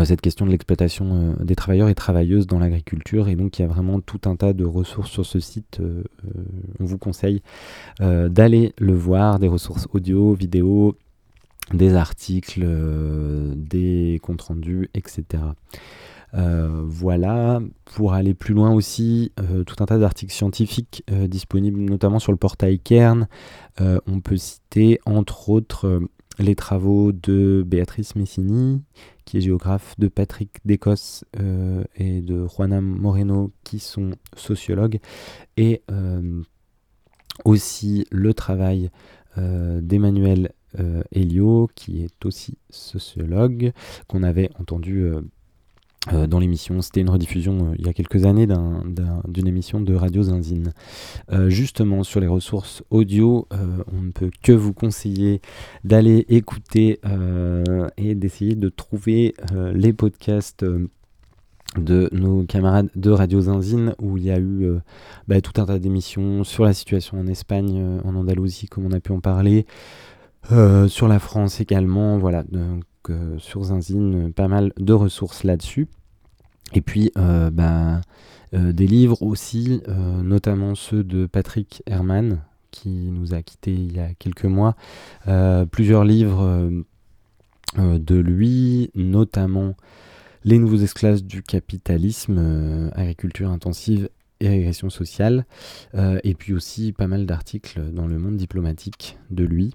cette 0.06 0.22
question 0.22 0.46
de 0.46 0.52
l'exploitation 0.52 1.36
euh, 1.40 1.44
des 1.44 1.56
travailleurs 1.56 1.90
et 1.90 1.96
travailleuses 1.96 2.48
dans 2.48 2.60
l'agriculture. 2.60 3.28
Et 3.28 3.36
donc 3.36 3.58
il 3.58 3.62
y 3.62 3.66
a 3.66 3.68
vraiment 3.68 4.00
tout 4.00 4.22
un 4.26 4.36
tas 4.36 4.54
de 4.54 4.66
ressources 4.66 5.10
sur 5.10 5.26
ce 5.26 5.40
site. 5.40 5.80
on 6.80 6.86
vous 6.86 6.98
conseille 6.98 7.42
d'aller 8.00 8.74
le 8.78 8.94
voir, 8.94 9.40
des 9.40 9.48
ressources 9.48 9.88
audio, 9.94 10.34
vidéo, 10.34 10.98
des 11.74 11.96
articles, 11.96 12.66
des 13.56 14.20
comptes 14.22 14.42
rendus, 14.42 14.90
etc. 14.94 15.44
Euh, 16.34 16.84
voilà, 16.86 17.62
pour 17.86 18.14
aller 18.14 18.34
plus 18.34 18.54
loin 18.54 18.72
aussi, 18.72 19.32
euh, 19.40 19.64
tout 19.64 19.82
un 19.82 19.86
tas 19.86 19.98
d'articles 19.98 20.34
scientifiques 20.34 21.04
euh, 21.10 21.28
disponibles 21.28 21.80
notamment 21.80 22.20
sur 22.20 22.34
le 22.34 22.38
portail 22.38 22.80
Kern. 22.80 23.28
on 23.80 24.20
peut 24.20 24.38
citer 24.38 25.00
entre 25.06 25.50
autres 25.50 26.02
les 26.40 26.56
travaux 26.56 27.12
de 27.12 27.64
Béatrice 27.66 28.16
Messini, 28.16 28.82
qui 29.26 29.38
est 29.38 29.42
géographe, 29.42 29.96
de 29.98 30.08
Patrick 30.08 30.58
Descos 30.66 31.24
et 31.96 32.22
de 32.22 32.48
Juana 32.48 32.82
Moreno, 32.82 33.52
qui 33.64 33.80
sont 33.80 34.12
sociologues, 34.36 35.00
et 35.58 35.82
aussi 37.44 38.06
le 38.12 38.34
travail 38.34 38.90
d'Emmanuel 39.36 40.52
Helio, 41.12 41.70
qui 41.76 42.04
est 42.04 42.26
aussi 42.26 42.58
sociologue, 42.70 43.72
qu'on 44.08 44.24
avait 44.24 44.50
entendu 44.60 45.02
euh, 45.04 45.22
dans 46.12 46.40
l'émission. 46.40 46.82
C'était 46.82 47.02
une 47.02 47.10
rediffusion 47.10 47.72
euh, 47.72 47.76
il 47.78 47.86
y 47.86 47.90
a 47.90 47.94
quelques 47.94 48.26
années 48.26 48.48
d'une 48.48 49.48
émission 49.48 49.82
de 49.82 49.94
Radio 49.96 50.24
Zinzine. 50.24 50.74
Euh, 51.32 51.50
justement, 51.50 52.04
sur 52.04 52.20
les 52.20 52.28
ressources 52.28 52.84
audio, 52.90 53.48
on 53.52 54.02
ne 54.02 54.12
peut 54.12 54.32
que 54.44 54.52
vous 54.52 54.74
conseiller 54.74 55.42
d'aller 55.84 56.26
écouter 56.30 57.00
et 57.98 58.16
d'essayer 58.16 58.56
de 58.56 58.70
trouver 58.70 59.36
les 59.74 59.94
podcasts 59.94 60.66
de 61.78 62.10
nos 62.12 62.44
camarades 62.44 62.90
de 62.96 63.12
Radio 63.12 63.42
Zinzine 63.42 63.94
où 64.00 64.18
il 64.18 64.24
y 64.24 64.32
a 64.32 64.40
eu 64.40 64.70
bah, 65.28 65.42
tout 65.42 65.60
un 65.62 65.66
tas 65.66 65.80
d'émissions 65.80 66.44
sur 66.44 66.64
la 66.64 66.74
situation 66.74 67.20
en 67.20 67.28
Espagne, 67.28 68.00
en 68.04 68.16
Andalousie, 68.16 68.68
comme 68.68 68.86
on 68.86 68.92
a 68.92 69.00
pu 69.00 69.12
en 69.12 69.20
parler, 69.20 69.66
sur 70.88 71.08
la 71.08 71.20
France 71.20 71.60
également, 71.60 72.18
voilà. 72.18 72.44
Donc, 73.08 73.42
sur 73.42 73.64
Zinzine, 73.64 74.34
pas 74.34 74.48
mal 74.48 74.74
de 74.78 74.94
ressources 74.94 75.44
là-dessus. 75.44 75.88
Et 76.74 76.82
puis, 76.82 77.12
euh, 77.18 77.50
bah, 77.50 78.02
euh, 78.54 78.74
des 78.74 78.88
livres 78.88 79.22
aussi, 79.22 79.82
euh, 79.88 80.22
notamment 80.22 80.76
ceux 80.76 81.04
de 81.04 81.26
Patrick 81.26 81.84
Herman, 81.86 82.42
qui 82.72 82.90
nous 82.90 83.34
a 83.34 83.42
quittés 83.42 83.74
il 83.74 83.96
y 83.96 84.00
a 84.00 84.14
quelques 84.20 84.46
mois. 84.46 84.76
plusieurs 85.72 86.04
livres 86.04 86.70
de 87.78 88.16
lui, 88.16 88.92
notamment 88.94 89.76
Les 90.44 90.60
nouveaux 90.60 90.78
esclaves 90.78 91.24
du 91.24 91.44
capitalisme, 91.44 92.92
agriculture 92.94 93.50
intensive 93.50 94.10
et 94.40 94.50
régression 94.50 94.90
sociale, 94.90 95.46
et 95.96 96.36
puis 96.36 96.54
aussi 96.54 96.92
pas 96.92 97.08
mal 97.08 97.26
d'articles 97.26 97.92
dans 97.92 98.06
le 98.06 98.20
monde 98.20 98.38
diplomatique 98.38 99.18
de 99.32 99.44
lui. 99.44 99.74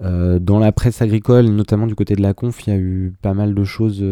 Dans 0.00 0.58
la 0.58 0.72
presse 0.72 1.02
agricole, 1.02 1.46
notamment 1.46 1.86
du 1.86 1.94
côté 1.94 2.14
de 2.14 2.22
la 2.22 2.34
conf, 2.34 2.66
il 2.66 2.70
y 2.70 2.72
a 2.72 2.78
eu 2.78 3.12
pas 3.22 3.34
mal 3.34 3.54
de 3.54 3.64
choses 3.64 4.02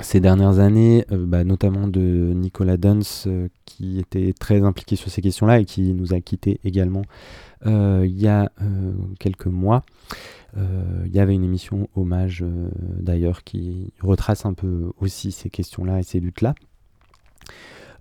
ces 0.00 0.20
dernières 0.20 0.58
années, 0.58 1.04
euh, 1.10 1.26
bah, 1.26 1.44
notamment 1.44 1.88
de 1.88 2.32
Nicolas 2.34 2.76
Duns, 2.76 3.00
euh, 3.26 3.48
qui 3.64 3.98
était 3.98 4.32
très 4.32 4.62
impliqué 4.62 4.96
sur 4.96 5.10
ces 5.10 5.22
questions-là 5.22 5.60
et 5.60 5.64
qui 5.64 5.92
nous 5.92 6.14
a 6.14 6.20
quittés 6.20 6.60
également 6.64 7.02
euh, 7.66 8.04
il 8.06 8.18
y 8.18 8.28
a 8.28 8.50
quelques 9.18 9.46
mois. 9.46 9.84
Il 10.56 11.14
y 11.14 11.20
avait 11.20 11.34
une 11.34 11.44
émission 11.44 11.88
hommage 11.94 12.44
d'ailleurs 12.98 13.44
qui 13.44 13.92
retrace 14.00 14.44
un 14.44 14.54
peu 14.54 14.90
aussi 14.98 15.30
ces 15.30 15.50
questions-là 15.50 16.00
et 16.00 16.02
ces 16.02 16.18
luttes-là. 16.18 16.54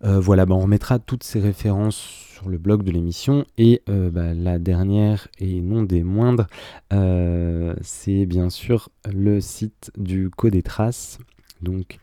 Voilà, 0.01 0.45
bah, 0.45 0.55
on 0.55 0.59
remettra 0.59 0.99
toutes 0.99 1.23
ces 1.23 1.39
références 1.39 1.95
sur 1.95 2.49
le 2.49 2.57
blog 2.57 2.83
de 2.83 2.91
l'émission. 2.91 3.45
Et 3.57 3.81
bah, 3.87 4.33
la 4.33 4.59
dernière 4.59 5.27
et 5.39 5.61
non 5.61 5.83
des 5.83 6.03
moindres, 6.03 6.47
c'est 7.81 8.25
bien 8.25 8.49
sûr 8.49 8.89
le 9.11 9.41
site 9.41 9.91
du 9.97 10.29
Code 10.29 10.61
Traces 10.63 11.19
donc, 11.61 11.99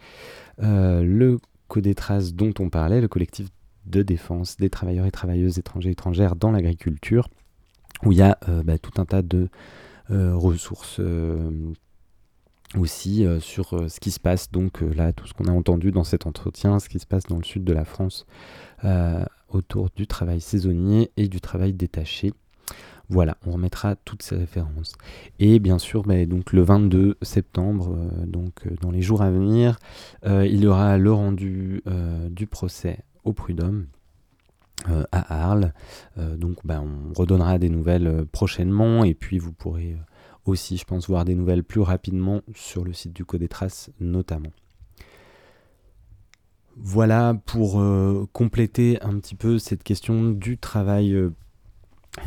euh, 0.63 1.03
le 1.03 1.39
Codétras 1.69 2.31
dont 2.35 2.53
on 2.59 2.71
parlait, 2.71 3.01
le 3.01 3.09
collectif 3.09 3.49
de 3.87 4.03
défense 4.03 4.57
des 4.57 4.71
travailleurs 4.71 5.07
et 5.07 5.11
travailleuses 5.11 5.59
étrangers 5.59 5.91
et 5.91 5.93
étrangères 5.93 6.37
dans 6.37 6.51
l'agriculture, 6.51 7.29
où 8.05 8.13
il 8.13 8.19
y 8.19 8.23
a 8.23 8.39
euh, 8.49 8.63
bah, 8.63 8.79
tout 8.79 9.01
un 9.01 9.05
tas 9.05 9.23
de 9.23 9.49
euh, 10.11 10.35
ressources 10.35 11.01
aussi 12.77 13.27
sur 13.41 13.91
ce 13.91 14.01
qui 14.01 14.11
se 14.11 14.21
passe, 14.21 14.51
donc 14.51 14.81
là, 14.81 15.13
tout 15.13 15.27
ce 15.27 15.35
qu'on 15.35 15.47
a 15.47 15.53
entendu 15.53 15.93
dans 15.93 16.05
cet 16.05 16.27
entretien, 16.27 16.79
ce 16.79 16.89
qui 16.89 16.99
se 16.99 17.07
passe 17.07 17.25
dans 17.25 17.37
le 17.39 17.45
sud 17.45 17.65
de 17.65 17.73
la 17.73 17.85
France 17.85 18.27
autour 19.49 19.89
du 19.95 20.07
travail 20.07 20.41
saisonnier 20.41 21.11
et 21.17 21.29
du 21.29 21.41
travail 21.41 21.73
détaché. 21.73 22.33
Voilà, 23.11 23.37
on 23.47 23.53
remettra 23.53 23.97
toutes 23.97 24.23
ces 24.23 24.35
références. 24.35 24.95
Et 25.39 25.59
bien 25.59 25.79
sûr, 25.79 26.03
bah, 26.05 26.25
donc 26.25 26.53
le 26.53 26.63
22 26.63 27.17
septembre, 27.21 27.95
euh, 27.97 28.27
donc 28.27 28.67
euh, 28.67 28.71
dans 28.81 28.91
les 28.91 29.03
jours 29.03 29.23
à 29.23 29.31
venir, 29.31 29.79
euh, 30.25 30.47
il 30.47 30.61
y 30.61 30.67
aura 30.67 30.97
le 30.97 31.13
rendu 31.13 31.83
du 32.31 32.47
procès 32.47 33.01
au 33.25 33.33
prud'homme. 33.33 33.87
à 35.13 35.49
Arles. 35.51 35.73
donc 36.17 36.59
bah, 36.65 36.83
on 36.83 37.13
redonnera 37.15 37.59
des 37.59 37.69
nouvelles 37.69 38.27
prochainement 38.33 39.05
et 39.05 39.15
puis 39.15 39.39
vous 39.39 39.53
pourrez 39.53 39.97
aussi, 40.47 40.77
je 40.77 40.85
pense, 40.85 41.09
voir 41.09 41.25
des 41.25 41.35
nouvelles 41.35 41.65
plus 41.65 41.81
rapidement 41.81 42.43
sur 42.55 42.85
le 42.85 42.93
site 42.93 43.13
du 43.13 43.25
Code 43.25 43.41
des 43.41 43.49
Traces 43.49 43.91
notamment. 44.01 44.53
Voilà 46.77 47.41
pour 47.47 47.81
compléter 48.33 49.01
un 49.01 49.17
petit 49.21 49.37
peu 49.37 49.61
cette 49.61 49.85
question 49.85 50.31
du 50.31 50.59
travail 50.59 51.17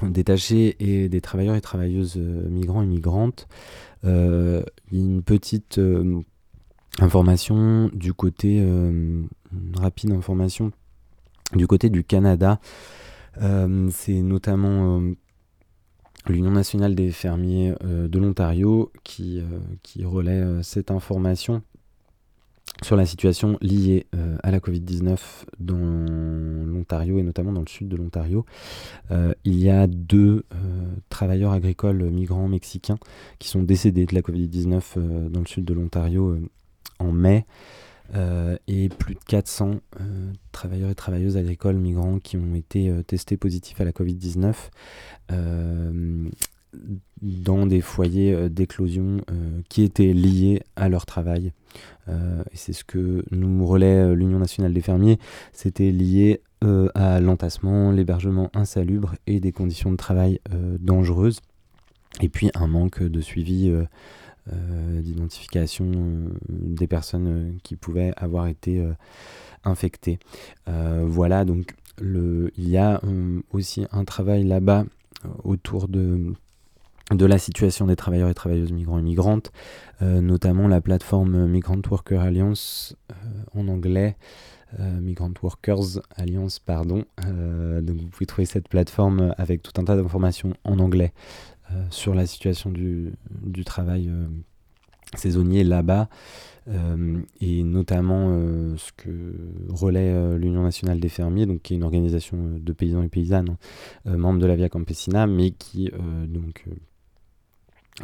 détachés 0.04 0.76
et 0.80 1.10
des 1.10 1.22
travailleurs 1.22 1.56
et 1.56 1.62
travailleuses 1.62 2.18
euh, 2.18 2.48
migrants 2.50 2.84
et 2.84 2.86
migrantes. 2.86 3.48
Euh, 4.06 4.64
une 4.92 5.24
petite 5.24 5.80
euh, 5.80 6.22
information 7.00 7.90
du 7.94 8.14
côté, 8.14 8.66
rapide 9.76 10.12
information 10.12 10.72
du 11.54 11.68
côté 11.68 11.90
du 11.90 12.04
Canada. 12.04 12.60
C'est 13.40 14.22
notamment 14.22 15.02
l'Union 16.34 16.52
nationale 16.52 16.96
des 16.96 17.12
fermiers 17.12 17.74
de 17.84 18.20
l'Ontario 18.20 18.92
qui, 19.04 19.42
qui 19.84 20.06
relaie 20.06 20.44
cette 20.64 20.92
information 20.92 21.62
sur 22.84 22.96
la 22.96 23.06
situation 23.06 23.58
liée 23.62 24.06
euh, 24.16 24.38
à 24.44 24.52
la 24.52 24.60
Covid-19 24.60 25.18
dans 25.60 26.66
l'Ontario 26.66 27.18
et 27.18 27.24
notamment 27.24 27.52
dans 27.52 27.62
le 27.62 27.68
sud 27.68 27.88
de 27.88 27.96
l'Ontario. 27.96 28.46
Euh, 29.12 29.34
il 29.44 29.60
y 29.60 29.70
a 29.70 29.88
deux 29.88 30.46
euh, 30.54 30.58
travailleurs 31.10 31.52
agricoles 31.52 32.04
migrants 32.04 32.48
mexicains 32.48 32.98
qui 33.40 33.48
sont 33.48 33.64
décédés 33.64 34.06
de 34.06 34.14
la 34.14 34.22
Covid-19 34.22 35.30
dans 35.30 35.40
le 35.40 35.46
sud 35.48 35.66
de 35.66 35.74
l'Ontario 35.74 36.38
en 37.00 37.12
mai. 37.12 37.46
Et 38.68 38.90
plus 38.90 39.16
de 39.16 39.20
400 39.28 39.82
travailleurs 40.52 40.90
et 40.90 40.96
travailleuses 40.96 41.38
agricoles 41.38 41.78
migrants 41.78 42.20
qui 42.20 42.38
ont 42.38 42.56
été 42.56 42.92
testés 43.06 43.38
positifs 43.38 43.80
à 43.82 43.86
la 43.86 43.92
Covid-19 43.92 44.54
dans 47.22 47.66
des 47.66 47.82
foyers 47.82 48.50
d'éclosion 48.50 49.22
qui 49.70 49.84
étaient 49.84 50.14
liés 50.14 50.62
à 50.76 50.90
leur 50.90 51.06
travail. 51.06 51.52
Euh, 52.10 52.44
c'est 52.54 52.74
ce 52.74 52.84
que 52.84 53.24
nous 53.32 53.66
relaie 53.66 53.98
euh, 53.98 54.16
l'Union 54.16 54.40
nationale 54.40 54.74
des 54.74 54.82
fermiers, 54.82 55.20
c'était 55.52 55.92
lié 55.92 56.42
euh, 56.64 56.90
à 56.96 57.20
l'entassement, 57.20 57.92
l'hébergement 57.92 58.50
insalubre 58.54 59.16
et 59.28 59.40
des 59.40 59.52
conditions 59.52 59.92
de 59.92 59.98
travail 59.98 60.40
dangereuses. 60.80 61.42
Et 62.22 62.30
puis 62.30 62.50
un 62.56 62.68
manque 62.68 63.04
de 63.04 63.22
suivi, 63.22 63.72
d'identification 65.02 65.92
des 66.50 66.88
personnes 66.88 67.58
qui 67.64 67.76
pouvaient 67.76 68.14
avoir 68.18 68.48
été 68.48 68.86
infectées. 69.64 70.20
voilà, 70.66 71.46
donc 71.46 71.76
il 72.02 72.70
y 72.70 72.78
a 72.78 73.02
aussi 73.52 73.86
un 73.92 74.06
travail 74.06 74.44
là-bas 74.44 74.86
autour 75.44 75.88
de 75.88 76.36
la 77.12 77.38
situation 77.38 77.88
des 77.88 77.96
travailleurs 77.96 78.30
et 78.30 78.34
travailleuses 78.34 78.72
migrants 78.72 79.00
et 79.00 79.04
migrantes, 79.04 79.52
euh, 80.02 80.22
notamment 80.22 80.68
la 80.68 80.82
plateforme 80.82 81.48
Migrant 81.48 81.82
Worker 81.90 82.22
Alliance 82.22 82.96
euh, 83.12 83.16
en 83.60 83.68
anglais, 83.68 84.16
Migrant 84.78 85.32
Workers 85.42 86.02
Alliance, 86.18 86.60
pardon. 86.60 87.06
donc 87.26 87.98
vous 87.98 88.08
pouvez 88.08 88.26
trouver 88.26 88.46
cette 88.46 88.68
plateforme 88.68 89.34
avec 89.38 89.64
tout 89.64 89.72
un 89.80 89.86
tas 89.86 89.96
d'informations 89.96 90.56
en 90.66 90.80
anglais 90.80 91.14
sur 91.90 92.14
la 92.14 92.26
situation 92.26 92.70
du, 92.72 93.14
travail 93.66 94.12
saisonnier 95.16 95.64
là-bas. 95.64 96.10
Euh, 96.70 97.22
et 97.40 97.64
notamment 97.64 98.28
euh, 98.30 98.76
ce 98.76 98.92
que 98.92 99.10
relaie 99.70 100.12
euh, 100.12 100.38
l'Union 100.38 100.64
nationale 100.64 101.00
des 101.00 101.08
fermiers, 101.08 101.46
donc 101.46 101.62
qui 101.62 101.74
est 101.74 101.78
une 101.78 101.84
organisation 101.84 102.38
de 102.60 102.74
paysans 102.74 103.04
et 103.04 103.08
paysannes, 103.08 103.56
hein, 104.06 104.18
membre 104.18 104.40
de 104.40 104.46
la 104.46 104.56
Via 104.58 104.68
Campesina, 104.68 105.28
mais 105.28 105.52
qui 105.52 105.92
donc 106.28 106.66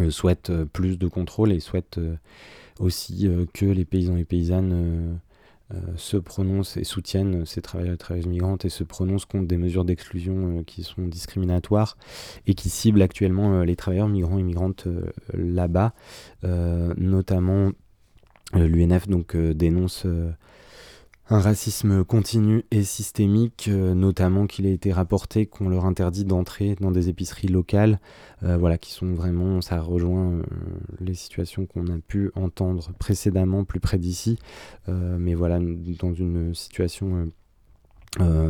souhaite 0.09 0.51
plus 0.72 0.97
de 0.97 1.07
contrôle 1.07 1.51
et 1.51 1.59
souhaite 1.59 1.99
aussi 2.80 3.30
que 3.53 3.66
les 3.66 3.86
paysans 3.86 4.16
et 4.16 4.26
paysannes 4.26 5.20
se 5.96 6.18
prononcent 6.18 6.78
et 6.78 6.84
soutiennent 6.84 7.46
ces 7.46 7.62
travailleurs 7.62 7.96
et 7.96 7.98
travailleuses 7.98 8.28
migrantes 8.28 8.66
et 8.66 8.70
se 8.70 8.84
prononcent 8.84 9.26
contre 9.26 9.48
des 9.48 9.58
mesures 9.58 9.86
d'exclusion 9.86 10.64
qui 10.64 10.84
sont 10.84 11.08
discriminatoires 11.08 11.98
et 12.48 12.54
qui 12.54 12.70
ciblent 12.70 13.02
actuellement 13.02 13.64
les 13.64 13.76
travailleurs 13.76 14.08
migrants 14.08 14.38
et 14.38 14.44
migrantes 14.44 14.88
là-bas, 15.34 15.94
notamment 16.44 17.72
euh, 18.56 18.68
L'UNF 18.68 19.08
donc 19.08 19.36
euh, 19.36 19.54
dénonce 19.54 20.04
euh, 20.06 20.32
un 21.30 21.40
racisme 21.40 22.04
continu 22.04 22.66
et 22.72 22.84
systémique, 22.84 23.70
notamment 23.70 24.46
qu'il 24.46 24.66
a 24.68 24.70
été 24.70 24.92
rapporté 24.92 25.46
qu'on 25.46 25.70
leur 25.70 25.86
interdit 25.86 26.26
d'entrer 26.26 26.76
dans 26.80 26.92
des 26.92 27.10
épiceries 27.10 27.48
locales, 27.48 28.00
voilà, 28.42 28.78
qui 28.78 28.92
sont 28.92 29.14
vraiment, 29.14 29.62
ça 29.62 29.80
rejoint 29.80 30.42
les 31.00 31.14
situations 31.14 31.66
qu'on 31.66 31.88
a 31.88 31.98
pu 31.98 32.30
entendre 32.36 32.92
précédemment, 33.00 33.64
plus 33.64 33.80
près 33.80 33.98
d'ici, 33.98 34.38
mais 34.88 35.34
voilà, 35.34 35.60
dans 36.00 36.14
une 36.14 36.54
situation 36.54 37.32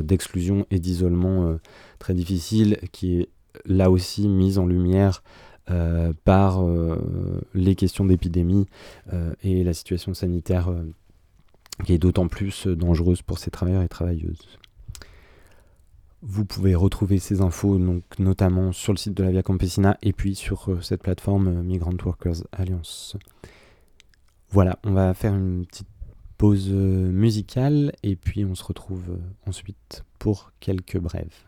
d'exclusion 0.02 0.66
et 0.72 0.80
d'isolement 0.80 1.56
très 2.00 2.16
difficile, 2.16 2.80
qui 2.92 3.20
est 3.20 3.30
là 3.66 3.92
aussi 3.92 4.28
mise 4.28 4.58
en 4.58 4.66
lumière 4.66 5.24
euh, 5.70 6.12
par 6.26 6.62
euh, 6.62 7.42
les 7.54 7.76
questions 7.76 8.04
d'épidémie 8.04 8.66
euh, 9.14 9.34
et 9.44 9.64
la 9.64 9.74
situation 9.74 10.14
sanitaire 10.14 10.74
qui 11.86 11.94
est 11.94 11.98
d'autant 11.98 12.28
plus 12.28 12.68
dangereuse 12.68 13.22
pour 13.22 13.40
ces 13.40 13.52
travailleurs 13.52 13.84
et 13.84 13.90
travailleuses. 13.90 14.60
Vous 16.22 16.46
pouvez 16.46 16.74
retrouver 16.74 17.20
ces 17.20 17.42
infos 17.42 17.78
donc, 17.78 18.04
notamment 18.18 18.72
sur 18.72 18.94
le 18.94 18.98
site 18.98 19.14
de 19.14 19.24
la 19.24 19.32
Via 19.32 19.44
Campesina 19.44 19.98
et 20.02 20.14
puis 20.14 20.36
sur 20.36 20.84
cette 20.84 21.04
plateforme 21.04 21.64
Migrant 21.64 21.98
Workers 22.06 22.46
Alliance. 22.54 23.18
Voilà, 24.50 24.80
on 24.84 24.92
va 24.92 25.14
faire 25.14 25.34
une 25.34 25.66
petite 25.66 25.88
pause 26.38 26.70
musicale 26.70 27.94
et 28.04 28.16
puis 28.16 28.46
on 28.46 28.56
se 28.56 28.64
retrouve 28.64 29.18
ensuite 29.46 30.04
pour 30.20 30.52
quelques 30.60 31.00
brèves. 31.00 31.44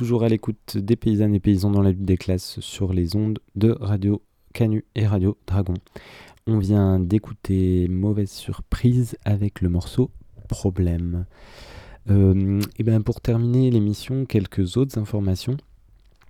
Toujours 0.00 0.22
à 0.22 0.30
l'écoute 0.30 0.78
des 0.78 0.96
paysannes 0.96 1.34
et 1.34 1.40
paysans 1.40 1.70
dans 1.70 1.82
la 1.82 1.90
lutte 1.90 2.06
des 2.06 2.16
classes 2.16 2.58
sur 2.60 2.94
les 2.94 3.16
ondes 3.16 3.38
de 3.54 3.76
Radio 3.82 4.22
Canu 4.54 4.86
et 4.94 5.06
Radio 5.06 5.36
Dragon. 5.46 5.74
On 6.46 6.56
vient 6.56 6.98
d'écouter 6.98 7.86
Mauvaise 7.86 8.30
Surprise 8.30 9.18
avec 9.26 9.60
le 9.60 9.68
morceau 9.68 10.10
Problème. 10.48 11.26
Euh, 12.08 12.62
et 12.78 12.82
bien 12.82 13.02
pour 13.02 13.20
terminer 13.20 13.70
l'émission, 13.70 14.24
quelques 14.24 14.78
autres 14.78 14.96
informations. 14.98 15.58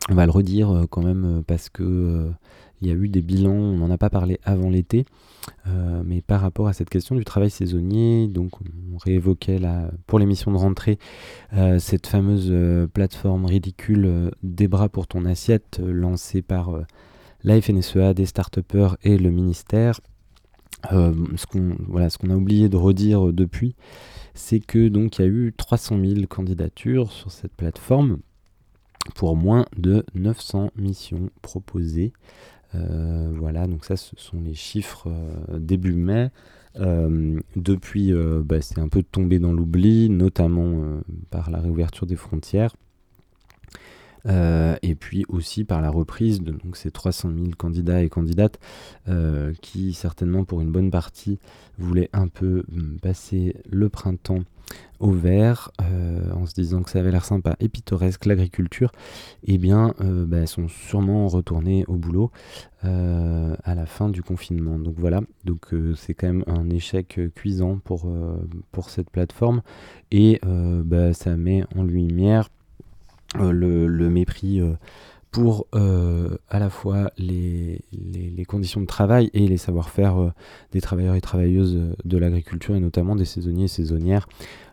On 0.09 0.16
va 0.16 0.27
le 0.27 0.33
redire 0.33 0.71
euh, 0.71 0.87
quand 0.91 1.05
même 1.05 1.25
euh, 1.25 1.41
parce 1.41 1.68
que 1.68 2.29
il 2.81 2.89
y 2.89 2.91
a 2.91 2.95
eu 2.95 3.09
des 3.09 3.22
bilans, 3.22 3.53
on 3.53 3.76
n'en 3.76 3.91
a 3.91 3.99
pas 3.99 4.11
parlé 4.11 4.39
avant 4.45 4.70
l'été, 4.70 5.05
euh, 5.66 6.03
mais 6.05 6.22
par 6.22 6.41
rapport 6.41 6.68
à 6.68 6.72
cette 6.72 6.89
question 6.89 7.14
du 7.14 7.24
travail 7.24 7.51
saisonnier, 7.51 8.28
donc 8.28 8.53
on 8.61 8.97
réévoquait 8.97 9.59
là, 9.59 9.91
pour 10.07 10.18
l'émission 10.18 10.51
de 10.51 10.57
rentrée 10.57 10.99
euh, 11.53 11.78
cette 11.78 12.07
fameuse 12.07 12.49
euh, 12.51 12.87
plateforme 12.87 13.45
ridicule 13.45 14.31
Des 14.43 14.68
bras 14.68 14.89
pour 14.89 15.07
ton 15.07 15.24
assiette 15.24 15.81
lancée 15.85 16.43
par 16.43 16.70
la 17.45 17.61
FNSEA, 17.61 18.14
des 18.14 18.26
start 18.26 18.59
et 19.03 19.18
le 19.18 19.31
ministère. 19.31 20.01
Ce 20.91 21.47
qu'on 21.47 21.76
voilà, 21.89 22.09
a 22.09 22.35
oublié 22.35 22.70
de 22.70 22.76
redire 22.76 23.33
depuis, 23.33 23.74
c'est 24.33 24.61
que 24.61 24.89
donc 24.89 25.18
il 25.18 25.22
y 25.22 25.24
a 25.24 25.28
eu 25.28 25.53
300 25.55 25.99
000 26.03 26.26
candidatures 26.26 27.12
sur 27.12 27.31
cette 27.31 27.53
plateforme 27.53 28.18
pour 29.14 29.37
moins 29.37 29.66
de 29.76 30.05
900 30.14 30.70
missions 30.76 31.31
proposées. 31.43 32.12
Euh, 32.75 33.31
voilà, 33.35 33.66
donc 33.66 33.85
ça, 33.85 33.97
ce 33.97 34.14
sont 34.16 34.41
les 34.41 34.55
chiffres 34.55 35.09
euh, 35.09 35.59
début 35.59 35.95
mai. 35.95 36.31
Euh, 36.79 37.41
depuis, 37.57 38.12
bah, 38.45 38.61
c'est 38.61 38.79
un 38.79 38.89
peu 38.89 39.03
tombé 39.03 39.39
dans 39.39 39.53
l'oubli, 39.53 40.09
notamment 40.09 41.01
par 41.31 41.51
la 41.51 41.61
réouverture 41.61 42.07
des 42.07 42.16
frontières. 42.16 42.75
Et 44.27 44.95
puis 44.95 45.25
aussi 45.29 45.64
par 45.64 45.81
la 45.81 45.91
reprise 45.91 46.43
de 46.43 46.55
ces 46.75 46.91
300 46.91 47.31
000 47.35 47.51
candidats 47.57 48.03
et 48.03 48.09
candidates 48.09 48.61
qui 49.62 49.95
certainement 49.95 50.45
pour 50.45 50.61
une 50.61 50.71
bonne 50.71 50.91
partie 50.91 51.39
voulaient 51.79 52.11
un 52.12 52.29
peu 52.29 52.62
mm, 52.68 52.99
passer 52.99 53.57
le 53.68 53.89
printemps 53.89 54.45
au 55.01 55.11
vert 55.11 55.72
euh, 55.80 56.30
en 56.32 56.46
se 56.46 56.55
disant 56.55 56.82
que 56.82 56.90
ça 56.90 57.01
avait 57.01 57.11
l'air 57.11 57.24
sympa 57.24 57.57
et 57.59 57.68
pittoresque 57.68 58.26
l'agriculture 58.26 58.92
eh 59.44 59.59
bien 59.59 59.94
euh, 60.01 60.26
bah, 60.26 60.46
sont 60.46 60.68
sûrement 60.68 61.26
retournés 61.26 61.84
au 61.88 61.96
boulot 61.96 62.30
euh, 62.84 63.57
à 63.64 63.74
la 63.74 63.86
fin 63.86 64.11
du 64.11 64.22
confinement 64.22 64.78
donc 64.78 64.94
voilà 64.98 65.22
donc 65.44 65.72
euh, 65.72 65.94
c'est 65.94 66.14
quand 66.14 66.26
même 66.26 66.44
un 66.46 66.68
échec 66.68 67.18
cuisant 67.34 67.78
pour, 67.78 68.07
pour 68.72 68.90
cette 68.90 69.11
plateforme 69.11 69.62
et 70.12 70.40
bah, 70.44 71.14
ça 71.14 71.36
met 71.36 71.64
en 71.76 71.82
lumière 71.82 72.51
le, 73.38 73.88
mépris 74.11 74.61
pour 75.30 75.66
à 75.72 76.59
la 76.59 76.70
fois 76.70 77.11
les, 77.16 77.82
conditions 78.48 78.80
de 78.80 78.86
travail 78.86 79.30
et 79.32 79.46
les 79.46 79.57
savoir-faire 79.57 80.32
des 80.72 80.80
travailleurs 80.80 81.14
et 81.14 81.20
travailleuses 81.20 81.94
de 82.05 82.18
l'agriculture 82.18 82.74
et 82.74 82.80
notamment 82.80 83.16
des 83.16 83.24
saisonniers 83.24 83.64
et 83.64 83.68
saisonnières. 83.68 84.26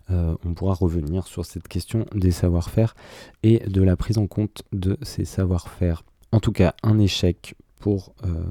Euh, 0.10 0.36
on 0.46 0.54
pourra 0.54 0.74
revenir 0.74 1.28
sur 1.28 1.46
cette 1.46 1.68
question 1.68 2.06
des 2.14 2.32
savoir-faire 2.32 2.96
et 3.44 3.60
de 3.68 3.82
la 3.82 3.96
prise 3.96 4.18
en 4.18 4.28
compte 4.28 4.64
de 4.72 4.98
ces 5.02 5.26
savoir-faire. 5.26 6.04
En 6.32 6.40
tout 6.40 6.52
cas, 6.52 6.76
un 6.84 7.00
échec 7.00 7.56
pour 7.80 8.14
euh, 8.24 8.44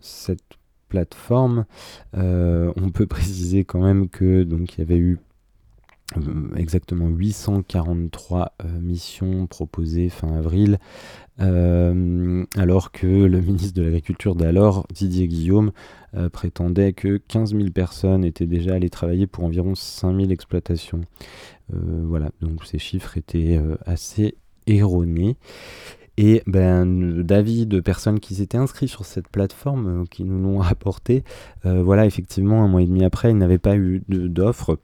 cette 0.00 0.40
plateforme. 0.88 1.64
Euh, 2.16 2.72
on 2.76 2.90
peut 2.90 3.06
préciser 3.08 3.64
quand 3.64 3.80
même 3.80 4.08
que 4.08 4.42
donc 4.42 4.74
il 4.74 4.78
y 4.80 4.82
avait 4.82 4.98
eu 4.98 5.18
exactement 6.56 7.08
843 7.08 8.54
euh, 8.64 8.80
missions 8.80 9.46
proposées 9.46 10.08
fin 10.08 10.32
avril, 10.36 10.78
euh, 11.40 12.44
alors 12.56 12.92
que 12.92 13.06
le 13.06 13.40
ministre 13.40 13.74
de 13.74 13.82
l'Agriculture 13.82 14.34
d'alors, 14.34 14.86
Didier 14.92 15.28
Guillaume, 15.28 15.72
euh, 16.14 16.28
prétendait 16.28 16.92
que 16.92 17.18
15 17.18 17.54
000 17.54 17.70
personnes 17.70 18.24
étaient 18.24 18.46
déjà 18.46 18.74
allées 18.74 18.90
travailler 18.90 19.26
pour 19.26 19.44
environ 19.44 19.74
5 19.74 20.16
000 20.16 20.30
exploitations. 20.30 21.02
Euh, 21.72 22.02
voilà, 22.04 22.30
donc 22.40 22.64
ces 22.64 22.78
chiffres 22.78 23.16
étaient 23.16 23.56
euh, 23.56 23.76
assez 23.86 24.36
erronés. 24.66 25.36
Et 26.16 26.42
ben, 26.46 27.22
d'avis 27.22 27.64
de 27.64 27.80
personnes 27.80 28.20
qui 28.20 28.34
s'étaient 28.34 28.58
inscrites 28.58 28.90
sur 28.90 29.06
cette 29.06 29.28
plateforme, 29.28 30.02
euh, 30.02 30.04
qui 30.10 30.24
nous 30.24 30.38
l'ont 30.38 30.58
rapporté, 30.58 31.24
euh, 31.64 31.82
voilà, 31.82 32.04
effectivement, 32.04 32.62
un 32.62 32.68
mois 32.68 32.82
et 32.82 32.86
demi 32.86 33.04
après, 33.04 33.30
ils 33.30 33.38
n'avaient 33.38 33.58
pas 33.58 33.76
eu 33.76 34.02
d'offres 34.08 34.78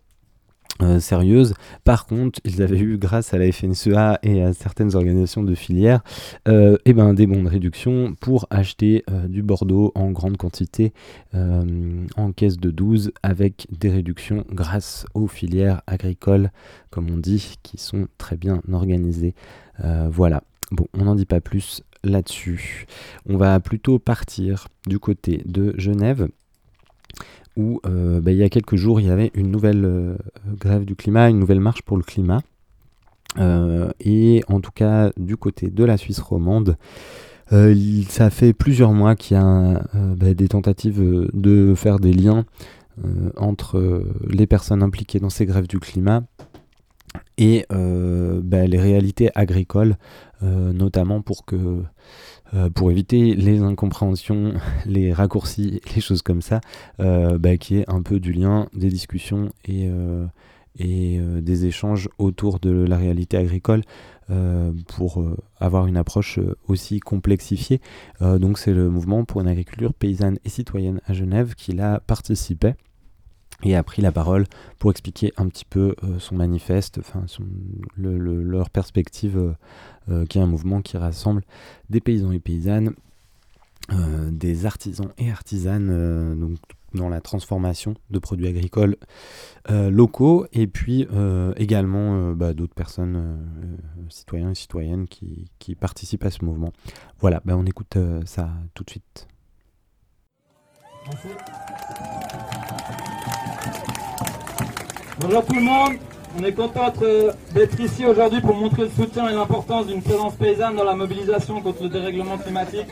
euh, 0.82 1.00
sérieuses. 1.00 1.54
Par 1.84 2.06
contre, 2.06 2.38
ils 2.44 2.62
avaient 2.62 2.78
eu, 2.78 2.98
grâce 2.98 3.32
à 3.32 3.38
la 3.38 3.50
FNSEA 3.50 4.18
et 4.22 4.42
à 4.42 4.52
certaines 4.52 4.94
organisations 4.94 5.42
de 5.42 5.54
filière, 5.54 6.02
euh, 6.48 6.76
eh 6.84 6.92
ben, 6.92 7.14
des 7.14 7.26
bons 7.26 7.42
de 7.42 7.48
réduction 7.48 8.14
pour 8.20 8.46
acheter 8.50 9.02
euh, 9.10 9.26
du 9.26 9.42
Bordeaux 9.42 9.92
en 9.94 10.10
grande 10.10 10.36
quantité 10.36 10.92
en 11.32 12.32
caisse 12.32 12.56
de 12.56 12.70
12 12.70 13.12
avec 13.22 13.66
des 13.70 13.90
réductions 13.90 14.44
grâce 14.50 15.04
aux 15.12 15.26
filières 15.26 15.82
agricoles, 15.86 16.50
comme 16.90 17.10
on 17.10 17.18
dit, 17.18 17.56
qui 17.62 17.76
sont 17.76 18.08
très 18.16 18.36
bien 18.36 18.62
organisées. 18.72 19.34
Voilà. 20.08 20.42
Bon, 20.70 20.86
on 20.94 21.04
n'en 21.04 21.14
dit 21.14 21.26
pas 21.26 21.42
plus 21.42 21.82
là-dessus. 22.02 22.86
On 23.28 23.36
va 23.36 23.60
plutôt 23.60 23.98
partir 23.98 24.68
du 24.86 24.98
côté 24.98 25.42
de 25.44 25.74
Genève 25.76 26.28
où 27.56 27.80
euh, 27.86 28.20
bah, 28.20 28.32
il 28.32 28.38
y 28.38 28.42
a 28.42 28.48
quelques 28.48 28.76
jours 28.76 29.00
il 29.00 29.06
y 29.06 29.10
avait 29.10 29.30
une 29.34 29.50
nouvelle 29.50 29.84
euh, 29.84 30.16
grève 30.48 30.84
du 30.84 30.94
climat, 30.94 31.30
une 31.30 31.38
nouvelle 31.38 31.60
marche 31.60 31.82
pour 31.82 31.96
le 31.96 32.02
climat. 32.02 32.40
Euh, 33.38 33.90
et 34.00 34.42
en 34.48 34.60
tout 34.60 34.70
cas 34.70 35.10
du 35.16 35.36
côté 35.36 35.68
de 35.68 35.84
la 35.84 35.96
Suisse 35.96 36.20
romande, 36.20 36.76
ça 37.50 38.30
fait 38.30 38.52
plusieurs 38.52 38.92
mois 38.92 39.14
qu'il 39.14 39.36
y 39.36 39.40
a 39.40 39.82
bah, 39.94 40.34
des 40.34 40.48
tentatives 40.48 41.28
de 41.32 41.74
faire 41.76 42.00
des 42.00 42.12
liens 42.12 42.44
entre 43.36 44.04
les 44.26 44.48
personnes 44.48 44.82
impliquées 44.82 45.20
dans 45.20 45.30
ces 45.30 45.46
grèves 45.46 45.68
du 45.68 45.78
climat 45.78 46.24
et 47.38 47.64
bah, 47.68 48.66
les 48.66 48.80
réalités 48.80 49.30
agricoles, 49.36 49.96
notamment 50.42 51.22
pour 51.22 51.44
que 51.44 51.82
euh, 52.54 52.70
pour 52.70 52.90
éviter 52.90 53.34
les 53.34 53.60
incompréhensions, 53.60 54.54
les 54.86 55.12
raccourcis, 55.12 55.80
les 55.94 56.00
choses 56.00 56.22
comme 56.22 56.42
ça, 56.42 56.60
euh, 57.00 57.38
bah, 57.38 57.56
qu'il 57.56 57.78
y 57.78 57.80
ait 57.80 57.90
un 57.90 58.02
peu 58.02 58.20
du 58.20 58.32
lien, 58.32 58.68
des 58.74 58.88
discussions 58.88 59.50
et, 59.64 59.88
euh, 59.88 60.26
des 60.78 61.64
échanges 61.64 62.08
autour 62.18 62.60
de 62.60 62.70
la 62.70 62.96
réalité 62.96 63.36
agricole 63.36 63.82
pour 64.88 65.24
avoir 65.60 65.86
une 65.86 65.96
approche 65.96 66.40
aussi 66.66 66.98
complexifiée. 66.98 67.80
Donc 68.20 68.58
c'est 68.58 68.74
le 68.74 68.90
mouvement 68.90 69.24
pour 69.24 69.40
une 69.40 69.46
agriculture 69.46 69.94
paysanne 69.94 70.38
et 70.44 70.48
citoyenne 70.48 71.00
à 71.06 71.14
Genève 71.14 71.54
qui 71.54 71.72
l'a 71.72 72.00
participé 72.00 72.74
et 73.62 73.74
a 73.74 73.82
pris 73.82 74.02
la 74.02 74.12
parole 74.12 74.44
pour 74.78 74.90
expliquer 74.90 75.32
un 75.36 75.48
petit 75.48 75.64
peu 75.64 75.94
euh, 76.04 76.18
son 76.18 76.34
manifeste, 76.36 76.98
enfin 76.98 77.24
leur 77.96 78.70
perspective, 78.70 79.38
euh, 79.38 79.52
euh, 80.08 80.26
qui 80.26 80.38
est 80.38 80.42
un 80.42 80.46
mouvement 80.46 80.82
qui 80.82 80.96
rassemble 80.96 81.42
des 81.90 82.00
paysans 82.00 82.32
et 82.32 82.40
paysannes, 82.40 82.94
des 84.32 84.66
artisans 84.66 85.12
et 85.16 85.30
artisanes 85.30 86.36
donc, 86.40 86.58
dans 86.92 87.08
la 87.08 87.20
transformation 87.20 87.94
de 88.10 88.18
produits 88.18 88.48
agricoles 88.48 88.96
locaux, 89.68 90.44
et 90.52 90.66
puis 90.66 91.06
également 91.56 92.32
bah, 92.32 92.52
d'autres 92.52 92.74
personnes, 92.74 93.38
citoyens 94.08 94.50
et 94.50 94.54
citoyennes, 94.56 95.06
qui, 95.06 95.76
participent 95.76 96.24
à 96.24 96.32
ce 96.32 96.44
mouvement. 96.44 96.72
Voilà, 97.20 97.40
bah, 97.44 97.56
on 97.56 97.64
écoute 97.64 97.96
ça 98.24 98.50
tout 98.74 98.82
de 98.82 98.90
suite. 98.90 99.28
Bonjour 105.20 105.44
tout 105.46 105.54
le 105.54 105.62
monde, 105.62 105.92
on 106.38 106.44
est 106.44 106.52
content 106.52 106.90
d'être- 106.90 107.36
d'être 107.54 107.80
ici 107.80 108.04
aujourd'hui 108.04 108.40
pour 108.40 108.54
montrer 108.54 108.82
le 108.82 108.90
soutien 108.90 109.28
et 109.28 109.32
l'importance 109.34 109.86
d'une 109.86 110.02
présence 110.02 110.34
paysanne 110.34 110.76
dans 110.76 110.84
la 110.84 110.94
mobilisation 110.94 111.60
contre 111.62 111.84
le 111.84 111.88
dérèglement 111.88 112.36
climatique. 112.36 112.86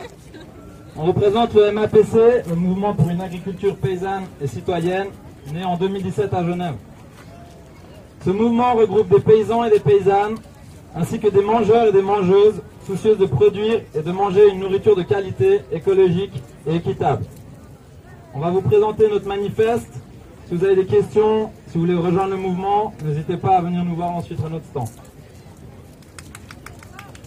On 0.96 1.04
représente 1.04 1.52
le 1.54 1.70
MAPC, 1.72 2.44
le 2.48 2.54
mouvement 2.54 2.94
pour 2.94 3.10
une 3.10 3.20
agriculture 3.20 3.76
paysanne 3.76 4.24
et 4.40 4.46
citoyenne, 4.46 5.08
né 5.52 5.64
en 5.64 5.76
2017 5.76 6.32
à 6.32 6.42
Genève. 6.44 6.76
Ce 8.24 8.30
mouvement 8.30 8.74
regroupe 8.74 9.08
des 9.08 9.20
paysans 9.20 9.64
et 9.64 9.70
des 9.70 9.80
paysannes, 9.80 10.36
ainsi 10.96 11.18
que 11.18 11.28
des 11.28 11.42
mangeurs 11.42 11.88
et 11.88 11.92
des 11.92 12.00
mangeuses, 12.02 12.62
soucieuses 12.86 13.18
de 13.18 13.26
produire 13.26 13.82
et 13.94 14.00
de 14.00 14.12
manger 14.12 14.48
une 14.48 14.60
nourriture 14.60 14.96
de 14.96 15.02
qualité, 15.02 15.60
écologique 15.72 16.32
et 16.66 16.76
équitable. 16.76 17.24
On 18.34 18.38
va 18.40 18.50
vous 18.50 18.62
présenter 18.62 19.08
notre 19.10 19.26
manifeste. 19.26 19.90
Si 20.46 20.54
vous 20.54 20.64
avez 20.64 20.76
des 20.76 20.84
questions, 20.84 21.50
si 21.68 21.78
vous 21.78 21.86
voulez 21.86 21.94
rejoindre 21.94 22.30
le 22.30 22.36
mouvement, 22.36 22.92
n'hésitez 23.02 23.38
pas 23.38 23.56
à 23.56 23.60
venir 23.62 23.82
nous 23.82 23.94
voir 23.94 24.10
ensuite 24.10 24.38
à 24.44 24.50
notre 24.50 24.66
stand. 24.66 24.88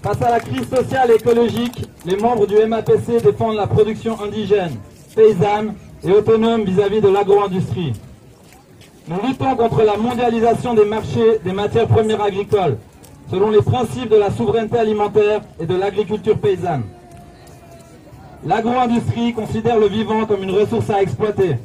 Face 0.04 0.22
à 0.22 0.30
la 0.30 0.40
crise 0.40 0.70
sociale 0.70 1.10
et 1.10 1.16
écologique, 1.16 1.84
les 2.06 2.16
membres 2.16 2.46
du 2.46 2.56
MAPC 2.56 3.24
défendent 3.24 3.56
la 3.56 3.66
production 3.66 4.22
indigène, 4.22 4.78
paysanne 5.16 5.74
et 6.04 6.12
autonome 6.12 6.64
vis-à-vis 6.64 7.02
de 7.02 7.08
l'agro-industrie. 7.08 7.94
Nous 9.08 9.18
luttons 9.28 9.56
contre 9.56 9.82
la 9.82 9.98
mondialisation 9.98 10.76
des 10.76 10.86
marchés 10.86 11.40
des 11.44 11.54
matières 11.54 11.88
premières 11.88 12.22
agricoles, 12.22 12.78
selon 13.32 13.50
les 13.50 13.64
principes 13.64 14.10
de 14.10 14.18
la 14.18 14.30
souveraineté 14.30 14.78
alimentaire 14.78 15.42
et 15.60 15.66
de 15.66 15.76
l'agriculture 15.76 16.38
paysanne. 16.38 16.84
L'agro-industrie 18.46 19.34
considère 19.34 19.80
le 19.80 19.88
vivant 19.88 20.26
comme 20.28 20.44
une 20.44 20.52
ressource 20.52 20.90
à 20.92 21.02
exploiter. 21.02 21.56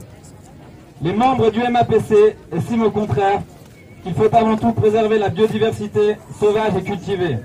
Les 1.02 1.12
membres 1.12 1.50
du 1.50 1.58
MAPC 1.58 2.36
estiment 2.52 2.86
au 2.86 2.90
contraire 2.92 3.42
qu'il 4.04 4.14
faut 4.14 4.32
avant 4.32 4.56
tout 4.56 4.70
préserver 4.70 5.18
la 5.18 5.30
biodiversité 5.30 6.16
sauvage 6.38 6.76
et 6.78 6.82
cultivée. 6.82 7.38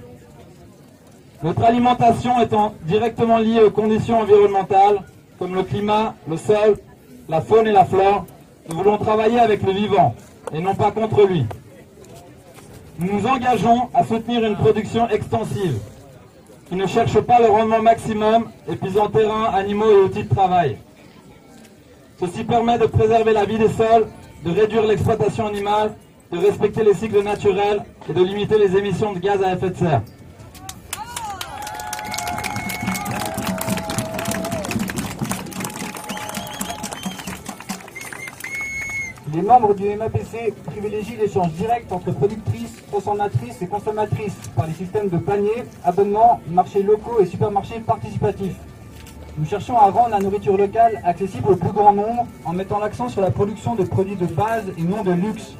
Notre 1.42 1.64
alimentation 1.64 2.40
étant 2.40 2.76
directement 2.84 3.40
liée 3.40 3.62
aux 3.62 3.72
conditions 3.72 4.20
environnementales, 4.20 5.02
comme 5.40 5.56
le 5.56 5.64
climat, 5.64 6.14
le 6.30 6.38
sol, 6.38 6.78
la 7.28 7.42
faune 7.42 7.66
et 7.66 7.72
la 7.72 7.86
flore, 7.86 8.28
nous 8.70 8.78
voulons 8.78 9.00
travailler 9.00 9.40
avec 9.40 9.64
le 9.64 9.72
vivant 9.72 10.14
et 10.54 10.60
non 10.60 10.76
pas 10.76 10.92
contre 10.92 11.26
lui. 11.26 11.48
Nous 13.00 13.12
nous 13.12 13.28
engageons 13.28 13.90
à 13.96 14.04
soutenir 14.04 14.46
une 14.46 14.56
production 14.56 15.10
extensive 15.10 15.80
qui 16.70 16.76
ne 16.76 16.86
cherche 16.86 17.20
pas 17.22 17.40
le 17.40 17.48
rendement 17.48 17.82
maximum, 17.82 18.50
épuisant 18.70 19.08
terrain, 19.08 19.46
animaux 19.54 19.90
et 19.90 20.04
outils 20.04 20.24
de 20.26 20.30
travail. 20.34 20.78
Ceci 22.20 22.44
permet 22.44 22.80
de 22.80 22.88
préserver 22.88 23.32
la 23.32 23.46
vie 23.46 23.60
des 23.60 23.70
sols, 23.70 24.08
de 24.44 24.50
réduire 24.50 24.88
l'exploitation 24.88 25.46
animale, 25.46 25.94
de 26.32 26.40
respecter 26.40 26.84
les 26.84 26.96
cycles 26.96 27.22
naturels 27.22 27.84
et 28.10 28.14
de 28.14 28.24
limiter 28.24 28.58
les 28.58 28.76
émissions 28.76 29.14
de 29.14 29.20
gaz 29.20 29.44
à 29.44 29.54
effet 29.54 29.70
de 29.70 29.76
serre. 29.76 30.02
Les 39.32 39.42
membres 39.44 39.76
du 39.76 39.96
MAPC 39.96 40.54
privilégient 40.66 41.18
l'échange 41.18 41.52
direct 41.52 41.92
entre 41.92 42.12
productrices, 42.12 42.84
transformatrices 42.88 43.62
et 43.62 43.68
consommatrices 43.68 44.38
par 44.56 44.66
les 44.66 44.74
systèmes 44.74 45.10
de 45.10 45.18
paniers, 45.18 45.66
abonnements, 45.84 46.42
marchés 46.50 46.82
locaux 46.82 47.20
et 47.22 47.28
supermarchés 47.28 47.80
participatifs. 47.82 48.56
Nous 49.38 49.46
cherchons 49.46 49.78
à 49.78 49.92
rendre 49.92 50.10
la 50.10 50.20
nourriture 50.20 50.58
locale 50.58 51.00
accessible 51.04 51.52
au 51.52 51.56
plus 51.56 51.72
grand 51.72 51.94
nombre 51.94 52.26
en 52.44 52.54
mettant 52.54 52.80
l'accent 52.80 53.08
sur 53.08 53.22
la 53.22 53.30
production 53.30 53.76
de 53.76 53.84
produits 53.84 54.16
de 54.16 54.26
base 54.26 54.64
et 54.76 54.82
non 54.82 55.04
de 55.04 55.12
luxe. 55.12 55.54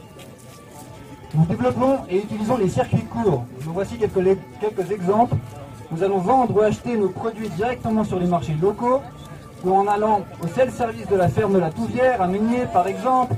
Nous 1.36 1.46
développons 1.46 2.00
et 2.10 2.18
utilisons 2.18 2.58
les 2.58 2.70
circuits 2.70 3.06
courts. 3.06 3.46
Nous 3.64 3.74
voici 3.74 3.98
quelques, 3.98 4.40
quelques 4.60 4.92
exemples. 4.92 5.36
Nous 5.92 6.04
allons 6.04 6.18
vendre 6.18 6.58
ou 6.58 6.62
acheter 6.62 6.98
nos 6.98 7.10
produits 7.10 7.50
directement 7.50 8.04
sur 8.04 8.20
les 8.20 8.26
marchés 8.26 8.56
locaux 8.60 9.00
ou 9.64 9.72
en 9.72 9.86
allant 9.86 10.22
au 10.44 10.48
seul 10.48 10.72
service 10.72 11.08
de 11.08 11.16
la 11.16 11.28
ferme 11.28 11.54
de 11.54 11.60
la 11.60 11.70
Touvière 11.70 12.20
à 12.20 12.28
Meunier 12.28 12.66
par 12.74 12.88
exemple, 12.88 13.36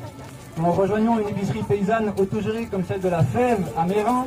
ou 0.58 0.66
en 0.66 0.72
rejoignant 0.72 1.20
une 1.20 1.28
épicerie 1.28 1.64
paysanne 1.64 2.14
autogérée 2.18 2.66
comme 2.68 2.86
celle 2.86 3.02
de 3.02 3.10
la 3.10 3.24
Fève 3.24 3.68
à 3.78 3.86
Mérin, 3.86 4.26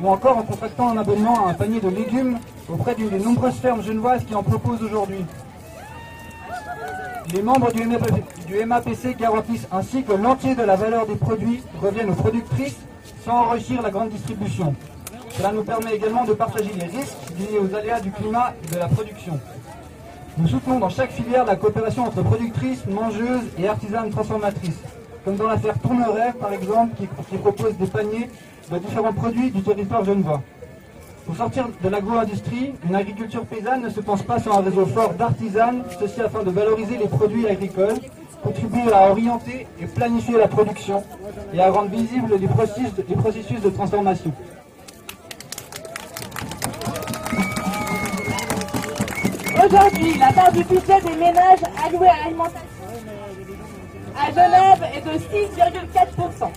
ou 0.00 0.08
encore 0.08 0.38
en 0.38 0.42
contractant 0.42 0.88
un 0.88 0.96
abonnement 0.96 1.46
à 1.46 1.50
un 1.50 1.54
panier 1.54 1.80
de 1.80 1.88
légumes 1.88 2.38
auprès 2.72 2.94
d'une 2.94 3.10
des 3.10 3.18
nombreuses 3.18 3.54
fermes 3.54 3.82
genevoises 3.82 4.24
qui 4.24 4.34
en 4.34 4.42
proposent 4.42 4.82
aujourd'hui. 4.82 5.24
Les 7.30 7.40
membres 7.40 7.70
du 7.72 7.86
MAPC, 7.86 9.16
garantissent 9.16 9.68
ainsi 9.70 10.02
que 10.02 10.12
l'entier 10.12 10.54
de 10.54 10.62
la 10.62 10.76
valeur 10.76 11.06
des 11.06 11.14
produits 11.14 11.62
revienne 11.80 12.10
aux 12.10 12.14
productrices 12.14 12.78
sans 13.24 13.46
enrichir 13.46 13.80
la 13.80 13.90
grande 13.90 14.10
distribution. 14.10 14.74
Cela 15.30 15.52
nous 15.52 15.62
permet 15.62 15.94
également 15.94 16.24
de 16.24 16.32
partager 16.32 16.72
les 16.78 16.86
risques 16.86 17.16
liés 17.38 17.58
aux 17.58 17.74
aléas 17.74 18.00
du 18.00 18.10
climat 18.10 18.52
et 18.62 18.74
de 18.74 18.78
la 18.78 18.88
production. 18.88 19.38
Nous 20.36 20.48
soutenons 20.48 20.78
dans 20.78 20.88
chaque 20.88 21.12
filière 21.12 21.44
la 21.44 21.56
coopération 21.56 22.04
entre 22.04 22.22
productrices, 22.22 22.84
mangeuses 22.86 23.48
et 23.58 23.68
artisanes 23.68 24.10
transformatrices, 24.10 24.80
comme 25.24 25.36
dans 25.36 25.46
l'affaire 25.46 25.78
Tourneret 25.78 26.32
par 26.38 26.52
exemple, 26.52 26.96
qui, 26.96 27.08
qui 27.30 27.36
propose 27.36 27.76
des 27.76 27.86
paniers 27.86 28.28
de 28.70 28.78
différents 28.78 29.12
produits 29.12 29.50
du 29.50 29.62
territoire 29.62 30.04
genevois. 30.04 30.42
Pour 31.26 31.36
sortir 31.36 31.68
de 31.82 31.88
l'agro-industrie, 31.88 32.74
une 32.84 32.94
agriculture 32.96 33.44
paysanne 33.46 33.82
ne 33.82 33.90
se 33.90 34.00
pense 34.00 34.22
pas 34.22 34.40
sans 34.40 34.58
un 34.58 34.62
réseau 34.62 34.86
fort 34.86 35.14
d'artisanes, 35.14 35.84
ceci 36.00 36.20
afin 36.20 36.42
de 36.42 36.50
valoriser 36.50 36.96
les 36.96 37.06
produits 37.06 37.46
agricoles, 37.46 37.94
contribuer 38.42 38.92
à 38.92 39.10
orienter 39.10 39.68
et 39.80 39.86
planifier 39.86 40.36
la 40.36 40.48
production 40.48 41.04
et 41.54 41.60
à 41.60 41.70
rendre 41.70 41.90
visibles 41.90 42.36
les 42.40 42.48
processus 42.48 42.88
les 43.08 43.14
processus 43.14 43.60
de 43.60 43.70
transformation. 43.70 44.32
Aujourd'hui, 49.64 50.18
la 50.18 50.32
part 50.32 50.50
du 50.50 50.64
budget 50.64 51.00
des 51.02 51.16
ménages 51.16 51.62
alloués 51.86 52.08
à 52.08 52.24
l'alimentation 52.24 52.66
à 54.18 54.30
Genève 54.30 54.84
est 54.94 55.00
de 55.00 55.18
6,4%. 55.18 56.50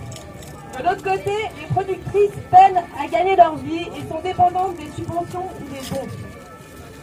De 0.78 0.82
l'autre 0.82 1.02
côté, 1.02 1.32
les 1.58 1.66
productrices 1.74 2.36
peinent 2.50 2.84
à 3.00 3.06
gagner 3.08 3.34
leur 3.34 3.56
vie 3.56 3.88
et 3.96 4.08
sont 4.08 4.20
dépendantes 4.22 4.76
des 4.76 4.90
subventions 4.94 5.46
ou 5.60 5.64
des 5.72 5.88
dons. 5.88 6.08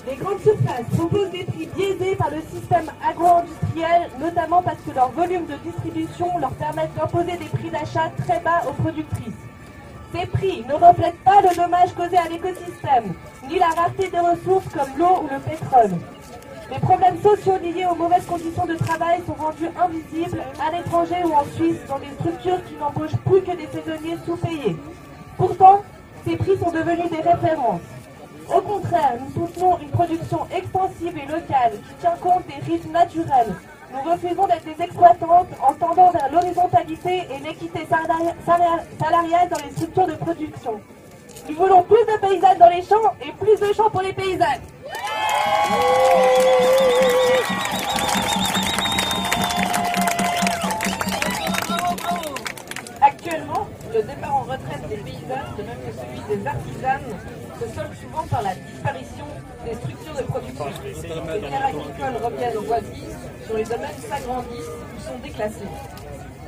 Les 0.08 0.16
grandes 0.16 0.42
surfaces 0.42 0.86
proposent 0.96 1.32
des 1.32 1.44
prix 1.46 1.68
biaisés 1.76 2.16
par 2.16 2.30
le 2.30 2.42
système 2.54 2.92
agro-industriel, 3.08 4.10
notamment 4.20 4.62
parce 4.62 4.78
que 4.86 4.94
leur 4.94 5.10
volume 5.12 5.46
de 5.48 5.56
distribution 5.64 6.38
leur 6.40 6.52
permet 6.52 6.88
d'imposer 6.96 7.38
des 7.38 7.46
prix 7.46 7.72
d'achat 7.72 8.12
très 8.26 8.40
bas 8.42 8.62
aux 8.70 8.74
productrices. 8.74 9.42
Ces 10.14 10.28
prix 10.28 10.64
ne 10.68 10.74
reflètent 10.74 11.24
pas 11.24 11.42
le 11.42 11.56
dommage 11.56 11.94
causé 11.96 12.18
à 12.18 12.30
l'écosystème, 12.30 13.14
ni 13.50 13.58
la 13.58 13.70
rareté 13.70 14.10
des 14.10 14.20
ressources 14.20 14.68
comme 14.72 14.98
l'eau 15.00 15.24
ou 15.24 15.30
le 15.34 15.40
pétrole. 15.40 15.98
Les 16.74 16.80
problèmes 16.80 17.22
sociaux 17.22 17.60
liés 17.62 17.86
aux 17.86 17.94
mauvaises 17.94 18.26
conditions 18.26 18.66
de 18.66 18.74
travail 18.74 19.22
sont 19.28 19.36
rendus 19.36 19.70
invisibles 19.80 20.42
à 20.60 20.76
l'étranger 20.76 21.24
ou 21.24 21.32
en 21.32 21.46
Suisse 21.54 21.78
dans 21.88 22.00
des 22.00 22.10
structures 22.20 22.66
qui 22.66 22.74
n'embauchent 22.78 23.16
plus 23.28 23.44
que 23.44 23.56
des 23.56 23.68
saisonniers 23.68 24.18
sous-payés. 24.26 24.76
Pourtant, 25.38 25.84
ces 26.26 26.36
prix 26.36 26.58
sont 26.58 26.72
devenus 26.72 27.12
des 27.12 27.22
références. 27.22 27.82
Au 28.50 28.60
contraire, 28.62 29.18
nous 29.20 29.46
soutenons 29.46 29.78
une 29.84 29.90
production 29.90 30.48
extensive 30.52 31.16
et 31.16 31.32
locale 31.32 31.74
qui 31.74 31.94
tient 32.00 32.18
compte 32.20 32.44
des 32.48 32.72
rythmes 32.72 32.92
naturels. 32.92 33.54
Nous 33.94 34.12
refusons 34.12 34.48
d'être 34.48 34.66
des 34.66 34.84
exploitantes 34.84 35.50
en 35.62 35.74
tendant 35.76 36.10
vers 36.10 36.32
l'horizontalité 36.32 37.28
et 37.30 37.40
l'équité 37.48 37.86
salariale 37.86 39.50
dans 39.50 39.64
les 39.64 39.72
structures 39.74 40.08
de 40.08 40.16
production. 40.16 40.82
Nous 41.50 41.56
voulons 41.56 41.84
plus 41.84 42.06
de 42.06 42.20
paysannes 42.22 42.58
dans 42.58 42.70
les 42.70 42.82
champs 42.82 43.14
et 43.22 43.32
plus 43.34 43.60
de 43.60 43.74
champs 43.74 43.90
pour 43.90 44.02
les 44.02 44.14
paysannes. 44.14 44.62
Actuellement, 53.02 53.68
le 53.94 54.04
départ 54.04 54.36
en 54.36 54.42
retraite 54.44 54.88
des 54.88 54.96
paysannes, 54.96 55.54
de 55.58 55.64
même 55.64 55.78
que 55.86 55.92
celui 55.92 56.38
des 56.38 56.48
artisanes, 56.48 57.02
se 57.60 57.76
solde 57.76 57.94
souvent 58.02 58.26
par 58.28 58.42
la 58.42 58.56
disparition 58.56 59.26
des 59.66 59.76
structures 59.76 60.16
de 60.16 60.24
production. 60.24 60.66
Les 60.86 61.42
terres 61.42 61.66
agricoles 61.66 62.24
reviennent 62.24 62.58
aux 62.58 62.62
voisines, 62.62 63.18
dont 63.50 63.56
les 63.56 63.64
domaines 63.64 64.00
s'agrandissent 64.10 64.72
ou 64.96 65.02
sont 65.02 65.20
déclassés. 65.22 65.68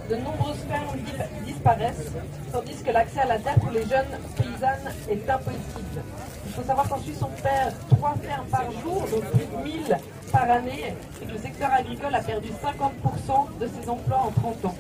De 0.10 0.16
nombreuses 0.18 0.64
fermes 0.70 0.99
disparaissent, 1.45 2.12
tandis 2.51 2.76
que 2.76 2.91
l'accès 2.91 3.22
à 3.22 3.26
la 3.26 3.39
terre 3.39 3.56
pour 3.56 3.72
les 3.72 3.82
jeunes 3.82 4.20
paysannes 4.38 4.93
est 5.10 5.30
impossible. 5.30 6.03
Il 6.45 6.51
faut 6.53 6.62
savoir 6.62 6.88
qu'en 6.88 6.99
Suisse, 6.99 7.22
on 7.24 7.41
perd 7.41 7.74
3 7.89 8.16
fermes 8.22 8.47
par 8.47 8.72
jour, 8.84 9.01
donc 9.10 9.24
plus 9.32 9.45
de 9.45 9.64
1000 9.64 9.97
par 10.32 10.43
année, 10.43 10.93
et 11.22 11.26
que 11.26 11.32
le 11.32 11.39
secteur 11.39 11.74
agricole 11.74 12.14
a 12.14 12.22
perdu 12.22 12.49
50% 12.49 13.60
de 13.60 13.68
ses 13.68 13.89
emplois 13.89 14.28
en 14.28 14.32
30 14.32 14.66
ans. 14.66 14.76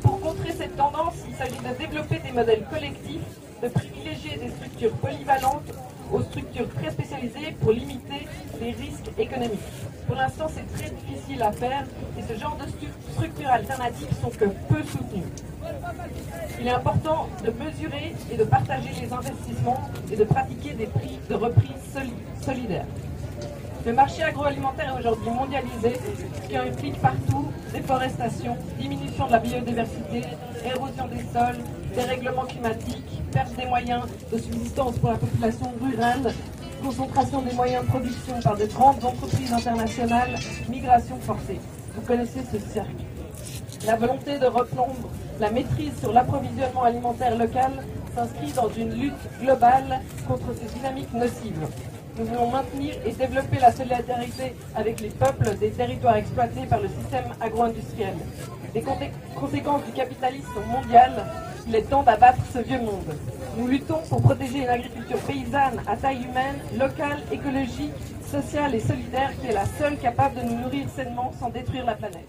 Pour 0.00 0.20
contrer 0.20 0.52
cette 0.52 0.76
tendance, 0.76 1.14
il 1.28 1.34
s'agit 1.34 1.58
de 1.58 1.76
développer 1.76 2.20
des 2.20 2.30
modèles 2.30 2.64
collectifs, 2.70 3.26
de 3.60 3.68
privilégier 3.68 4.36
des 4.36 4.50
structures 4.50 4.92
polyvalentes 4.98 5.72
aux 6.12 6.22
structures 6.22 6.68
très 6.74 6.90
spécialisées 6.90 7.54
pour 7.60 7.72
limiter 7.72 8.26
les 8.60 8.72
risques 8.72 9.10
économiques. 9.18 9.58
Pour 10.06 10.16
l'instant, 10.16 10.46
c'est 10.48 10.66
très 10.76 10.90
difficile 10.90 11.42
à 11.42 11.52
faire 11.52 11.84
et 12.18 12.22
ce 12.22 12.38
genre 12.38 12.56
de 12.56 13.12
structures 13.12 13.50
alternatives 13.50 14.08
sont 14.20 14.30
que 14.30 14.46
peu 14.68 14.82
soutenues. 14.84 15.32
Il 16.60 16.66
est 16.66 16.70
important 16.70 17.28
de 17.44 17.50
mesurer 17.50 18.14
et 18.32 18.36
de 18.36 18.44
partager 18.44 18.90
les 19.00 19.12
investissements 19.12 19.90
et 20.10 20.16
de 20.16 20.24
pratiquer 20.24 20.72
des 20.72 20.86
prix 20.86 21.18
de 21.28 21.34
reprise 21.34 21.98
solidaires. 22.40 22.86
Le 23.88 23.94
marché 23.94 24.22
agroalimentaire 24.22 24.94
est 24.94 24.98
aujourd'hui 24.98 25.30
mondialisé, 25.30 25.98
ce 26.34 26.46
qui 26.46 26.56
implique 26.58 27.00
partout 27.00 27.50
déforestation, 27.72 28.54
diminution 28.78 29.26
de 29.26 29.32
la 29.32 29.38
biodiversité, 29.38 30.24
érosion 30.62 31.08
des 31.08 31.22
sols, 31.32 31.64
dérèglement 31.94 32.42
climatique, 32.42 33.22
perte 33.32 33.56
des 33.56 33.64
moyens 33.64 34.02
de 34.30 34.36
subsistance 34.36 34.98
pour 34.98 35.12
la 35.12 35.16
population 35.16 35.72
rurale, 35.82 36.34
concentration 36.84 37.40
des 37.40 37.54
moyens 37.54 37.86
de 37.86 37.88
production 37.88 38.34
par 38.44 38.58
de 38.58 38.66
grandes 38.66 39.02
entreprises 39.02 39.54
internationales, 39.54 40.34
migration 40.68 41.16
forcée. 41.22 41.58
Vous 41.94 42.02
connaissez 42.02 42.40
ce 42.52 42.58
cercle. 42.58 42.92
La 43.86 43.96
volonté 43.96 44.38
de 44.38 44.46
reprendre 44.48 45.08
la 45.40 45.50
maîtrise 45.50 45.98
sur 45.98 46.12
l'approvisionnement 46.12 46.82
alimentaire 46.82 47.38
local 47.38 47.72
s'inscrit 48.14 48.52
dans 48.52 48.68
une 48.68 48.92
lutte 48.92 49.40
globale 49.40 50.00
contre 50.26 50.48
ces 50.60 50.74
dynamiques 50.78 51.14
nocives. 51.14 51.66
Nous 52.18 52.24
voulons 52.24 52.50
maintenir 52.50 52.94
et 53.06 53.12
développer 53.12 53.60
la 53.60 53.70
solidarité 53.70 54.54
avec 54.74 55.00
les 55.00 55.10
peuples 55.10 55.56
des 55.56 55.70
territoires 55.70 56.16
exploités 56.16 56.66
par 56.68 56.80
le 56.80 56.88
système 56.88 57.32
agro-industriel. 57.40 58.14
Les 58.74 58.82
conséquences 59.36 59.84
du 59.84 59.92
capitalisme 59.92 60.48
sont 60.52 60.66
mondiales. 60.66 61.24
Il 61.68 61.76
est 61.76 61.82
temps 61.82 62.02
d'abattre 62.02 62.40
ce 62.52 62.58
vieux 62.58 62.80
monde. 62.80 63.14
Nous 63.56 63.68
luttons 63.68 64.00
pour 64.08 64.20
protéger 64.20 64.62
une 64.62 64.68
agriculture 64.68 65.18
paysanne 65.20 65.80
à 65.86 65.96
taille 65.96 66.24
humaine, 66.24 66.58
locale, 66.76 67.22
écologique, 67.30 67.92
sociale 68.28 68.74
et 68.74 68.80
solidaire 68.80 69.30
qui 69.40 69.46
est 69.46 69.54
la 69.54 69.66
seule 69.78 69.96
capable 69.96 70.40
de 70.40 70.42
nous 70.42 70.58
nourrir 70.60 70.88
sainement 70.94 71.32
sans 71.38 71.50
détruire 71.50 71.86
la 71.86 71.94
planète. 71.94 72.28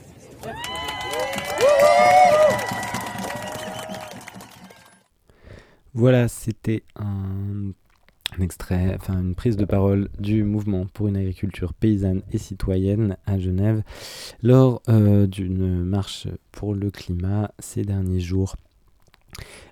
Voilà, 5.95 6.27
c'était 6.27 6.83
un, 6.95 7.71
extrait, 8.41 8.95
enfin 8.95 9.19
une 9.19 9.35
prise 9.35 9.57
de 9.57 9.65
parole 9.65 10.09
du 10.19 10.43
mouvement 10.43 10.85
pour 10.93 11.07
une 11.07 11.17
agriculture 11.17 11.73
paysanne 11.73 12.21
et 12.31 12.37
citoyenne 12.37 13.17
à 13.25 13.39
Genève 13.39 13.83
lors 14.41 14.81
euh, 14.89 15.27
d'une 15.27 15.83
marche 15.83 16.27
pour 16.51 16.73
le 16.73 16.91
climat 16.91 17.51
ces 17.59 17.83
derniers 17.83 18.19
jours. 18.19 18.55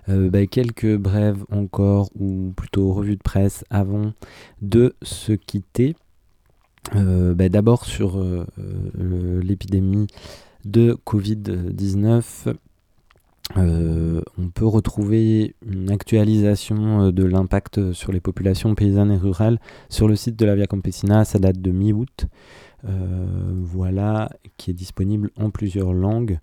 Euh, 0.08 0.30
bah, 0.30 0.46
quelques 0.46 0.96
brèves 0.96 1.44
encore, 1.50 2.10
ou 2.18 2.52
plutôt 2.56 2.92
revues 2.92 3.16
de 3.16 3.22
presse 3.22 3.64
avant 3.70 4.12
de 4.62 4.94
se 5.02 5.32
quitter. 5.32 5.96
Euh, 6.94 7.34
bah, 7.34 7.48
d'abord 7.48 7.84
sur 7.84 8.24
l'épidémie 8.96 10.06
de 10.64 10.96
Covid-19. 11.06 12.54
On 13.56 14.50
peut 14.54 14.66
retrouver 14.66 15.54
une 15.66 15.90
actualisation 15.90 17.10
de 17.10 17.24
l'impact 17.24 17.92
sur 17.92 18.12
les 18.12 18.20
populations 18.20 18.74
paysannes 18.74 19.12
et 19.12 19.16
rurales 19.16 19.58
sur 19.88 20.06
le 20.08 20.16
site 20.16 20.36
de 20.36 20.44
la 20.44 20.54
Via 20.54 20.66
Campesina, 20.66 21.24
ça 21.24 21.38
date 21.38 21.60
de 21.60 21.70
mi-août, 21.70 22.26
voilà, 22.84 24.30
qui 24.56 24.70
est 24.70 24.74
disponible 24.74 25.30
en 25.36 25.50
plusieurs 25.50 25.92
langues 25.92 26.38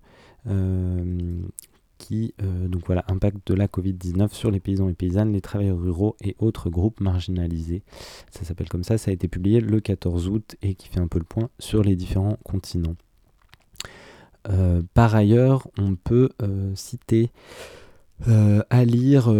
qui 1.98 2.34
euh, 2.42 2.68
donc 2.68 2.86
voilà, 2.86 3.04
impact 3.08 3.46
de 3.46 3.54
la 3.54 3.66
Covid-19 3.66 4.32
sur 4.32 4.50
les 4.50 4.60
paysans 4.60 4.88
et 4.88 4.94
paysannes, 4.94 5.32
les 5.32 5.40
travailleurs 5.40 5.78
ruraux 5.78 6.16
et 6.22 6.36
autres 6.38 6.70
groupes 6.70 7.00
marginalisés. 7.00 7.82
Ça 8.30 8.44
s'appelle 8.44 8.68
comme 8.68 8.84
ça, 8.84 8.98
ça 8.98 9.10
a 9.10 9.14
été 9.14 9.28
publié 9.28 9.60
le 9.60 9.80
14 9.80 10.28
août 10.28 10.56
et 10.62 10.74
qui 10.74 10.88
fait 10.88 11.00
un 11.00 11.08
peu 11.08 11.18
le 11.18 11.24
point 11.24 11.48
sur 11.58 11.82
les 11.82 11.96
différents 11.96 12.38
continents. 12.44 12.96
Euh, 14.48 14.82
par 14.94 15.14
ailleurs, 15.14 15.68
on 15.78 15.94
peut 15.96 16.30
euh, 16.42 16.72
citer 16.74 17.30
à 18.70 18.84
lire 18.86 19.30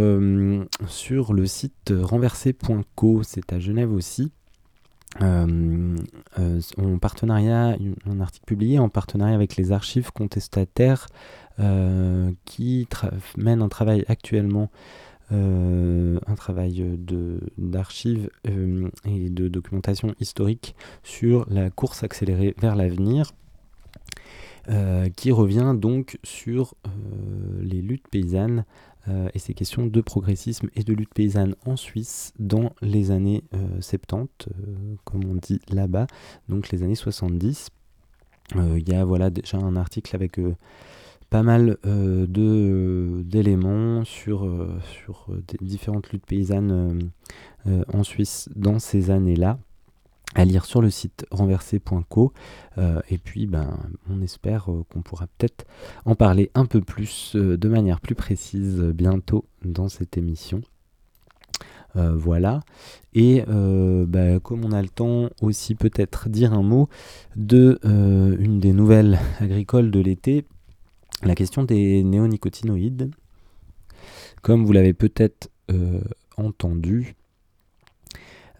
sur 0.86 1.32
le 1.32 1.46
site 1.46 1.94
renversé.co, 1.98 3.22
c'est 3.22 3.54
à 3.54 3.58
Genève 3.58 3.90
aussi, 3.90 4.32
euh, 5.22 5.96
partenariat, 7.00 7.76
un 8.06 8.20
article 8.20 8.44
publié 8.46 8.78
en 8.78 8.88
partenariat 8.88 9.34
avec 9.34 9.56
les 9.56 9.72
archives 9.72 10.12
contestataires 10.12 11.06
euh, 11.58 12.32
qui 12.44 12.86
mène 13.36 13.62
un 13.62 13.68
travail 13.68 14.04
actuellement, 14.08 14.70
euh, 15.32 16.18
un 16.26 16.34
travail 16.34 16.84
d'archives 17.56 18.30
euh, 18.48 18.90
et 19.04 19.30
de 19.30 19.48
documentation 19.48 20.14
historique 20.20 20.76
sur 21.02 21.46
la 21.48 21.70
course 21.70 22.02
accélérée 22.02 22.54
vers 22.60 22.76
l'avenir. 22.76 23.32
Qui 25.16 25.30
revient 25.32 25.74
donc 25.76 26.18
sur 26.24 26.74
les 27.60 27.80
luttes 27.82 28.08
paysannes 28.10 28.64
et 29.34 29.38
ces 29.38 29.54
questions 29.54 29.86
de 29.86 30.00
progressisme 30.00 30.68
et 30.74 30.82
de 30.82 30.92
lutte 30.92 31.14
paysanne 31.14 31.54
en 31.64 31.76
Suisse 31.76 32.32
dans 32.38 32.72
les 32.82 33.12
années 33.12 33.44
70, 33.80 34.48
comme 35.04 35.24
on 35.24 35.34
dit 35.34 35.60
là-bas, 35.68 36.08
donc 36.48 36.70
les 36.70 36.82
années 36.82 36.96
70. 36.96 37.68
Il 38.56 38.88
y 38.88 38.94
a 38.94 39.04
voilà 39.04 39.30
déjà 39.30 39.58
un 39.58 39.76
article 39.76 40.16
avec 40.16 40.40
pas 41.30 41.42
mal 41.42 41.76
euh, 41.86 42.26
d'éléments 43.24 44.04
sur, 44.04 44.44
euh, 44.44 44.78
sur 45.02 45.26
euh, 45.30 45.42
différentes 45.60 46.10
luttes 46.12 46.26
paysannes 46.26 47.10
en 47.92 48.04
Suisse 48.04 48.48
dans 48.54 48.78
ces 48.78 49.10
années-là 49.10 49.58
à 50.34 50.44
lire 50.44 50.66
sur 50.66 50.82
le 50.82 50.90
site 50.90 51.24
renversé.co 51.30 52.32
et 53.08 53.18
puis 53.18 53.46
ben, 53.46 53.78
on 54.10 54.20
espère 54.20 54.64
qu'on 54.90 55.00
pourra 55.02 55.26
peut-être 55.38 55.64
en 56.04 56.14
parler 56.14 56.50
un 56.54 56.66
peu 56.66 56.80
plus 56.82 57.34
de 57.34 57.68
manière 57.68 58.00
plus 58.00 58.14
précise 58.14 58.80
bientôt 58.94 59.46
dans 59.64 59.88
cette 59.88 60.18
émission. 60.18 60.60
voilà. 61.94 62.60
Et 63.14 63.44
ben, 63.46 64.38
comme 64.40 64.66
on 64.66 64.72
a 64.72 64.82
le 64.82 64.88
temps 64.88 65.30
aussi 65.40 65.74
peut-être 65.74 66.28
dire 66.28 66.52
un 66.52 66.62
mot 66.62 66.90
de 67.36 67.78
une 67.82 68.60
des 68.60 68.74
nouvelles 68.74 69.18
agricoles 69.40 69.90
de 69.90 70.00
l'été, 70.00 70.44
la 71.22 71.34
question 71.34 71.64
des 71.64 72.02
néonicotinoïdes, 72.02 73.10
comme 74.42 74.64
vous 74.64 74.72
l'avez 74.72 74.92
peut-être 74.92 75.50
euh, 75.70 76.00
entendu, 76.36 77.15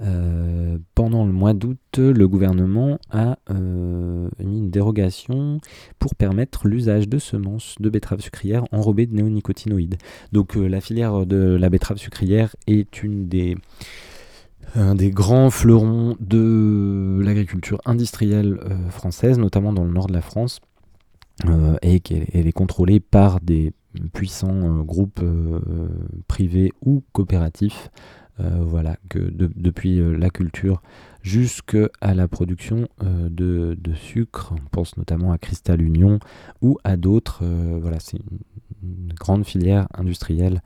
euh, 0.00 0.78
pendant 0.94 1.24
le 1.24 1.32
mois 1.32 1.54
d'août, 1.54 1.78
le 1.98 2.28
gouvernement 2.28 2.98
a 3.10 3.38
euh, 3.50 4.28
mis 4.38 4.58
une 4.58 4.70
dérogation 4.70 5.60
pour 5.98 6.14
permettre 6.14 6.68
l'usage 6.68 7.08
de 7.08 7.18
semences 7.18 7.76
de 7.80 7.88
betteraves 7.88 8.20
sucrières 8.20 8.64
enrobées 8.72 9.06
de 9.06 9.14
néonicotinoïdes. 9.14 9.96
Donc 10.32 10.56
la 10.56 10.80
filière 10.80 11.26
de 11.26 11.56
la 11.58 11.70
betterave 11.70 11.98
sucrière 11.98 12.54
est 12.66 13.02
une 13.02 13.28
des 13.28 13.56
un 14.74 14.96
des 14.96 15.10
grands 15.10 15.48
fleurons 15.50 16.16
de 16.18 17.20
l'agriculture 17.22 17.80
industrielle 17.86 18.58
française, 18.90 19.38
notamment 19.38 19.72
dans 19.72 19.84
le 19.84 19.92
nord 19.92 20.08
de 20.08 20.12
la 20.12 20.20
France. 20.20 20.60
Euh, 21.44 21.76
et 21.82 22.00
qu'elle 22.00 22.46
est 22.46 22.52
contrôlée 22.52 22.98
par 22.98 23.40
des 23.40 23.74
puissants 24.14 24.48
euh, 24.48 24.82
groupes 24.82 25.20
euh, 25.22 25.60
privés 26.28 26.72
ou 26.80 27.02
coopératifs. 27.12 27.90
Voilà, 28.38 28.96
que 29.08 29.18
depuis 29.18 30.00
la 30.18 30.30
culture 30.30 30.82
jusqu'à 31.22 31.88
la 32.14 32.28
production 32.28 32.88
de, 33.00 33.76
sucre, 33.94 34.52
on 34.52 34.68
pense 34.70 34.96
notamment 34.96 35.32
à 35.32 35.38
Cristal 35.38 35.80
Union 35.80 36.18
ou 36.60 36.78
à 36.84 36.96
d'autres. 36.96 37.44
voilà, 37.80 37.98
c'est 37.98 38.18
une, 38.82 39.08
grande 39.14 39.44
filière 39.44 39.88
industrielle 39.94 40.62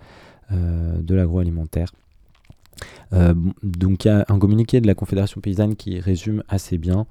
de 0.50 1.14
l'agroalimentaire. 1.14 1.92
donc 3.12 4.04
il 4.04 4.08
y 4.08 4.10
a 4.10 4.24
un 4.28 4.38
communiqué 4.38 4.80
de 4.80 4.86
la 4.86 4.94
Confédération 4.94 5.40
paysanne 5.40 5.76
qui 5.76 6.00
résume 6.00 6.42
assez 6.48 6.76
bien 6.76 7.06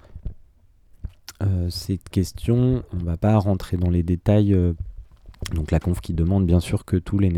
euh, 1.41 1.69
cette 1.69 2.09
question. 2.09 2.83
On 2.93 2.97
ne 2.97 3.03
va 3.03 3.17
pas 3.17 3.37
rentrer 3.37 3.77
dans 3.77 3.89
les 3.89 4.03
détails. 4.03 4.53
Euh, 4.53 4.73
donc 5.53 5.71
la 5.71 5.79
conf 5.79 6.01
qui 6.01 6.13
demande 6.13 6.45
bien 6.45 6.59
sûr 6.59 6.85
que 6.85 6.97
tous 6.97 7.17
les 7.17 7.31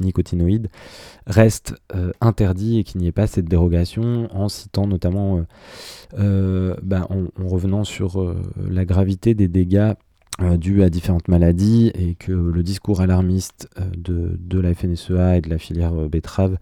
nicotinoïdes 0.00 0.68
restent 1.26 1.74
euh, 1.94 2.12
interdits 2.20 2.78
et 2.78 2.84
qu'il 2.84 3.00
n'y 3.00 3.08
ait 3.08 3.12
pas 3.12 3.26
cette 3.26 3.46
dérogation 3.46 4.28
en 4.34 4.48
citant 4.48 4.86
notamment, 4.86 5.44
ben, 6.12 7.06
en, 7.10 7.46
revenant 7.46 7.84
sur 7.84 8.34
la 8.56 8.84
gravité 8.84 9.34
des 9.34 9.48
dégâts 9.48 9.92
dus 10.58 10.82
à 10.82 10.88
différentes 10.88 11.28
maladies 11.28 11.90
et 11.94 12.14
que 12.14 12.32
le 12.32 12.62
discours 12.62 13.00
alarmiste 13.00 13.68
de, 13.96 14.38
de, 14.38 14.60
la 14.60 14.74
FNSEA 14.74 15.36
et 15.36 15.40
de 15.40 15.50
la 15.50 15.58
filière 15.58 15.92
betterave 16.08 16.56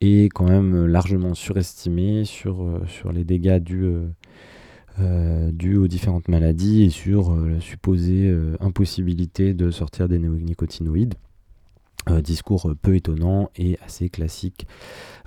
est 0.00 0.28
quand 0.32 0.48
même 0.48 0.86
largement 0.86 1.34
surestimé 1.34 2.24
sur, 2.24 2.80
sur 2.88 3.12
les 3.12 3.24
dégâts 3.24 3.58
dus 3.58 3.86
euh, 5.00 5.50
dû 5.52 5.76
aux 5.76 5.88
différentes 5.88 6.28
maladies 6.28 6.82
et 6.82 6.90
sur 6.90 7.32
euh, 7.32 7.48
la 7.54 7.60
supposée 7.60 8.28
euh, 8.28 8.56
impossibilité 8.60 9.54
de 9.54 9.70
sortir 9.70 10.06
des 10.06 10.18
néonicotinoïdes. 10.18 11.14
discours 12.24 12.72
peu 12.82 12.96
étonnant 12.96 13.48
et 13.54 13.78
assez 13.86 14.08
classique 14.08 14.66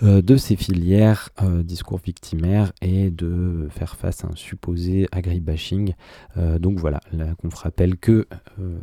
de 0.01 0.35
ces 0.35 0.57
filières, 0.57 1.29
discours 1.63 2.01
victimaire 2.03 2.73
et 2.81 3.11
de 3.11 3.69
faire 3.69 3.95
face 3.95 4.25
à 4.25 4.27
un 4.27 4.35
supposé 4.35 5.07
agribashing. 5.13 5.93
donc 6.59 6.77
voilà, 6.77 6.99
là 7.13 7.33
qu'on 7.35 7.47
rappelle 7.47 7.95
que 7.95 8.27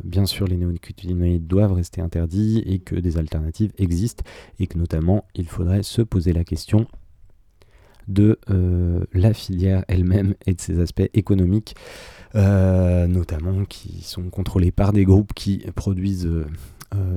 bien 0.03 0.25
sûr 0.25 0.47
les 0.47 0.57
néonicotinoïdes 0.57 1.45
doivent 1.45 1.73
rester 1.73 2.01
interdits 2.01 2.63
et 2.65 2.79
que 2.79 2.95
des 2.95 3.19
alternatives 3.19 3.73
existent 3.77 4.23
et 4.57 4.65
que 4.65 4.79
notamment 4.79 5.25
il 5.35 5.47
faudrait 5.47 5.83
se 5.83 6.01
poser 6.01 6.33
la 6.33 6.43
question 6.43 6.87
de 8.07 8.39
euh, 8.49 9.03
la 9.13 9.33
filière 9.33 9.83
elle-même 9.87 10.35
et 10.45 10.53
de 10.53 10.61
ses 10.61 10.79
aspects 10.79 11.09
économiques, 11.13 11.75
euh, 12.35 13.07
notamment 13.07 13.65
qui 13.65 14.01
sont 14.03 14.29
contrôlés 14.29 14.71
par 14.71 14.93
des 14.93 15.05
groupes 15.05 15.33
qui 15.33 15.59
produisent 15.75 16.27
euh, 16.27 16.45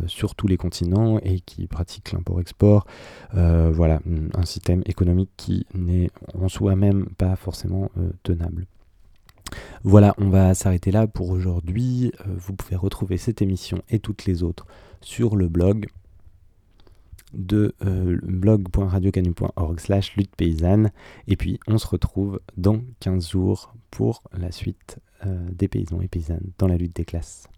sur 0.06 0.34
tous 0.34 0.46
les 0.46 0.56
continents 0.56 1.18
et 1.18 1.40
qui 1.40 1.66
pratiquent 1.66 2.12
l'import-export. 2.12 2.86
voilà, 3.32 4.00
un 4.34 4.46
système 4.46 4.82
économique 4.86 5.30
qui 5.36 5.66
n'est 5.74 6.10
en 6.34 6.48
soi-même 6.48 7.06
pas 7.18 7.36
forcément 7.36 7.90
tenable. 8.22 8.66
Voilà, 9.84 10.14
on 10.18 10.30
va 10.30 10.54
s'arrêter 10.54 10.90
là 10.90 11.06
pour 11.06 11.28
aujourd'hui. 11.28 12.10
vous 12.26 12.54
pouvez 12.54 12.76
retrouver 12.76 13.18
cette 13.18 13.42
émission 13.42 13.82
et 13.90 13.98
toutes 13.98 14.24
les 14.24 14.42
autres 14.42 14.66
sur 15.02 15.36
le 15.36 15.46
blog 15.48 15.86
de 17.36 17.74
euh, 17.84 18.18
blog.radiocanu.org 18.22 19.80
slash 19.80 20.16
lutte 20.16 20.34
paysanne. 20.36 20.90
Et 21.28 21.36
puis 21.36 21.60
on 21.66 21.78
se 21.78 21.86
retrouve 21.86 22.40
dans 22.56 22.80
15 23.00 23.30
jours 23.30 23.74
pour 23.90 24.22
la 24.32 24.50
suite 24.50 24.98
euh, 25.24 25.46
des 25.52 25.68
paysans 25.68 26.00
et 26.00 26.08
paysannes 26.08 26.50
dans 26.58 26.66
la 26.66 26.76
lutte 26.76 26.96
des 26.96 27.04
classes. 27.04 27.48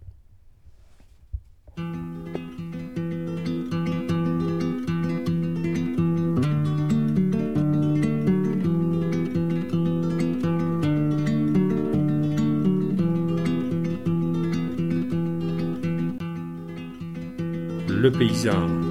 Le 18.01 18.13
paysan 18.13 18.88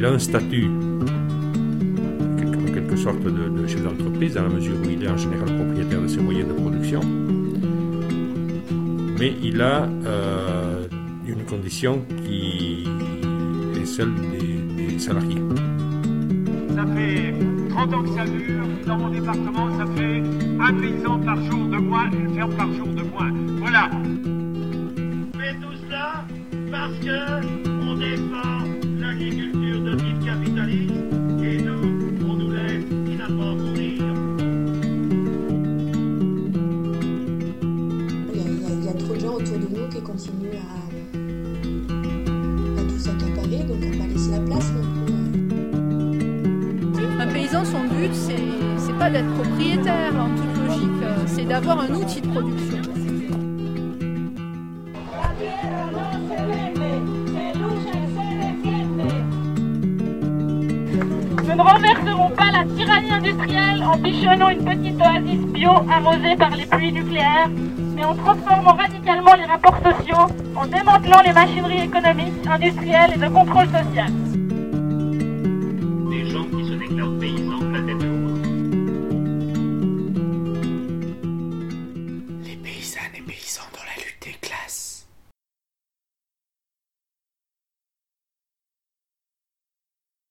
il 0.00 0.06
a 0.06 0.12
un 0.12 0.18
statut 0.18 0.64
en 2.24 2.72
quelque 2.72 2.96
sorte 2.96 3.22
de, 3.22 3.50
de 3.50 3.66
chef 3.66 3.82
d'entreprise 3.82 4.32
dans 4.32 4.44
la 4.44 4.48
mesure 4.48 4.76
où 4.82 4.88
il 4.88 5.04
est 5.04 5.10
en 5.10 5.16
général 5.18 5.54
propriétaire 5.54 6.00
de 6.00 6.06
ses 6.06 6.20
moyens 6.20 6.48
de 6.48 6.54
production, 6.54 7.00
mais 9.18 9.34
il 9.42 9.60
a 9.60 9.82
euh, 10.06 10.86
une 11.26 11.44
condition 11.44 12.02
qui 12.24 12.88
est 13.78 13.84
celle 13.84 14.14
des, 14.14 14.88
des 14.88 14.98
salariés. 14.98 15.42
Ça 16.74 16.86
fait 16.96 17.34
30 17.68 17.92
ans 17.92 18.02
que 18.02 18.08
ça 18.08 18.24
dure. 18.24 18.64
Dans 18.86 18.96
mon 18.96 19.10
département, 19.10 19.68
ça 19.76 19.84
fait 19.96 20.22
un 20.60 20.72
paysan 20.80 21.18
par 21.18 21.42
jour 21.42 21.66
de 21.66 21.76
moins, 21.76 22.10
une 22.10 22.34
ferme 22.34 22.54
par 22.54 22.72
jour 22.72 22.88
de 22.88 23.02
moins. 23.02 23.30
Voilà. 23.58 23.90
fait 25.34 25.54
tout 25.60 25.76
cela 25.84 26.24
parce 26.70 26.94
que 27.00 27.59
d'être 49.10 49.34
propriétaire 49.34 50.12
en 50.14 50.28
toute 50.36 50.68
logique, 50.68 51.02
euh, 51.02 51.24
c'est 51.26 51.44
d'avoir 51.44 51.80
un 51.80 51.90
outil 51.90 52.20
de 52.20 52.28
production. 52.28 52.78
Nous 61.44 61.56
ne 61.56 61.62
renverserons 61.62 62.30
pas 62.30 62.50
la 62.52 62.64
tyrannie 62.76 63.10
industrielle 63.10 63.82
en 63.82 63.96
bichonnant 63.96 64.48
une 64.50 64.64
petite 64.64 65.00
oasis 65.00 65.46
bio 65.52 65.70
arrosée 65.90 66.36
par 66.36 66.50
les 66.50 66.66
pluies 66.66 66.92
nucléaires, 66.92 67.50
mais 67.96 68.04
en 68.04 68.14
transformant 68.14 68.74
radicalement 68.74 69.34
les 69.34 69.44
rapports 69.44 69.78
sociaux, 69.82 70.26
en 70.54 70.66
démantelant 70.66 71.20
les 71.24 71.32
machineries 71.32 71.82
économiques, 71.82 72.46
industrielles 72.48 73.12
et 73.14 73.18
de 73.18 73.28
contrôle 73.28 73.66
social. 73.66 74.29